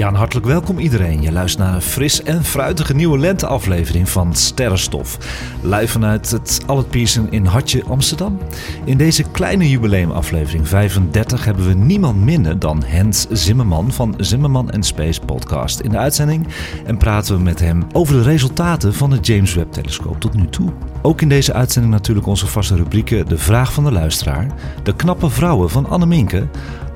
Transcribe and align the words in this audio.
Ja, 0.00 0.08
en 0.08 0.14
hartelijk 0.14 0.46
welkom 0.46 0.78
iedereen. 0.78 1.22
Je 1.22 1.32
luistert 1.32 1.66
naar 1.66 1.74
een 1.74 1.82
fris 1.82 2.22
en 2.22 2.44
fruitige 2.44 2.94
nieuwe 2.94 3.18
lenteaflevering 3.18 4.08
van 4.08 4.34
Sterrenstof. 4.34 5.18
Live 5.62 5.88
vanuit 5.88 6.30
het 6.30 6.60
Albert 6.66 6.88
Pierson 6.88 7.30
in 7.30 7.44
Hartje, 7.44 7.84
Amsterdam. 7.84 8.38
In 8.84 8.96
deze 8.96 9.22
kleine 9.22 9.68
jubileumaflevering 9.68 10.68
35 10.68 11.44
hebben 11.44 11.66
we 11.66 11.74
niemand 11.74 12.24
minder 12.24 12.58
dan 12.58 12.82
Hens 12.84 13.26
Zimmerman 13.30 13.92
van 13.92 14.14
Zimmerman 14.16 14.70
Space 14.80 15.20
Podcast 15.20 15.80
in 15.80 15.90
de 15.90 15.98
uitzending. 15.98 16.46
En 16.84 16.96
praten 16.96 17.36
we 17.36 17.42
met 17.42 17.60
hem 17.60 17.86
over 17.92 18.14
de 18.14 18.22
resultaten 18.22 18.94
van 18.94 19.10
het 19.10 19.26
James 19.26 19.54
Webb 19.54 19.72
Telescoop 19.72 20.20
tot 20.20 20.34
nu 20.34 20.46
toe. 20.46 20.72
Ook 21.02 21.20
in 21.20 21.28
deze 21.28 21.52
uitzending 21.52 21.94
natuurlijk 21.94 22.26
onze 22.26 22.46
vaste 22.46 22.76
rubrieken 22.76 23.28
De 23.28 23.38
Vraag 23.38 23.72
van 23.72 23.84
de 23.84 23.92
Luisteraar, 23.92 24.46
De 24.82 24.96
Knappe 24.96 25.30
Vrouwen 25.30 25.70
van 25.70 25.88
Anne 25.88 26.06
Minke, 26.06 26.48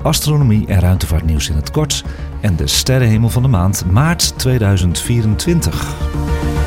Astronomie 0.05 0.67
en 0.67 0.79
ruimtevaartnieuws 0.79 1.49
in 1.49 1.55
het 1.55 1.71
kort 1.71 2.03
en 2.45 2.55
de 2.55 2.67
sterrenhemel 2.67 3.29
van 3.29 3.41
de 3.41 3.47
maand 3.47 3.85
maart 3.85 4.33
2024. 4.37 6.64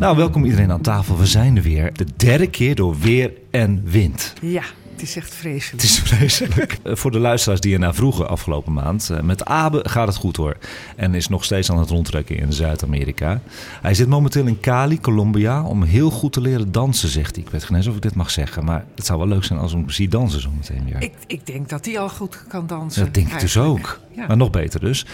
Nou, 0.00 0.16
welkom 0.16 0.44
iedereen 0.44 0.72
aan 0.72 0.80
tafel. 0.80 1.18
We 1.18 1.26
zijn 1.26 1.56
er 1.56 1.62
weer. 1.62 1.92
De 1.92 2.06
derde 2.16 2.46
keer 2.46 2.74
door 2.74 2.98
weer 2.98 3.32
en 3.50 3.82
wind. 3.84 4.32
Ja, 4.42 4.62
het 4.92 5.02
is 5.02 5.16
echt 5.16 5.34
vreselijk. 5.34 5.82
Het 5.82 5.90
is 5.90 5.98
vreselijk. 5.98 6.78
Eh, 6.82 6.96
Voor 6.96 7.10
de 7.10 7.18
luisteraars 7.18 7.60
die 7.60 7.72
ernaar 7.74 7.94
vroegen 7.94 8.28
afgelopen 8.28 8.72
maand. 8.72 9.10
eh, 9.10 9.20
Met 9.20 9.44
Abe 9.44 9.84
gaat 9.88 10.06
het 10.06 10.16
goed 10.16 10.36
hoor. 10.36 10.56
En 10.96 11.14
is 11.14 11.28
nog 11.28 11.44
steeds 11.44 11.70
aan 11.70 11.78
het 11.78 11.90
rondtrekken 11.90 12.36
in 12.36 12.52
Zuid-Amerika. 12.52 13.40
Hij 13.82 13.94
zit 13.94 14.08
momenteel 14.08 14.46
in 14.46 14.60
Cali, 14.60 15.00
Colombia. 15.00 15.62
Om 15.62 15.82
heel 15.82 16.10
goed 16.10 16.32
te 16.32 16.40
leren 16.40 16.72
dansen, 16.72 17.08
zegt 17.08 17.34
hij. 17.34 17.44
Ik 17.44 17.50
weet 17.50 17.64
geen 17.64 17.76
eens 17.76 17.86
of 17.86 17.94
ik 17.96 18.02
dit 18.02 18.14
mag 18.14 18.30
zeggen. 18.30 18.64
Maar 18.64 18.84
het 18.94 19.06
zou 19.06 19.18
wel 19.18 19.28
leuk 19.28 19.44
zijn 19.44 19.58
als 19.58 19.72
ik 19.72 19.78
hem 19.78 19.90
zie 19.90 20.08
dansen 20.08 20.40
zo 20.40 20.50
meteen 20.56 20.84
weer. 20.84 21.02
Ik, 21.02 21.12
ik 21.26 21.46
denk 21.46 21.68
dat 21.68 21.84
hij 21.84 21.98
al 21.98 22.08
goed 22.08 22.44
kan 22.48 22.66
dansen. 22.66 23.04
Dat 23.04 23.14
denk 23.14 23.32
ik 23.32 23.40
dus 23.40 23.56
ook. 23.56 24.00
Ja. 24.16 24.26
Maar 24.26 24.36
nog 24.36 24.50
beter 24.50 24.80
dus. 24.80 25.06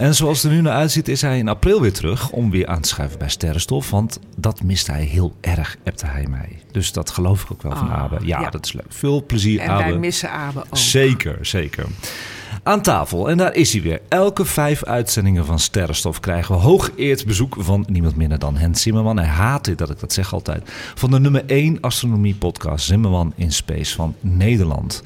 En 0.00 0.14
zoals 0.14 0.42
het 0.42 0.50
er 0.50 0.56
nu 0.56 0.62
naar 0.62 0.74
uitziet, 0.74 1.08
is 1.08 1.22
hij 1.22 1.38
in 1.38 1.48
april 1.48 1.80
weer 1.80 1.92
terug 1.92 2.30
om 2.30 2.50
weer 2.50 2.66
aan 2.66 2.80
te 2.80 2.88
schuiven 2.88 3.18
bij 3.18 3.28
Sterrenstof. 3.28 3.90
Want 3.90 4.18
dat 4.36 4.62
mist 4.62 4.86
hij 4.86 5.02
heel 5.02 5.34
erg, 5.40 5.76
appte 5.84 6.06
hij 6.06 6.26
mij. 6.30 6.58
Dus 6.72 6.92
dat 6.92 7.10
geloof 7.10 7.42
ik 7.42 7.50
ook 7.52 7.62
wel 7.62 7.76
van 7.76 7.90
Ah, 7.90 7.98
Abe. 7.98 8.18
Ja, 8.22 8.40
ja. 8.40 8.50
dat 8.50 8.64
is 8.64 8.72
leuk. 8.72 8.84
Veel 8.88 9.24
plezier, 9.26 9.60
En 9.60 9.68
Abe. 9.70 9.82
wij 9.82 9.98
missen 9.98 10.30
Abe 10.30 10.58
ook. 10.60 10.76
Zeker, 10.76 11.38
zeker. 11.46 11.84
Aan 12.62 12.82
tafel, 12.82 13.30
en 13.30 13.36
daar 13.36 13.54
is 13.54 13.72
hij 13.72 13.82
weer. 13.82 14.00
Elke 14.08 14.44
vijf 14.44 14.84
uitzendingen 14.84 15.44
van 15.46 15.58
Sterrenstof 15.58 16.20
krijgen 16.20 16.54
we 16.54 16.60
hoogeerd 16.60 17.26
bezoek 17.26 17.56
van 17.58 17.84
niemand 17.88 18.16
minder 18.16 18.38
dan 18.38 18.56
Hens 18.56 18.82
Zimmerman. 18.82 19.16
Hij 19.18 19.26
haat 19.26 19.64
dit 19.64 19.78
dat 19.78 19.90
ik 19.90 20.00
dat 20.00 20.12
zeg 20.12 20.32
altijd. 20.32 20.62
Van 20.94 21.10
de 21.10 21.20
nummer 21.20 21.44
1 21.46 21.80
astronomie 21.80 22.34
podcast 22.34 22.86
Zimmerman 22.86 23.32
in 23.36 23.52
Space 23.52 23.94
van 23.94 24.14
Nederland. 24.20 25.02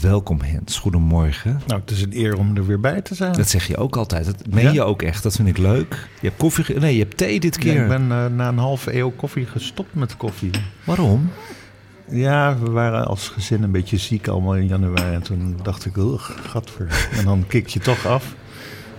Welkom 0.00 0.40
Hens, 0.40 0.78
goedemorgen. 0.78 1.60
Nou, 1.66 1.80
het 1.80 1.90
is 1.90 2.02
een 2.02 2.16
eer 2.16 2.36
om 2.36 2.56
er 2.56 2.66
weer 2.66 2.80
bij 2.80 3.00
te 3.00 3.14
zijn. 3.14 3.32
Dat 3.32 3.48
zeg 3.48 3.66
je 3.66 3.76
ook 3.76 3.96
altijd. 3.96 4.24
Dat 4.24 4.36
meen 4.50 4.64
Ja? 4.64 4.72
je 4.72 4.82
ook 4.82 5.02
echt. 5.02 5.22
Dat 5.22 5.36
vind 5.36 5.48
ik 5.48 5.58
leuk. 5.58 6.08
Je 6.20 6.26
hebt 6.28 6.38
koffie... 6.40 6.78
Nee, 6.78 6.94
je 6.96 7.02
hebt 7.02 7.16
thee 7.16 7.40
dit 7.40 7.54
Ja, 7.54 7.60
keer. 7.60 7.82
ik 7.82 7.88
ben 7.88 8.12
eh, 8.12 8.26
na 8.26 8.48
een 8.48 8.58
halve 8.58 8.96
eeuw 8.96 9.10
koffie 9.16 9.46
gestopt 9.46 9.94
met 9.94 10.16
koffie. 10.16 10.50
Waarom? 10.84 11.30
Ja, 12.12 12.56
we 12.58 12.70
waren 12.70 13.06
als 13.06 13.28
gezin 13.28 13.62
een 13.62 13.70
beetje 13.70 13.96
ziek 13.96 14.28
allemaal 14.28 14.54
in 14.56 14.66
januari. 14.66 15.14
En 15.14 15.22
toen 15.22 15.56
dacht 15.62 15.84
ik, 15.86 15.92
gadver. 16.46 17.08
En 17.16 17.24
dan 17.24 17.44
kik 17.48 17.68
je 17.68 17.80
toch 17.80 18.06
af. 18.06 18.34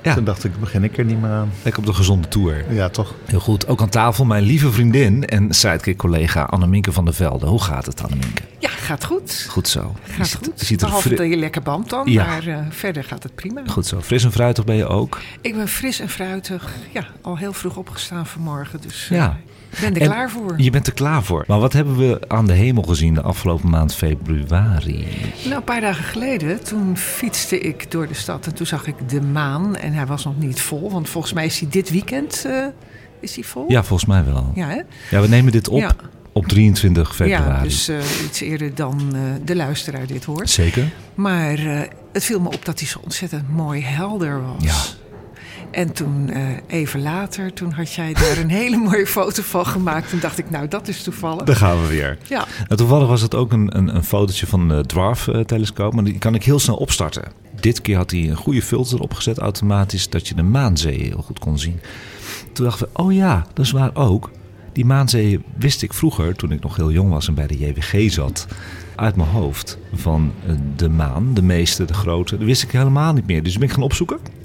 Ja. 0.03 0.13
Toen 0.13 0.24
dacht 0.24 0.44
ik, 0.44 0.59
begin 0.59 0.84
ik 0.84 0.97
er 0.97 1.06
niet 1.06 1.22
meer 1.22 1.29
aan. 1.29 1.52
Lekker 1.63 1.81
op 1.81 1.88
de 1.88 1.94
gezonde 1.94 2.28
tour. 2.28 2.73
Ja, 2.73 2.90
toch? 2.90 3.13
Heel 3.25 3.40
goed. 3.40 3.68
Ook 3.68 3.81
aan 3.81 3.90
tafel 3.90 4.25
mijn 4.25 4.44
lieve 4.44 4.72
vriendin 4.72 5.25
en 5.25 5.53
sidekick-collega 5.53 6.44
Anneminke 6.44 6.91
van 6.91 7.06
der 7.06 7.13
Velde. 7.13 7.46
Hoe 7.46 7.62
gaat 7.63 7.85
het, 7.85 8.03
Anneminke? 8.03 8.41
Ja, 8.59 8.69
gaat 8.69 9.06
goed. 9.06 9.46
Goed 9.50 9.68
zo. 9.68 9.96
Je 10.06 10.12
Gaat 10.13 10.28
ziet- 10.28 10.38
goed. 10.38 10.59
je 10.59 10.66
ziet 10.66 10.81
er 10.81 10.85
Behalve 10.88 11.07
fri- 11.07 11.18
dat 11.18 11.28
je 11.28 11.35
lekker 11.38 11.62
band 11.62 11.90
dan, 11.90 12.12
Ja. 12.12 12.25
maar 12.25 12.47
eh, 12.47 12.57
verder 12.69 13.03
gaat 13.03 13.23
het 13.23 13.35
prima. 13.35 13.62
Goed 13.68 13.85
zo. 13.85 14.02
Fris 14.02 14.23
en 14.23 14.31
fruitig 14.31 14.66
ben 14.66 14.75
je 14.75 14.88
ook. 14.88 15.19
Ik 15.41 15.56
ben 15.56 15.68
fris 15.68 16.00
en 16.00 16.09
fruitig. 16.09 16.69
Ja, 16.94 17.06
al 17.22 17.38
heel 17.38 17.53
vroeg 17.53 17.75
opgestaan 17.78 18.25
vanmorgen. 18.25 18.81
Dus 18.81 19.07
eh, 19.12 19.18
Ja. 19.18 19.38
Ik 19.73 19.79
ben 19.79 19.95
er 19.95 20.01
En 20.01 20.07
klaar 20.07 20.29
voor. 20.29 20.53
Je 20.57 20.69
bent 20.69 20.88
er 20.88 20.94
klaar 20.94 21.23
voor. 21.23 21.44
Maar 21.47 21.59
wat 21.59 21.73
hebben 21.73 21.97
we 21.97 22.19
aan 22.28 22.47
de 22.47 22.53
hemel 22.53 22.84
gezien 22.84 23.13
de 23.13 23.22
afgelopen 23.22 23.69
maand 23.69 23.95
februari? 23.95 25.07
Nou, 25.44 25.56
een 25.56 25.63
paar 25.63 25.81
dagen 25.81 26.03
geleden, 26.03 26.63
toen 26.63 26.97
fietste 26.97 27.59
ik 27.59 27.91
door 27.91 28.07
de 28.07 28.13
stad 28.13 28.45
en 28.45 28.53
toen 28.56 28.66
zag 28.66 28.88
ik 28.88 29.09
de 29.09 29.22
maan. 29.22 29.75
En 29.75 29.94
hij 29.94 30.06
was 30.06 30.25
nog 30.25 30.38
niet 30.38 30.61
vol, 30.61 30.91
want 30.91 31.09
volgens 31.09 31.34
mij 31.34 31.45
is 31.45 31.59
hij 31.59 31.69
dit 31.69 31.89
weekend 31.91 32.44
eh, 32.47 32.66
is 33.19 33.35
hij 33.35 33.44
vol. 33.44 33.66
Ja, 33.67 33.84
volgens 33.84 34.09
mij 34.09 34.25
wel. 34.25 34.51
Ja, 34.56 34.67
hè? 34.67 34.81
Ja, 35.09 35.22
we 35.22 35.28
nemen 35.28 35.51
dit 35.51 35.67
op 35.67 35.79
Ja. 35.79 35.95
op 36.31 36.47
23 36.47 37.16
februari. 37.16 37.53
Ja, 37.57 37.61
dus 37.63 37.88
eh, 37.88 37.97
iets 38.25 38.41
eerder 38.41 38.75
dan 38.75 39.01
eh, 39.16 39.22
de 39.45 39.55
luisteraar 39.55 40.07
dit 40.07 40.23
hoort. 40.23 40.50
Zeker? 40.50 40.91
Maar 41.16 41.57
het 42.11 42.23
viel 42.23 42.40
me 42.40 42.47
op 42.47 42.66
dat 42.66 42.79
hij 42.79 42.88
zo 42.88 43.00
ontzettend 43.03 43.50
mooi 43.50 43.84
helder 43.84 44.41
was. 44.41 44.63
Ja. 44.63 45.03
En 45.73 45.94
toen, 45.94 46.29
eh, 46.29 46.41
even 46.67 47.01
later, 47.01 47.53
toen 47.53 47.72
had 47.72 47.94
jij 47.94 48.13
daar 48.13 48.38
een 48.38 48.50
hele 48.50 48.78
mooie 48.78 49.07
foto 49.07 49.41
van 49.41 49.66
gemaakt. 49.66 50.09
Toen 50.09 50.19
dacht 50.19 50.38
ik, 50.38 50.50
nou, 50.50 50.67
dat 50.67 50.88
is 50.88 51.03
toevallig. 51.03 51.44
Daar 51.44 51.56
gaan 51.56 51.81
we 51.81 51.88
weer. 51.88 52.17
Ja, 52.28 52.45
Nou, 52.67 52.75
toevallig 52.75 53.07
was 53.07 53.22
het 53.22 53.35
ook 53.35 53.51
een, 53.51 53.78
een, 53.78 53.95
een 53.95 54.03
fotootje 54.03 54.47
van 54.47 54.67
de 54.67 54.84
Dwarf-telescoop. 54.85 55.94
Maar 55.94 56.03
die 56.03 56.17
kan 56.17 56.35
ik 56.35 56.44
heel 56.44 56.59
snel 56.59 56.75
opstarten. 56.75 57.23
Dit 57.59 57.81
keer 57.81 57.95
had 57.97 58.11
hij 58.11 58.29
een 58.29 58.35
goede 58.35 58.61
filter 58.61 59.00
opgezet 59.00 59.38
automatisch. 59.38 60.09
Dat 60.09 60.28
je 60.28 60.35
de 60.35 60.44
maanzee 60.44 61.01
heel 61.01 61.22
goed 61.22 61.39
kon 61.39 61.59
zien. 61.59 61.79
Toen 62.53 62.66
dachten 62.66 62.88
we, 62.94 63.00
oh 63.01 63.13
ja, 63.13 63.45
dat 63.53 63.66
is 63.66 63.72
waar 63.72 63.91
ook. 63.94 64.31
Die 64.73 64.85
maanzee 64.85 65.40
wist 65.57 65.81
ik 65.81 65.94
vroeger, 65.94 66.35
toen 66.35 66.51
ik 66.51 66.61
nog 66.61 66.75
heel 66.75 66.91
jong 66.91 67.09
was 67.09 67.28
en 67.28 67.34
bij 67.34 67.47
de 67.47 67.57
JWG 67.57 68.11
zat, 68.11 68.47
uit 68.95 69.16
mijn 69.16 69.29
hoofd. 69.29 69.78
Van 69.94 70.31
eh, 70.47 70.53
de 70.75 70.90
maan, 70.90 71.34
de 71.34 71.41
meeste, 71.41 71.85
de 71.85 71.94
grote, 71.94 72.38
dat 72.38 72.45
wist 72.45 72.63
ik 72.63 72.72
helemaal 72.72 73.13
niet 73.13 73.28
meer. 73.28 73.44
Dus 73.44 73.57
ben 73.57 73.67
ik 73.67 73.73
gaan 73.73 73.84
opzoeken. 73.84 74.43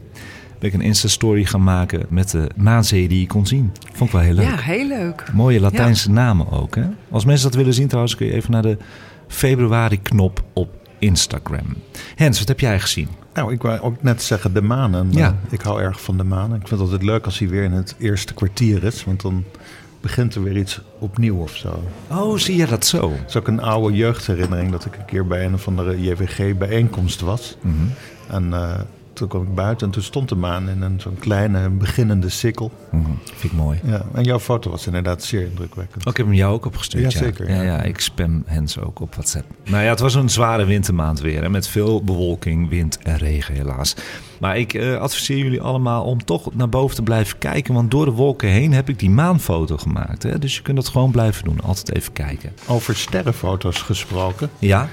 Ben 0.58 0.68
ik 0.68 0.74
een 0.74 0.80
Insta-story 0.80 1.44
gaan 1.44 1.62
maken 1.62 2.06
met 2.08 2.30
de 2.30 2.50
maanzee 2.56 3.08
die 3.08 3.20
je 3.20 3.26
kon 3.26 3.46
zien. 3.46 3.72
Vond 3.92 4.08
ik 4.10 4.14
wel 4.16 4.24
heel 4.24 4.34
leuk. 4.34 4.44
ja 4.44 4.56
heel 4.56 4.86
leuk. 4.86 5.24
Mooie 5.32 5.60
Latijnse 5.60 6.10
namen 6.10 6.50
ook. 6.50 6.74
Hè? 6.74 6.82
Als 7.10 7.24
mensen 7.24 7.46
dat 7.48 7.56
willen 7.58 7.74
zien 7.74 7.86
trouwens, 7.86 8.14
kun 8.16 8.26
je 8.26 8.32
even 8.32 8.50
naar 8.50 8.62
de 8.62 8.78
februari-knop 9.28 10.42
op 10.52 10.68
Instagram. 10.98 11.66
Hens, 12.16 12.38
wat 12.38 12.48
heb 12.48 12.60
jij 12.60 12.80
gezien? 12.80 13.08
Nou, 13.34 13.52
ik 13.52 13.62
wou 13.62 13.80
ook 13.80 14.02
net 14.02 14.22
zeggen 14.22 14.52
de 14.54 14.62
maan. 14.62 14.94
En, 14.94 15.08
Ja. 15.12 15.26
eh, 15.26 15.52
ik 15.52 15.60
hou 15.60 15.80
erg 15.82 16.00
van 16.02 16.16
de 16.16 16.24
maan. 16.24 16.46
Ik 16.54 16.58
vind 16.58 16.70
het 16.70 16.80
altijd 16.80 17.02
leuk 17.02 17.24
als 17.24 17.38
hij 17.38 17.48
weer 17.48 17.62
in 17.64 17.72
het 17.72 17.94
eerste 17.98 18.34
kwartier 18.34 18.84
is. 18.84 19.04
Want 19.04 19.20
dan 19.22 19.44
begint 20.00 20.34
er 20.34 20.42
weer 20.42 20.56
iets 20.56 20.80
opnieuw 20.98 21.36
of 21.36 21.56
zo. 21.56 21.82
Oh, 22.10 22.36
zie 22.38 22.56
je 22.56 22.66
dat 22.66 22.86
zo? 22.86 23.10
Het 23.12 23.28
is 23.28 23.36
ook 23.36 23.48
een 23.48 23.60
oude 23.62 23.96
jeugdherinnering 23.96 24.70
dat 24.70 24.84
ik 24.84 24.96
een 24.96 25.04
keer 25.04 25.26
bij 25.26 25.44
een 25.44 25.54
of 25.54 25.68
andere 25.68 26.00
JVG-bijeenkomst 26.02 27.20
was. 27.20 27.56
Mhm. 27.60 27.74
En 28.30 28.52
eh, 28.52 28.78
toen 29.18 29.28
kwam 29.28 29.42
ik 29.42 29.54
buiten 29.54 29.86
en 29.86 29.92
toen 29.92 30.02
stond 30.02 30.28
de 30.28 30.34
maan 30.34 30.68
in 30.68 30.82
een 30.82 31.00
zo'n 31.00 31.16
kleine 31.18 31.68
beginnende 31.68 32.28
sikkel. 32.28 32.70
Mhm, 32.90 33.04
Vind 33.24 33.52
ik 33.52 33.58
mooi. 33.58 33.80
Ja, 33.84 34.02
en 34.14 34.22
jouw 34.24 34.38
foto 34.38 34.70
was 34.70 34.86
inderdaad 34.86 35.22
zeer 35.22 35.42
indrukwekkend. 35.46 36.04
Oh, 36.06 36.10
ik 36.10 36.16
heb 36.16 36.26
hem 36.26 36.34
jou 36.34 36.52
ook 36.54 36.64
opgestuurd. 36.66 37.12
Ja, 37.12 37.18
zeker, 37.18 37.48
Ja, 37.50 37.54
ja. 37.54 37.62
ja, 37.62 37.82
ik 37.82 38.00
spam 38.00 38.42
Hens 38.46 38.78
ook 38.78 39.00
op 39.00 39.14
WhatsApp. 39.14 39.44
Nou 39.64 39.82
ja, 39.84 39.90
het 39.90 40.00
was 40.00 40.14
een 40.14 40.28
zware 40.30 40.64
wintermaand 40.64 41.20
weer. 41.20 41.42
Hè, 41.42 41.48
met 41.48 41.68
veel 41.68 42.04
bewolking, 42.04 42.68
wind 42.68 42.98
en 42.98 43.16
regen 43.18 43.54
helaas. 43.54 43.94
Maar 44.40 44.58
ik 44.58 44.74
eh, 44.74 44.96
adviseer 44.96 45.36
jullie 45.38 45.60
allemaal 45.60 46.04
om 46.04 46.24
toch 46.24 46.54
naar 46.54 46.68
boven 46.68 46.96
te 46.96 47.02
blijven 47.02 47.38
kijken. 47.38 47.74
Want 47.74 47.90
door 47.90 48.04
de 48.04 48.10
wolken 48.10 48.48
heen 48.48 48.72
heb 48.72 48.88
ik 48.88 48.98
die 48.98 49.10
maanfoto 49.10 49.76
gemaakt. 49.76 50.22
Hè, 50.22 50.38
dus 50.38 50.56
je 50.56 50.62
kunt 50.62 50.76
dat 50.76 50.88
gewoon 50.88 51.10
blijven 51.10 51.44
doen. 51.44 51.60
Altijd 51.60 51.96
even 51.96 52.12
kijken. 52.12 52.52
Over 52.66 52.96
sterrenfoto's 52.96 53.82
gesproken. 53.82 54.50
Ja? 54.58 54.88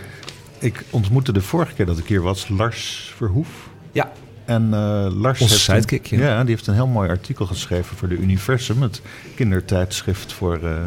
Ik 0.59 0.85
ontmoette 0.89 1.31
de 1.31 1.41
vorige 1.41 1.73
keer 1.73 1.85
dat 1.85 1.97
ik 1.97 2.07
hier 2.07 2.21
was 2.21 2.47
Lars 2.49 3.13
Verhoef. 3.15 3.47
Ja. 3.95 4.11
En 4.45 4.63
eh, 4.73 5.07
Lars 5.13 5.41
Onze 5.41 5.53
heeft 5.53 5.67
een- 5.67 5.75
sidekick, 5.75 6.05
ja. 6.05 6.19
ja, 6.19 6.39
die 6.41 6.49
heeft 6.49 6.67
een 6.67 6.73
heel 6.73 6.87
mooi 6.87 7.09
artikel 7.09 7.45
geschreven 7.45 7.97
voor 7.97 8.07
de 8.07 8.15
Universum, 8.17 8.81
het 8.81 9.01
kindertijdschrift 9.35 10.33
voor 10.33 10.59
eh 10.63 10.77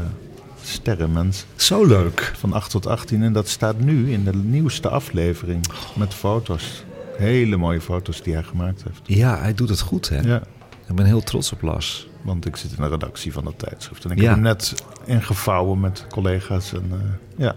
sterrenmensen. 0.63 1.49
Zo 1.57 1.85
leuk. 1.87 2.33
Van 2.39 2.53
8 2.53 2.71
tot 2.71 2.87
18. 2.87 3.23
En 3.23 3.33
dat 3.33 3.49
staat 3.49 3.79
nu 3.81 4.13
in 4.13 4.25
de 4.25 4.35
nieuwste 4.35 4.89
aflevering 4.89 5.65
met 5.97 6.15
foto's. 6.15 6.85
Hele 7.17 7.57
mooie 7.57 7.81
foto's 7.81 8.23
die 8.23 8.33
hij 8.35 8.43
gemaakt 8.43 8.83
heeft. 8.85 9.01
Ja, 9.05 9.39
hij 9.39 9.55
doet 9.55 9.69
het 9.69 9.81
goed 9.81 10.09
hè. 10.09 10.21
Ja, 10.21 10.43
Ik 10.89 10.95
ben 10.95 11.07
heel 11.07 11.21
trots 11.23 11.53
op 11.53 11.63
Lars. 11.63 12.09
want 12.23 12.47
ik 12.47 12.57
zit 12.57 12.71
in 12.77 12.83
de 12.83 12.89
redactie 12.89 13.33
van 13.33 13.45
dat 13.45 13.59
tijdschrift. 13.59 14.05
En 14.05 14.11
ik 14.11 14.17
Ja. 14.19 14.25
heb 14.25 14.33
hem 14.35 14.43
net 14.43 14.75
ingevouwen 15.05 15.81
met 15.81 16.07
collega's. 16.11 16.73
En, 16.73 16.85
eh, 16.91 16.99
ja. 17.45 17.55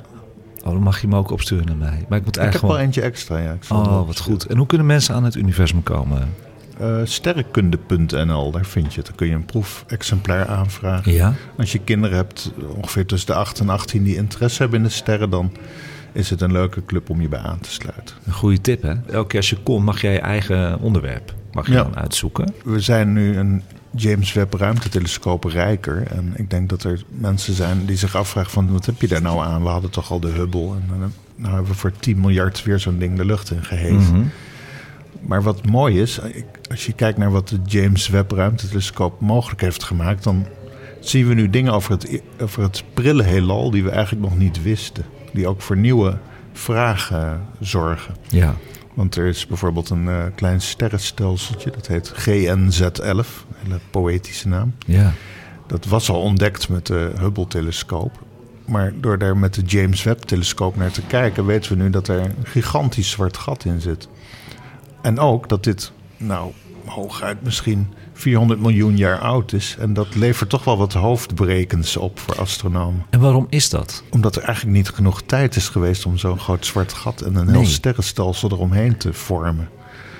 Oh, 0.63 0.71
dan 0.71 0.81
mag 0.81 1.01
je 1.01 1.07
hem 1.07 1.15
ook 1.15 1.31
opsturen 1.31 1.65
naar 1.65 1.75
mij. 1.75 2.05
Maar 2.09 2.17
ik 2.19 2.25
moet 2.25 2.35
Ik 2.35 2.41
heb 2.41 2.43
eigenlijk 2.43 2.73
wel 2.73 2.83
eentje 2.83 3.01
extra. 3.01 3.37
Ja. 3.37 3.51
Ik 3.51 3.63
Oh, 3.69 4.05
wat 4.07 4.19
goed. 4.19 4.45
En 4.45 4.57
hoe 4.57 4.65
kunnen 4.67 4.87
mensen 4.87 5.15
aan 5.15 5.23
het 5.23 5.35
universum 5.35 5.83
komen? 5.83 6.29
Eh, 6.79 6.95
sterrenkunde.nl, 7.03 8.51
daar 8.51 8.65
vind 8.65 8.91
je 8.93 8.97
het. 8.97 9.07
Dan 9.07 9.15
kun 9.15 9.27
je 9.27 9.33
een 9.33 9.45
proefexemplaar 9.45 10.47
aanvragen. 10.47 11.11
Ja? 11.11 11.33
Als 11.57 11.71
je 11.71 11.79
kinderen 11.79 12.17
hebt, 12.17 12.51
ongeveer 12.75 13.05
tussen 13.05 13.27
de 13.27 13.39
8 13.39 13.59
en 13.59 13.69
18, 13.69 14.03
die 14.03 14.15
interesse 14.15 14.61
hebben 14.61 14.79
in 14.79 14.85
de 14.85 14.91
sterren, 14.91 15.29
dan 15.29 15.51
is 16.11 16.29
het 16.29 16.41
een 16.41 16.51
leuke 16.51 16.85
club 16.85 17.09
om 17.09 17.21
je 17.21 17.27
bij 17.27 17.39
aan 17.39 17.59
te 17.59 17.71
sluiten. 17.71 18.15
Een 18.25 18.33
goede 18.33 18.61
tip, 18.61 18.81
hè? 18.81 18.93
Elke 19.11 19.27
keer 19.27 19.39
als 19.39 19.49
je 19.49 19.57
komt, 19.63 19.85
mag 19.85 20.01
jij 20.01 20.13
je 20.13 20.19
eigen 20.19 20.79
onderwerp 20.79 21.33
mag 21.53 21.67
je 21.67 21.73
Ja. 21.73 21.83
dan 21.83 21.95
uitzoeken. 21.97 22.53
We 22.63 22.79
zijn 22.79 23.13
nu 23.13 23.37
een 23.37 23.63
James 23.95 24.33
Webb 24.33 24.53
ruimtetelescoop 24.53 25.43
rijker. 25.43 26.07
En 26.07 26.33
ik 26.35 26.49
denk 26.49 26.69
dat 26.69 26.83
er 26.83 27.03
mensen 27.07 27.53
zijn 27.53 27.85
die 27.85 27.97
zich 27.97 28.15
afvragen 28.15 28.51
van 28.51 28.71
wat 28.71 28.85
heb 28.85 29.01
je 29.01 29.07
daar 29.07 29.21
nou 29.21 29.43
aan? 29.43 29.63
We 29.63 29.69
hadden 29.69 29.89
toch 29.89 30.11
al 30.11 30.19
de 30.19 30.27
Hubble. 30.27 30.67
En 30.67 30.83
dan 30.87 31.13
nou 31.35 31.53
hebben 31.53 31.71
we 31.71 31.77
voor 31.77 31.91
10 31.99 32.19
miljard 32.19 32.63
weer 32.63 32.79
zo'n 32.79 32.99
ding 32.99 33.17
de 33.17 33.25
lucht 33.25 33.51
in 33.51 33.63
gehezen. 33.63 34.17
Mhm. 34.17 34.27
Maar 35.21 35.43
wat 35.43 35.65
mooi 35.65 36.01
is, 36.01 36.19
als 36.69 36.85
je 36.85 36.93
kijkt 36.93 37.17
naar 37.17 37.31
wat 37.31 37.47
de 37.47 37.59
James 37.65 38.07
Webb 38.07 38.31
ruimtetelescoop 38.31 39.21
mogelijk 39.21 39.61
heeft 39.61 39.83
gemaakt, 39.83 40.23
dan 40.23 40.45
zien 40.99 41.27
we 41.27 41.33
nu 41.33 41.49
dingen 41.49 41.73
over 41.73 41.91
het, 41.91 42.21
over 42.41 42.63
het 42.63 42.83
prille 42.93 43.23
heelal 43.23 43.71
die 43.71 43.83
we 43.83 43.89
eigenlijk 43.89 44.29
nog 44.29 44.37
niet 44.37 44.63
wisten. 44.63 45.05
Die 45.33 45.47
ook 45.47 45.61
voor 45.61 45.77
nieuwe 45.77 46.17
vragen 46.53 47.45
zorgen. 47.59 48.15
Ja. 48.29 48.55
Want 48.93 49.15
er 49.15 49.25
is 49.25 49.47
bijvoorbeeld 49.47 49.89
een 49.89 50.07
eh, 50.07 50.23
klein 50.35 50.61
sterrenstelseltje, 50.61 51.71
dat 51.71 51.87
heet 51.87 52.11
GNZ11, 52.11 52.99
een 53.01 53.55
hele 53.63 53.79
poëtische 53.89 54.47
naam. 54.47 54.75
Ja. 54.85 55.13
Dat 55.67 55.85
was 55.85 56.09
al 56.09 56.21
ontdekt 56.21 56.69
met 56.69 56.87
de 56.87 57.11
Hubble-telescoop. 57.19 58.19
Maar 58.65 58.93
door 58.95 59.17
daar 59.17 59.37
met 59.37 59.53
de 59.53 59.61
James 59.61 60.03
Webb-telescoop 60.03 60.75
naar 60.75 60.91
te 60.91 61.01
kijken, 61.01 61.45
weten 61.45 61.77
we 61.77 61.83
nu 61.83 61.89
dat 61.89 62.07
er 62.07 62.19
een 62.19 62.35
gigantisch 62.43 63.09
zwart 63.09 63.37
gat 63.37 63.65
in 63.65 63.81
zit. 63.81 64.07
En 65.01 65.19
ook 65.19 65.49
dat 65.49 65.63
dit, 65.63 65.91
nou, 66.17 66.51
hooguit 66.91 67.41
misschien 67.43 67.87
400 68.13 68.59
miljoen 68.59 68.97
jaar 68.97 69.19
oud 69.19 69.53
is. 69.53 69.75
En 69.79 69.93
dat 69.93 70.15
levert 70.15 70.49
toch 70.49 70.63
wel 70.63 70.77
wat 70.77 70.93
hoofdbrekens 70.93 71.97
op 71.97 72.19
voor 72.19 72.39
astronomen. 72.39 73.05
En 73.09 73.19
waarom 73.19 73.47
is 73.49 73.69
dat? 73.69 74.03
Omdat 74.09 74.35
er 74.35 74.43
eigenlijk 74.43 74.75
niet 74.77 74.89
genoeg 74.89 75.21
tijd 75.21 75.55
is 75.55 75.69
geweest 75.69 76.05
om 76.05 76.17
zo'n 76.17 76.39
groot 76.39 76.65
zwart 76.65 76.93
gat 76.93 77.21
en 77.21 77.35
een 77.35 77.49
heel 77.49 77.61
Nee. 77.61 77.69
sterrenstelsel 77.69 78.51
eromheen 78.51 78.97
te 78.97 79.13
vormen. 79.13 79.69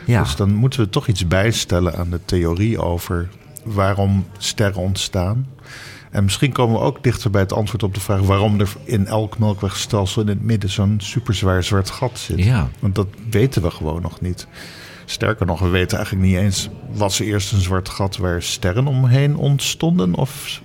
Ja. 0.05 0.21
Dus 0.21 0.35
dan 0.35 0.53
moeten 0.53 0.79
we 0.79 0.89
toch 0.89 1.07
iets 1.07 1.27
bijstellen 1.27 1.95
aan 1.97 2.09
de 2.09 2.19
theorie 2.25 2.79
over 2.81 3.29
waarom 3.63 4.25
sterren 4.37 4.81
ontstaan. 4.81 5.47
En 6.11 6.23
misschien 6.23 6.51
komen 6.51 6.79
we 6.79 6.85
ook 6.85 7.03
dichter 7.03 7.31
bij 7.31 7.41
het 7.41 7.53
antwoord 7.53 7.83
op 7.83 7.93
de 7.93 7.99
vraag 7.99 8.19
waarom 8.19 8.59
er 8.59 8.73
in 8.83 9.05
elk 9.07 9.37
melkwegstelsel 9.39 10.21
in 10.21 10.27
het 10.27 10.41
midden 10.43 10.69
zo'n 10.69 10.95
superzwaar 11.01 11.63
zwart 11.63 11.89
gat 11.89 12.19
zit. 12.19 12.43
Ja. 12.43 12.69
Want 12.79 12.95
dat 12.95 13.07
weten 13.29 13.61
we 13.61 13.71
gewoon 13.71 14.01
nog 14.01 14.21
niet. 14.21 14.47
Sterker 15.11 15.45
nog, 15.45 15.59
we 15.59 15.67
weten 15.67 15.97
eigenlijk 15.97 16.27
niet 16.27 16.37
eens, 16.37 16.69
was 16.93 17.19
er 17.19 17.25
eerst 17.25 17.51
een 17.51 17.59
zwart 17.61 17.89
gat 17.89 18.17
waar 18.17 18.41
sterren 18.41 18.87
omheen 18.87 19.35
ontstonden? 19.35 20.15
Of 20.15 20.61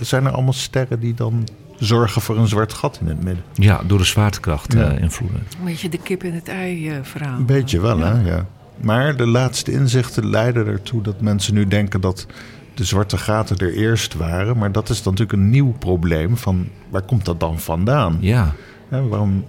zijn 0.00 0.24
er 0.26 0.32
allemaal 0.32 0.52
sterren 0.52 1.00
die 1.00 1.14
dan 1.14 1.48
zorgen 1.78 2.22
voor 2.22 2.36
een 2.38 2.46
zwart 2.48 2.72
gat 2.72 2.98
in 3.00 3.06
het 3.06 3.22
midden? 3.24 3.44
Ja, 3.54 3.80
door 3.86 3.98
de 3.98 4.04
zwaartekracht 4.04 4.72
Ja. 4.72 4.90
eh, 4.90 5.02
invloeden. 5.02 5.38
Een 5.58 5.64
beetje 5.64 5.88
de 5.88 5.98
kip 5.98 6.24
in 6.24 6.34
het 6.34 6.48
ei 6.48 6.88
eh, 6.90 6.96
verhaal. 7.02 7.38
Een 7.38 7.46
beetje 7.46 7.80
wel, 7.80 7.98
hè? 7.98 8.20
Ja. 8.28 8.46
Maar 8.76 9.16
de 9.16 9.26
laatste 9.26 9.72
inzichten 9.72 10.26
leiden 10.30 10.66
ertoe 10.66 11.02
dat 11.02 11.20
mensen 11.20 11.54
nu 11.54 11.66
denken 11.66 12.00
dat 12.00 12.26
de 12.74 12.84
zwarte 12.84 13.18
gaten 13.18 13.56
er 13.58 13.74
eerst 13.74 14.14
waren. 14.14 14.58
Maar 14.58 14.72
dat 14.72 14.88
is 14.88 15.02
dan 15.02 15.12
natuurlijk 15.12 15.38
een 15.42 15.50
nieuw 15.50 15.72
probleem 15.78 16.36
van 16.36 16.68
waar 16.88 17.02
komt 17.02 17.24
dat 17.24 17.40
dan 17.40 17.58
vandaan? 17.60 18.16
Ja. 18.20 18.52
Hè, 18.88 19.08
waarom? 19.08 19.44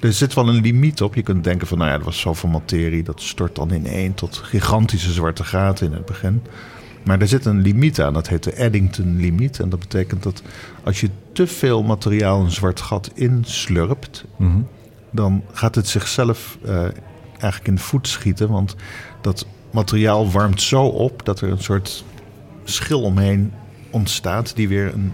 Er 0.00 0.12
zit 0.12 0.34
wel 0.34 0.48
een 0.48 0.60
limiet 0.60 1.02
op. 1.02 1.14
Je 1.14 1.22
kunt 1.22 1.44
denken 1.44 1.66
van, 1.66 1.78
nou 1.78 1.90
ja, 1.90 1.96
er 1.96 2.04
was 2.04 2.20
zoveel 2.20 2.48
materie, 2.48 3.02
dat 3.02 3.20
stort 3.22 3.54
dan 3.54 3.70
in 3.72 3.86
één 3.86 4.14
tot 4.14 4.36
gigantische 4.36 5.12
zwarte 5.12 5.44
gaten 5.44 5.86
in 5.86 5.92
het 5.92 6.04
begin. 6.06 6.42
Maar 7.04 7.20
er 7.20 7.28
zit 7.28 7.44
een 7.44 7.60
limiet 7.60 8.00
aan, 8.00 8.12
dat 8.12 8.28
heet 8.28 8.42
de 8.42 8.52
Eddington-limiet. 8.52 9.60
En 9.60 9.68
dat 9.68 9.78
betekent 9.78 10.22
dat 10.22 10.42
als 10.84 11.00
je 11.00 11.08
te 11.32 11.46
veel 11.46 11.82
materiaal 11.82 12.40
een 12.40 12.50
zwart 12.50 12.80
gat 12.80 13.10
inslurpt, 13.14 14.24
Mhm. 14.36 14.58
dan 15.10 15.42
gaat 15.52 15.74
het 15.74 15.88
zichzelf 15.88 16.58
eh, 16.64 16.82
eigenlijk 17.30 17.66
in 17.66 17.74
de 17.74 17.80
voet 17.80 18.08
schieten. 18.08 18.48
Want 18.48 18.76
dat 19.20 19.46
materiaal 19.70 20.30
warmt 20.30 20.62
zo 20.62 20.82
op 20.84 21.24
dat 21.24 21.40
er 21.40 21.50
een 21.50 21.62
soort 21.62 22.04
schil 22.64 23.02
omheen 23.02 23.52
ontstaat, 23.90 24.56
die 24.56 24.68
weer 24.68 24.92
een 24.94 25.12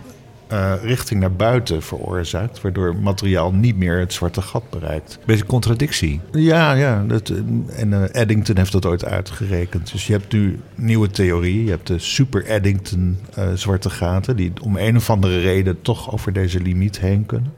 eh, 0.48 0.72
richting 0.82 1.20
naar 1.20 1.32
buiten 1.32 1.82
veroorzaakt, 1.82 2.60
waardoor 2.60 2.96
materiaal 2.96 3.52
niet 3.52 3.76
meer 3.76 3.98
het 3.98 4.12
zwarte 4.12 4.42
gat 4.42 4.70
bereikt. 4.70 5.18
Beetje 5.24 5.46
contradictie. 5.46 6.20
Ja, 6.32 6.72
ja. 6.72 7.04
Dat, 7.06 7.32
en 7.76 7.92
eh, 7.92 8.20
Eddington 8.20 8.56
heeft 8.56 8.72
dat 8.72 8.86
ooit 8.86 9.04
uitgerekend. 9.04 9.92
Dus 9.92 10.06
je 10.06 10.12
hebt 10.12 10.32
nu 10.32 10.60
nieuwe 10.74 11.10
theorieën. 11.10 11.64
Je 11.64 11.70
hebt 11.70 11.86
de 11.86 11.98
super 11.98 12.44
Eddington 12.44 13.18
eh, 13.34 13.52
zwarte 13.54 13.90
gaten, 13.90 14.36
die 14.36 14.52
om 14.62 14.76
een 14.76 14.96
of 14.96 15.10
andere 15.10 15.40
reden 15.40 15.82
toch 15.82 16.12
over 16.12 16.32
deze 16.32 16.60
limiet 16.60 16.98
heen 16.98 17.26
kunnen. 17.26 17.52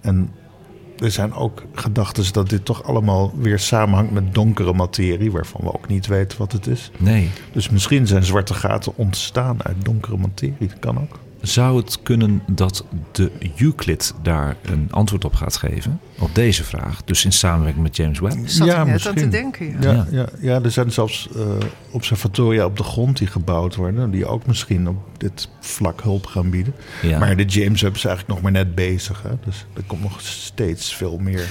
En 0.00 0.30
er 0.98 1.10
zijn 1.10 1.34
ook 1.34 1.62
gedachten 1.74 2.32
dat 2.32 2.48
dit 2.48 2.64
toch 2.64 2.84
allemaal 2.84 3.32
weer 3.38 3.58
samenhangt 3.58 4.12
met 4.12 4.34
donkere 4.34 4.72
materie, 4.72 5.32
waarvan 5.32 5.60
we 5.64 5.74
ook 5.74 5.88
niet 5.88 6.06
weten 6.06 6.38
wat 6.38 6.52
het 6.52 6.66
is. 6.66 6.90
Nee. 6.98 7.30
Dus 7.52 7.70
misschien 7.70 8.06
zijn 8.06 8.24
zwarte 8.24 8.54
gaten 8.54 8.92
ontstaan 8.96 9.64
uit 9.64 9.84
donkere 9.84 10.16
materie. 10.16 10.68
Dat 10.68 10.78
kan 10.78 10.98
ook. 10.98 11.18
Zou 11.42 11.76
het 11.76 11.98
kunnen 12.02 12.42
dat 12.46 12.84
de 13.12 13.30
Euclid 13.56 14.14
daar 14.22 14.56
een 14.62 14.88
antwoord 14.90 15.24
op 15.24 15.34
gaat 15.34 15.56
geven? 15.56 16.00
Op 16.18 16.34
deze 16.34 16.64
vraag. 16.64 17.04
Dus 17.04 17.24
in 17.24 17.32
samenwerking 17.32 17.82
met 17.82 17.96
James 17.96 18.18
Webb? 18.20 18.36
Zat 18.44 18.66
Ja, 18.66 18.72
net 18.76 18.86
aan 18.86 18.92
misschien. 18.92 19.14
te 19.14 19.28
denken. 19.28 19.66
Ja. 19.66 19.76
Ja, 19.80 19.92
Ja. 19.92 20.06
ja. 20.10 20.26
Ja, 20.40 20.62
er 20.62 20.70
zijn 20.70 20.90
zelfs 20.92 21.28
eh, 21.36 21.42
observatoria 21.90 22.64
op 22.64 22.76
de 22.76 22.82
grond 22.82 23.18
die 23.18 23.26
gebouwd 23.26 23.74
worden, 23.74 24.10
die 24.10 24.26
ook 24.26 24.46
misschien 24.46 24.88
op 24.88 24.96
dit 25.16 25.48
vlak 25.60 26.02
hulp 26.02 26.26
gaan 26.26 26.50
bieden. 26.50 26.74
Ja. 27.02 27.18
Maar 27.18 27.36
de 27.36 27.44
James 27.44 27.82
Webb 27.82 27.94
is 27.96 28.04
eigenlijk 28.04 28.34
nog 28.34 28.42
maar 28.42 28.52
net 28.64 28.74
bezig. 28.74 29.22
Hè? 29.22 29.30
Dus 29.44 29.64
er 29.76 29.82
komt 29.86 30.02
nog 30.02 30.20
steeds 30.20 30.94
veel 30.96 31.18
meer. 31.18 31.46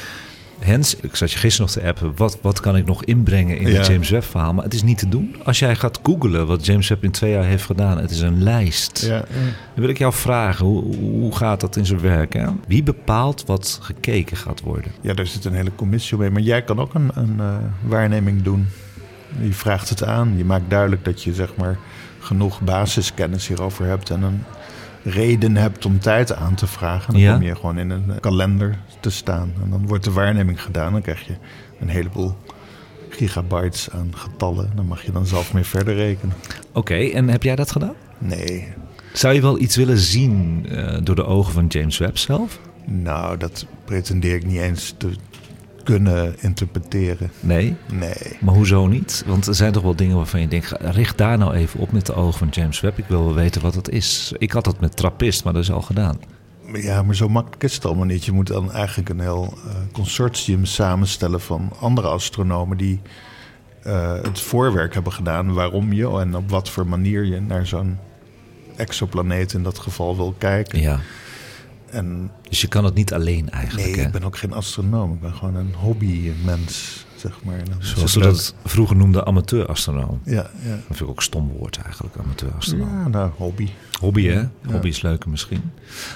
Hens, 0.64 0.96
ik 0.96 1.16
zat 1.16 1.32
je 1.32 1.38
gisteren 1.38 1.72
nog 1.74 1.84
te 1.84 1.88
appen. 1.90 2.12
Wat, 2.16 2.38
wat 2.42 2.60
kan 2.60 2.76
ik 2.78 2.86
nog 2.86 3.04
inbrengen 3.04 3.58
in 3.58 3.70
Ja. 3.72 3.78
het 3.78 3.88
James 3.88 4.10
Webb 4.10 4.24
verhaal? 4.24 4.54
Maar 4.54 4.64
het 4.64 4.74
is 4.74 4.84
niet 4.84 4.98
te 4.98 5.10
doen. 5.10 5.36
Als 5.44 5.60
jij 5.60 5.76
gaat 5.76 6.00
googlen 6.04 6.48
wat 6.48 6.66
James 6.66 6.88
Webb 6.90 7.04
in 7.04 7.12
twee 7.12 7.32
jaar 7.32 7.44
heeft 7.44 7.64
gedaan. 7.66 7.98
Het 7.98 8.12
is 8.12 8.20
een 8.22 8.44
lijst. 8.44 9.06
Ja, 9.06 9.18
Dan 9.18 9.26
wil 9.74 9.90
ik 9.90 9.98
jou 9.98 10.14
vragen, 10.14 10.66
hoe, 10.66 10.96
hoe 10.96 11.36
gaat 11.36 11.60
dat 11.62 11.76
in 11.76 11.86
zijn 11.86 12.00
werk? 12.00 12.34
Hè? 12.34 12.46
Wie 12.68 12.84
bepaalt 12.84 13.44
wat 13.46 13.80
gekeken 13.82 14.38
gaat 14.38 14.62
worden? 14.62 14.92
ja, 15.02 15.14
daar 15.14 15.28
zit 15.28 15.46
een 15.46 15.54
hele 15.54 15.76
commissie 15.76 16.18
mee. 16.18 16.30
Maar 16.30 16.42
jij 16.42 16.62
kan 16.62 16.80
ook 16.80 16.94
een, 16.94 17.12
een 17.14 17.36
eh, 17.40 17.56
waarneming 17.82 18.42
doen. 18.42 18.68
Je 19.42 19.54
vraagt 19.54 19.90
het 19.90 20.04
aan. 20.04 20.34
Je 20.38 20.46
maakt 20.46 20.70
duidelijk 20.70 21.06
dat 21.06 21.24
je 21.24 21.34
zeg 21.34 21.56
maar, 21.56 21.78
genoeg 22.20 22.62
basiskennis 22.62 23.48
hierover 23.48 23.86
hebt. 23.86 24.10
En 24.10 24.22
een 24.24 24.44
reden 25.04 25.56
hebt 25.56 25.86
om 25.86 26.00
tijd 26.00 26.36
aan 26.36 26.56
te 26.56 26.68
vragen. 26.68 27.14
Dan 27.14 27.22
Ja. 27.22 27.34
kom 27.34 27.42
je 27.42 27.56
gewoon 27.56 27.78
in 27.78 27.90
een 27.90 28.20
kalender 28.20 28.78
te 29.02 29.10
staan. 29.10 29.54
En 29.64 29.70
dan 29.70 29.88
wordt 29.88 30.04
de 30.04 30.12
waarneming 30.12 30.62
gedaan. 30.62 30.92
Dan 30.92 31.02
krijg 31.02 31.28
je 31.28 31.36
een 31.80 31.90
heleboel 31.90 32.36
gigabytes 33.10 33.90
aan 33.90 34.12
getallen. 34.16 34.72
Dan 34.76 34.86
mag 34.86 35.06
je 35.06 35.12
dan 35.12 35.26
zelf 35.26 35.54
mee 35.54 35.64
verder 35.64 35.96
rekenen. 35.96 36.36
Oké, 36.72 36.96
en 36.96 37.28
heb 37.28 37.44
jij 37.44 37.56
dat 37.56 37.72
gedaan? 37.72 37.94
Nee, 38.18 38.68
Zou 39.14 39.34
je 39.34 39.42
wel 39.42 39.60
iets 39.60 39.76
willen 39.76 39.98
zien 39.98 40.66
eh, 40.70 40.98
door 41.04 41.16
de 41.16 41.26
ogen 41.26 41.54
van 41.54 41.68
James 41.68 41.98
Webb 41.98 42.18
zelf? 42.18 42.60
nou, 42.86 43.38
dat 43.38 43.66
pretendeer 43.86 44.36
ik 44.36 44.46
niet 44.46 44.60
eens 44.60 44.94
te 44.98 45.10
kunnen 45.84 46.36
interpreteren. 46.40 47.32
Nee? 47.40 47.76
Nee. 47.92 48.38
Maar 48.40 48.54
hoezo 48.56 48.88
niet? 48.88 49.24
Want 49.26 49.48
er 49.48 49.56
zijn 49.56 49.72
toch 49.72 49.84
wel 49.84 49.96
dingen 49.96 50.16
waarvan 50.16 50.42
je 50.42 50.48
denkt... 50.48 50.74
richt 50.80 51.18
daar 51.18 51.38
nou 51.38 51.54
even 51.54 51.80
op 51.80 51.92
met 51.92 52.06
de 52.06 52.14
ogen 52.14 52.40
van 52.40 52.48
James 52.52 52.80
Webb. 52.80 52.98
Ik 52.98 53.06
wil 53.08 53.26
wel 53.26 53.34
weten 53.34 53.62
wat 53.62 53.76
het 53.76 53.90
is. 53.90 54.34
Ik 54.38 54.52
had 54.52 54.64
dat 54.64 54.80
met 54.80 54.96
trappist, 54.98 55.44
maar 55.44 55.54
dat 55.54 55.64
is 55.64 55.72
al 55.72 55.82
gedaan. 55.82 56.20
Ja, 56.74 57.04
maar 57.04 57.16
zo 57.16 57.30
makkelijk 57.30 57.64
is 57.64 57.76
het 57.76 57.86
allemaal 57.86 58.06
niet. 58.06 58.26
Je 58.26 58.32
moet 58.32 58.48
dan 58.48 58.72
eigenlijk 58.72 59.10
een 59.10 59.20
heel 59.20 59.54
uh, 59.66 59.72
consortium 59.92 60.66
samenstellen 60.66 61.42
van 61.42 61.72
andere 61.80 62.08
astronomen 62.08 62.78
die 62.78 63.02
uh, 63.88 64.14
het 64.22 64.40
voorwerk 64.40 64.94
hebben 64.94 65.14
gedaan 65.14 65.54
waarom 65.54 65.94
je 65.94 66.10
en 66.20 66.36
op 66.36 66.50
wat 66.50 66.70
voor 66.70 66.88
manier 66.88 67.26
je 67.26 67.42
naar 67.42 67.68
zo'n 67.68 67.98
exoplaneet 68.76 69.54
in 69.54 69.64
dat 69.64 69.80
geval 69.80 70.16
wil 70.16 70.36
kijken. 70.38 70.80
Ja. 70.80 71.00
En, 71.92 72.32
dus 72.50 72.62
je 72.62 72.68
kan 72.68 72.86
het 72.86 72.94
niet 72.94 73.14
alleen 73.14 73.50
eigenlijk. 73.50 73.88
Nee, 73.88 74.00
hè? 74.00 74.06
ik 74.06 74.12
ben 74.12 74.24
ook 74.24 74.38
geen 74.38 74.54
astronoom. 74.54 75.14
Ik 75.14 75.22
ben 75.22 75.34
gewoon 75.34 75.56
een 75.56 75.74
hobbymens, 75.74 77.06
zeg 77.16 77.44
maar. 77.44 77.64
Dan 77.64 77.76
Zoals 77.80 78.12
ze 78.12 78.20
dat 78.20 78.56
vroeger 78.66 78.96
noemden, 78.96 79.26
amateur-astronoom. 79.26 80.22
Ja, 80.24 80.34
ja. 80.34 80.70
Dat 80.70 80.84
vind 80.88 81.00
ik 81.00 81.08
ook 81.08 81.18
een 81.18 81.24
stom 81.24 81.52
woord 81.58 81.78
eigenlijk, 81.78 82.16
amateur-astronoom. 82.18 82.90
Ja, 82.90 83.08
nou, 83.08 83.32
hobby. 83.38 83.70
Hobby, 84.00 84.28
hè? 84.28 84.44
Hobby 84.66 84.88
is 84.88 85.02
leuker 85.02 85.30
misschien. 85.30 85.62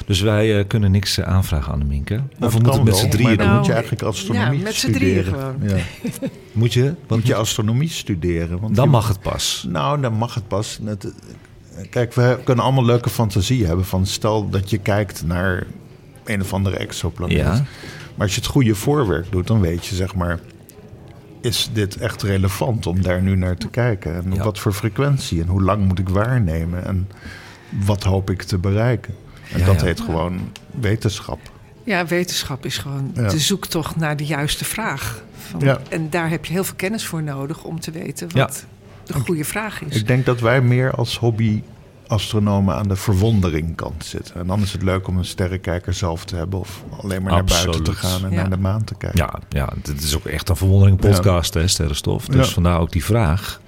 Dus 0.06 0.22
wij 0.22 0.60
uh, 0.60 0.68
kunnen 0.68 0.92
niks 0.92 1.18
uh, 1.18 1.26
aanvragen 1.26 1.74
aan 1.74 1.80
de 1.80 1.86
Minke. 1.86 2.16
Nou, 2.16 2.26
of 2.40 2.54
we 2.54 2.60
moeten 2.60 2.84
met 2.84 2.96
z'n 2.96 3.10
drieën 3.10 3.38
dan 3.38 3.48
doen. 3.48 3.56
moet 3.56 3.66
je 3.66 3.74
eigenlijk 3.74 4.02
astronomie 4.02 4.58
ja, 4.58 4.64
met 4.64 4.74
z'n 4.74 4.88
studeren. 4.88 5.24
drieën 5.24 5.24
gewoon. 5.24 5.56
Ja. 5.70 5.84
moet 6.52 6.74
je? 6.74 6.94
Wat 7.08 7.18
moet 7.18 7.28
je 7.28 7.36
astronomie 7.36 7.90
studeren? 7.90 8.60
Want 8.60 8.76
dan 8.76 8.86
je, 8.86 8.92
mag 8.92 9.08
het 9.08 9.22
pas. 9.22 9.66
Nou, 9.70 10.02
dan 10.02 10.14
mag 10.14 10.34
het 10.34 10.48
pas. 10.48 10.80
Kijk, 11.90 12.14
we 12.14 12.40
kunnen 12.44 12.64
allemaal 12.64 12.86
leuke 12.86 13.10
fantasie 13.10 13.66
hebben. 13.66 13.86
Van 13.86 14.06
stel 14.06 14.50
dat 14.50 14.70
je 14.70 14.78
kijkt 14.78 15.24
naar 15.26 15.64
een 16.24 16.42
of 16.42 16.54
andere 16.54 16.78
exoplaneet. 16.78 17.38
Ja. 17.38 17.52
Maar 18.16 18.26
als 18.28 18.36
je 18.36 18.42
het 18.42 18.50
goede 18.50 18.76
voorwerk 18.76 19.32
doet, 19.32 19.48
dan 19.48 19.62
weet 19.62 19.86
je 19.86 19.96
zeg 19.96 20.16
maar... 20.16 20.40
is 21.42 21.70
dit 21.74 21.98
echt 21.98 22.22
relevant 22.22 22.86
om 22.86 23.02
daar 23.02 23.22
nu 23.22 23.36
naar 23.36 23.58
te 23.58 23.68
kijken? 23.70 24.16
En 24.16 24.34
Ja. 24.34 24.44
wat 24.44 24.60
voor 24.60 24.74
frequentie? 24.74 25.42
En 25.42 25.48
hoe 25.48 25.62
lang 25.62 25.86
moet 25.88 26.00
ik 26.00 26.10
waarnemen? 26.10 26.86
En 26.86 27.08
wat 27.70 28.04
hoop 28.04 28.30
ik 28.30 28.42
te 28.42 28.58
bereiken? 28.58 29.14
En 29.54 29.60
Ja, 29.60 29.66
dat 29.66 29.80
ja. 29.80 29.86
heet 29.86 30.00
gewoon 30.02 30.52
wetenschap. 30.80 31.40
Ja, 31.84 32.06
wetenschap 32.06 32.66
is 32.66 32.78
gewoon 32.78 33.12
Ja. 33.14 33.28
de 33.30 33.40
zoektocht 33.40 33.96
naar 33.96 34.18
de 34.18 34.26
juiste 34.26 34.66
vraag. 34.66 35.24
Van, 35.50 35.60
Ja. 35.60 35.80
En 35.90 36.10
daar 36.10 36.30
heb 36.30 36.46
je 36.46 36.54
heel 36.54 36.64
veel 36.64 36.76
kennis 36.76 37.06
voor 37.06 37.24
nodig 37.24 37.64
om 37.64 37.80
te 37.80 37.92
weten 37.92 38.30
wat 38.34 38.66
de 39.06 39.14
goede 39.14 39.44
vraag 39.44 39.82
is. 39.84 39.96
Ik 39.96 40.08
denk 40.08 40.26
dat 40.26 40.40
wij 40.40 40.62
meer 40.62 40.92
als 40.92 41.18
hobby 41.18 41.62
astronomen 42.08 42.76
aan 42.76 42.88
de 42.88 42.96
verwondering 42.96 43.76
kant 43.76 44.06
zitten. 44.06 44.36
En 44.36 44.48
dan 44.48 44.62
is 44.62 44.72
het 44.72 44.84
leuk 44.84 45.08
om 45.08 45.18
een 45.18 45.26
sterrenkijker 45.26 45.94
zelf 45.94 46.26
te 46.26 46.36
hebben... 46.36 46.60
of 46.60 46.84
alleen 47.02 47.22
maar 47.24 47.32
naar 47.32 47.44
buiten 47.44 47.84
te 47.84 47.94
gaan 47.94 48.24
en 48.26 48.30
Ja. 48.32 48.36
naar 48.36 48.50
de 48.50 48.58
maan 48.58 48.84
te 48.84 48.96
kijken. 48.96 49.20
Ja, 49.20 49.40
ja, 49.50 49.70
dit 49.82 50.04
is 50.04 50.16
ook 50.16 50.26
echt 50.26 50.50
een 50.50 50.56
verwondering 50.56 51.00
podcast, 51.00 51.54
hè, 51.54 51.68
Sterrenstof. 51.68 52.26
Dus 52.26 52.48
Ja. 52.48 52.54
vandaar 52.54 52.80
ook 52.80 52.92
die 52.92 53.04
vraag. 53.04 53.62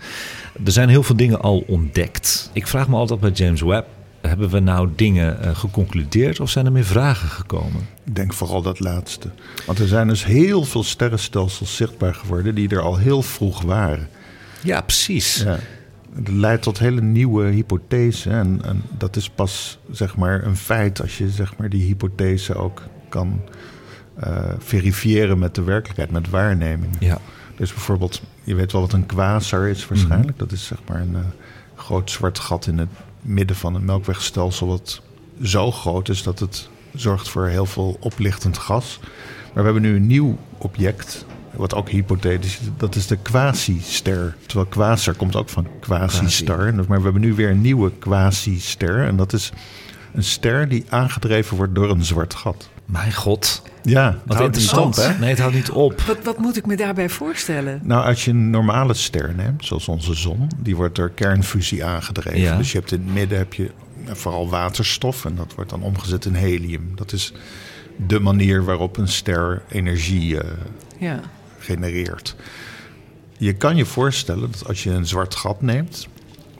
Er 0.65 0.71
zijn 0.71 0.89
heel 0.89 1.03
veel 1.03 1.15
dingen 1.15 1.41
al 1.41 1.63
ontdekt. 1.67 2.49
Ik 2.53 2.67
vraag 2.67 2.87
me 2.87 2.95
altijd 2.95 3.19
bij 3.19 3.31
James 3.31 3.61
Webb... 3.61 3.87
hebben 4.21 4.49
we 4.49 4.59
nou 4.59 4.89
dingen 4.95 5.41
eh, 5.41 5.55
geconcludeerd 5.55 6.39
of 6.39 6.49
zijn 6.49 6.65
er 6.65 6.71
meer 6.71 6.85
vragen 6.85 7.29
gekomen? 7.29 7.87
Ik 8.05 8.15
denk 8.15 8.33
vooral 8.33 8.61
dat 8.61 8.79
laatste. 8.79 9.29
Want 9.65 9.79
er 9.79 9.87
zijn 9.87 10.07
dus 10.07 10.25
heel 10.25 10.63
veel 10.63 10.83
sterrenstelsels 10.83 11.75
zichtbaar 11.75 12.13
geworden... 12.15 12.55
die 12.55 12.69
er 12.69 12.81
al 12.81 12.97
heel 12.97 13.21
vroeg 13.21 13.61
waren. 13.61 14.09
Ja, 14.63 14.81
precies. 14.81 15.43
Ja. 15.43 15.59
Dat 16.15 16.33
leidt 16.33 16.61
tot 16.61 16.79
hele 16.79 17.01
nieuwe 17.01 17.45
hypothesen. 17.45 18.31
En, 18.31 18.61
en 18.63 18.83
dat 18.97 19.15
is 19.15 19.29
pas 19.29 19.79
zeg 19.91 20.15
maar, 20.15 20.43
een 20.43 20.57
feit 20.57 21.01
als 21.01 21.17
je 21.17 21.29
zeg 21.29 21.57
maar, 21.57 21.69
die 21.69 21.83
hypothese 21.83 22.55
ook 22.55 22.83
kan 23.09 23.41
eh, 24.15 24.53
verifiëren 24.59 25.39
met 25.39 25.55
de 25.55 25.63
werkelijkheid, 25.63 26.11
met 26.11 26.29
waarneming. 26.29 26.95
Ja. 26.99 27.19
Dus 27.55 27.73
bijvoorbeeld, 27.73 28.21
je 28.43 28.55
weet 28.55 28.71
wel 28.71 28.81
wat 28.81 28.93
een 28.93 29.05
quasar 29.05 29.67
is 29.67 29.87
waarschijnlijk. 29.87 30.39
Dat 30.39 30.51
is 30.51 30.65
zeg 30.65 30.77
maar 30.87 31.01
een 31.01 31.15
eh, 31.15 31.21
groot 31.75 32.11
zwart 32.11 32.39
gat 32.39 32.67
in 32.67 32.77
het 32.77 32.89
midden 33.21 33.55
van 33.55 33.75
een 33.75 33.85
melkwegstelsel... 33.85 34.67
wat 34.67 35.01
zo 35.41 35.71
groot 35.71 36.09
is 36.09 36.23
dat 36.23 36.39
het 36.39 36.69
zorgt 36.95 37.29
voor 37.29 37.47
heel 37.47 37.65
veel 37.65 37.97
oplichtend 37.99 38.57
gas. 38.57 38.99
Maar 39.53 39.63
we 39.63 39.71
hebben 39.71 39.81
nu 39.81 39.95
een 39.95 40.07
nieuw 40.07 40.37
object, 40.57 41.25
wat 41.57 41.75
ook 41.75 41.89
hypothetisch 41.89 42.59
is. 42.59 42.67
Dat 42.77 42.95
is 42.95 43.07
de 43.07 43.17
quasi-ster. 43.17 44.35
Terwijl 44.45 44.69
quasar 44.69 45.13
komt 45.13 45.35
ook 45.35 45.49
van 45.49 45.67
quasi-star. 45.79 46.73
Maar 46.73 46.97
we 46.97 47.03
hebben 47.03 47.21
nu 47.21 47.33
weer 47.33 47.49
een 47.49 47.61
nieuwe 47.61 47.91
quasi-ster. 47.99 49.07
En 49.07 49.15
dat 49.15 49.33
is 49.33 49.51
een 50.13 50.23
ster 50.23 50.69
die 50.69 50.85
aangedreven 50.89 51.57
wordt 51.57 51.75
door 51.75 51.89
een 51.89 52.05
zwart 52.05 52.33
gat. 52.33 52.69
Mijn 52.85 53.13
god. 53.13 53.61
Ja, 53.83 54.05
het 54.05 54.15
Wat 54.25 54.37
houdt 54.37 54.55
niet 54.55 54.63
interessant, 54.63 54.97
op, 54.97 55.03
hè? 55.03 55.19
Nee, 55.19 55.29
het 55.29 55.39
houdt 55.39 55.55
niet 55.55 55.69
op. 55.69 56.01
Wat, 56.01 56.17
wat 56.23 56.37
moet 56.37 56.57
ik 56.57 56.65
me 56.65 56.75
daarbij 56.75 57.09
voorstellen? 57.09 57.79
Nou, 57.83 58.05
als 58.05 58.25
je 58.25 58.31
een 58.31 58.49
normale 58.49 58.93
ster 58.93 59.33
neemt, 59.35 59.65
zoals 59.65 59.87
onze 59.87 60.13
zon, 60.13 60.47
die 60.57 60.75
wordt 60.75 60.95
door 60.95 61.09
kernfusie 61.09 61.85
aangedreven. 61.85 62.39
Ja. 62.39 62.57
Dus 62.57 62.71
je 62.71 62.77
hebt 62.77 62.91
in 62.91 63.01
het 63.03 63.13
midden 63.13 63.37
heb 63.37 63.53
je 63.53 63.71
vooral 64.05 64.49
waterstof 64.49 65.25
en 65.25 65.35
dat 65.35 65.53
wordt 65.55 65.69
dan 65.69 65.81
omgezet 65.81 66.25
in 66.25 66.33
helium. 66.33 66.91
Dat 66.95 67.11
is 67.11 67.33
de 68.07 68.19
manier 68.19 68.63
waarop 68.63 68.97
een 68.97 69.07
ster 69.07 69.61
energie 69.69 70.39
eh, 70.39 70.49
Ja. 70.97 71.19
Genereert. 71.67 72.35
Je 73.37 73.53
kan 73.53 73.75
je 73.75 73.85
voorstellen 73.85 74.51
dat 74.51 74.67
als 74.67 74.83
je 74.83 74.89
een 74.89 75.07
zwart 75.07 75.35
gat 75.35 75.61
neemt, 75.61 76.07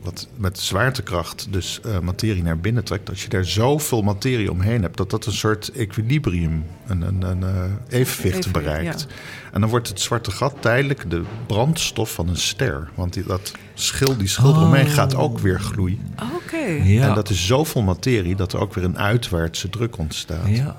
wat 0.01 0.27
met 0.35 0.59
zwaartekracht 0.59 1.47
dus 1.49 1.79
eh, 1.81 1.99
materie 1.99 2.43
naar 2.43 2.59
binnen 2.59 2.83
trekt, 2.83 3.09
als 3.09 3.23
je 3.23 3.29
daar 3.29 3.45
zoveel 3.45 4.01
materie 4.01 4.51
omheen 4.51 4.81
hebt, 4.81 4.97
dat 4.97 5.09
dat 5.09 5.25
een 5.25 5.33
soort 5.33 5.71
equilibrium, 5.71 6.65
een, 6.87 7.01
een, 7.01 7.21
een 7.21 7.43
eh, 7.43 7.99
evenwicht 7.99 8.37
Even, 8.37 8.51
bereikt. 8.51 9.05
ja. 9.09 9.15
En 9.51 9.61
dan 9.61 9.69
wordt 9.69 9.87
het 9.87 10.01
zwarte 10.01 10.31
gat 10.31 10.55
tijdelijk 10.59 11.09
de 11.09 11.23
brandstof 11.47 12.13
van 12.13 12.27
een 12.29 12.37
ster. 12.37 12.89
Want 12.95 13.13
die, 13.13 13.23
dat 13.23 13.51
schil, 13.73 14.17
die 14.17 14.27
schil 14.27 14.55
eromheen 14.55 14.87
gaat 14.87 15.15
ook 15.15 15.39
weer 15.39 15.59
gloeien. 15.59 16.15
Oké. 16.35 16.65
Ja. 16.83 17.07
En 17.07 17.13
dat 17.15 17.29
is 17.29 17.45
zoveel 17.45 17.81
materie 17.81 18.35
dat 18.35 18.53
er 18.53 18.59
ook 18.59 18.73
weer 18.73 18.83
een 18.83 18.97
uitwaartse 18.97 19.69
druk 19.69 19.97
ontstaat. 19.97 20.47
Ja. 20.47 20.77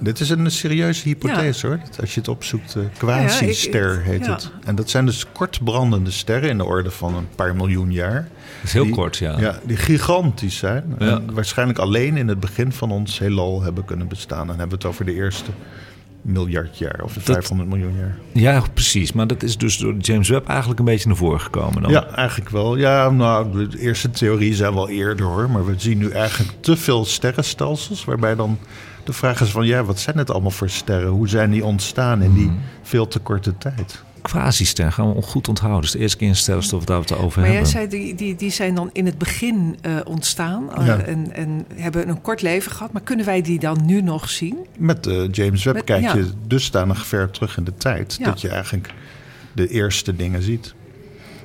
Dit 0.00 0.20
is 0.20 0.30
een 0.30 0.50
serieuze 0.50 1.08
hypothese 1.08 1.66
hoor. 1.66 1.80
Als 2.00 2.14
je 2.14 2.20
het 2.20 2.28
opzoekt, 2.28 2.72
Ja, 2.72 2.80
quasi-ster 2.98 3.94
ik- 3.98 4.04
heet 4.04 4.24
ja. 4.24 4.32
het. 4.32 4.50
En 4.64 4.74
dat 4.74 4.90
zijn 4.90 5.06
dus 5.06 5.26
kortbrandende 5.32 6.10
sterren 6.10 6.48
in 6.50 6.56
de 6.58 6.64
orde 6.64 6.90
van 6.90 7.14
een 7.14 7.28
paar 7.34 7.56
miljoen 7.56 7.92
jaar. 7.92 8.14
Dat 8.22 8.62
is 8.62 8.72
heel 8.72 8.84
Die- 8.84 8.92
kort, 8.94 9.16
ja. 9.16 9.38
Ja, 9.40 9.58
die 9.64 9.76
gigantisch 9.76 10.56
zijn. 10.56 10.94
Ja. 10.98 11.06
En 11.06 11.34
waarschijnlijk 11.34 11.78
alleen 11.78 12.16
in 12.16 12.28
het 12.28 12.40
begin 12.40 12.72
van 12.72 12.90
ons 12.90 13.18
heelal 13.18 13.62
hebben 13.62 13.84
kunnen 13.84 14.08
bestaan. 14.08 14.40
En 14.40 14.46
dan 14.46 14.58
hebben 14.58 14.78
we 14.78 14.84
het 14.84 14.92
over 14.92 15.04
de 15.04 15.14
eerste 15.14 15.50
miljard 16.24 16.78
jaar 16.78 17.00
of 17.02 17.12
de 17.12 17.20
500 17.20 17.68
miljoen 17.68 17.96
jaar. 17.96 18.18
Ja, 18.32 18.62
precies. 18.74 19.12
Maar 19.12 19.26
dat 19.26 19.42
is 19.42 19.58
dus 19.58 19.76
door 19.76 19.94
James 19.96 20.28
Webb 20.28 20.48
eigenlijk 20.48 20.78
een 20.78 20.84
beetje 20.84 21.08
naar 21.08 21.16
voren 21.16 21.40
gekomen 21.40 21.82
dan. 21.82 21.90
Ja, 21.90 22.06
eigenlijk 22.06 22.50
wel. 22.50 22.76
Ja, 22.76 23.10
nou, 23.10 23.68
de 23.68 23.78
eerste 23.78 24.10
theorie 24.10 24.54
zijn 24.54 24.74
wel 24.74 24.88
eerder 24.88 25.26
hoor. 25.26 25.50
Maar 25.50 25.66
we 25.66 25.74
zien 25.76 25.98
nu 25.98 26.10
eigenlijk 26.10 26.52
te 26.60 26.76
veel 26.76 27.04
sterrenstelsels. 27.04 28.04
Waarbij 28.04 28.34
dan 28.34 28.58
de 29.04 29.12
vraag 29.12 29.40
is 29.40 29.50
van, 29.50 29.66
ja, 29.66 29.84
wat 29.84 29.98
zijn 29.98 30.18
het 30.18 30.30
allemaal 30.30 30.50
voor 30.50 30.70
sterren? 30.70 31.08
Hoe 31.08 31.28
zijn 31.28 31.50
die 31.50 31.64
ontstaan 31.64 32.22
in 32.22 32.34
die 32.34 32.50
veel 32.82 33.08
te 33.08 33.18
korte 33.18 33.58
tijd? 33.58 34.02
Quasi-ster 34.30 34.92
gaan 34.92 35.14
we 35.14 35.22
goed 35.22 35.48
onthouden. 35.48 35.80
Dus 35.80 35.90
de 35.90 35.98
eerste 35.98 36.16
keer 36.16 36.28
in 36.28 36.36
sterrenstof 36.36 36.84
dat 36.84 37.08
we 37.08 37.14
het 37.14 37.24
over 37.24 37.40
Maar 37.40 37.50
jij 37.50 37.60
hebben. 37.60 37.72
zei, 37.72 37.88
die, 37.88 38.14
die, 38.14 38.34
die 38.36 38.50
zijn 38.50 38.74
dan 38.74 38.90
in 38.92 39.06
het 39.06 39.18
begin 39.18 39.76
eh, 39.80 39.96
ontstaan 40.04 40.74
eh, 40.76 40.86
Ja. 40.86 40.98
en, 40.98 41.32
en 41.32 41.64
hebben 41.74 42.08
een 42.08 42.20
kort 42.20 42.42
leven 42.42 42.72
gehad. 42.72 42.92
Maar 42.92 43.02
kunnen 43.02 43.26
wij 43.26 43.42
die 43.42 43.58
dan 43.58 43.84
nu 43.84 44.02
nog 44.02 44.28
zien? 44.30 44.56
Met 44.78 45.06
eh, 45.06 45.22
James 45.30 45.64
Webb 45.64 45.76
Met- 45.76 45.84
kijk 45.84 46.02
ja. 46.02 46.14
je 46.14 46.30
dusdanig 46.46 47.06
ver 47.06 47.30
terug 47.30 47.56
in 47.56 47.64
de 47.64 47.74
tijd... 47.74 48.16
Ja. 48.18 48.24
dat 48.24 48.40
je 48.40 48.48
eigenlijk 48.48 48.94
de 49.52 49.68
eerste 49.68 50.16
dingen 50.16 50.42
ziet. 50.42 50.74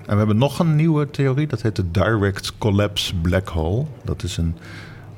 En 0.05 0.11
we 0.11 0.17
hebben 0.17 0.37
nog 0.37 0.59
een 0.59 0.75
nieuwe 0.75 1.09
theorie, 1.09 1.47
dat 1.47 1.61
heet 1.61 1.75
de 1.75 1.91
Direct 1.91 2.57
Collapse 2.57 3.15
Black 3.15 3.47
Hole. 3.47 3.85
Dat 4.03 4.23
is 4.23 4.37
een 4.37 4.55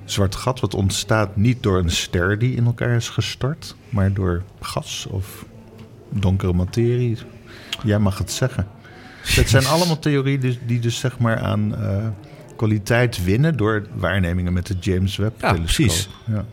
zwart 0.05 0.35
gat 0.35 0.59
wat 0.59 0.73
ontstaat 0.73 1.35
niet 1.35 1.63
door 1.63 1.77
een 1.77 1.91
ster 1.91 2.39
die 2.39 2.55
in 2.55 2.65
elkaar 2.65 2.95
is 2.95 3.09
gestort... 3.09 3.75
maar 3.89 4.13
door 4.13 4.43
gas 4.61 5.07
of 5.09 5.45
donkere 6.09 6.53
materie. 6.53 7.17
Jij 7.83 7.99
mag 7.99 8.17
het 8.17 8.31
zeggen. 8.31 8.67
Het 9.21 9.49
zijn 9.49 9.65
allemaal 9.73 9.99
theorieën 9.99 10.39
die, 10.39 10.59
die 10.65 10.79
dus 10.79 10.99
zeg 10.99 11.19
maar 11.19 11.39
aan 11.39 11.75
eh, 11.75 12.07
kwaliteit 12.55 13.23
winnen... 13.23 13.57
door 13.57 13.87
waarnemingen 13.93 14.53
met 14.53 14.67
de 14.67 14.75
James 14.79 15.15
Ja, 15.15 15.23
Webb-telescoop. 15.23 15.65
precies. 15.65 16.09
Ja. 16.27 16.45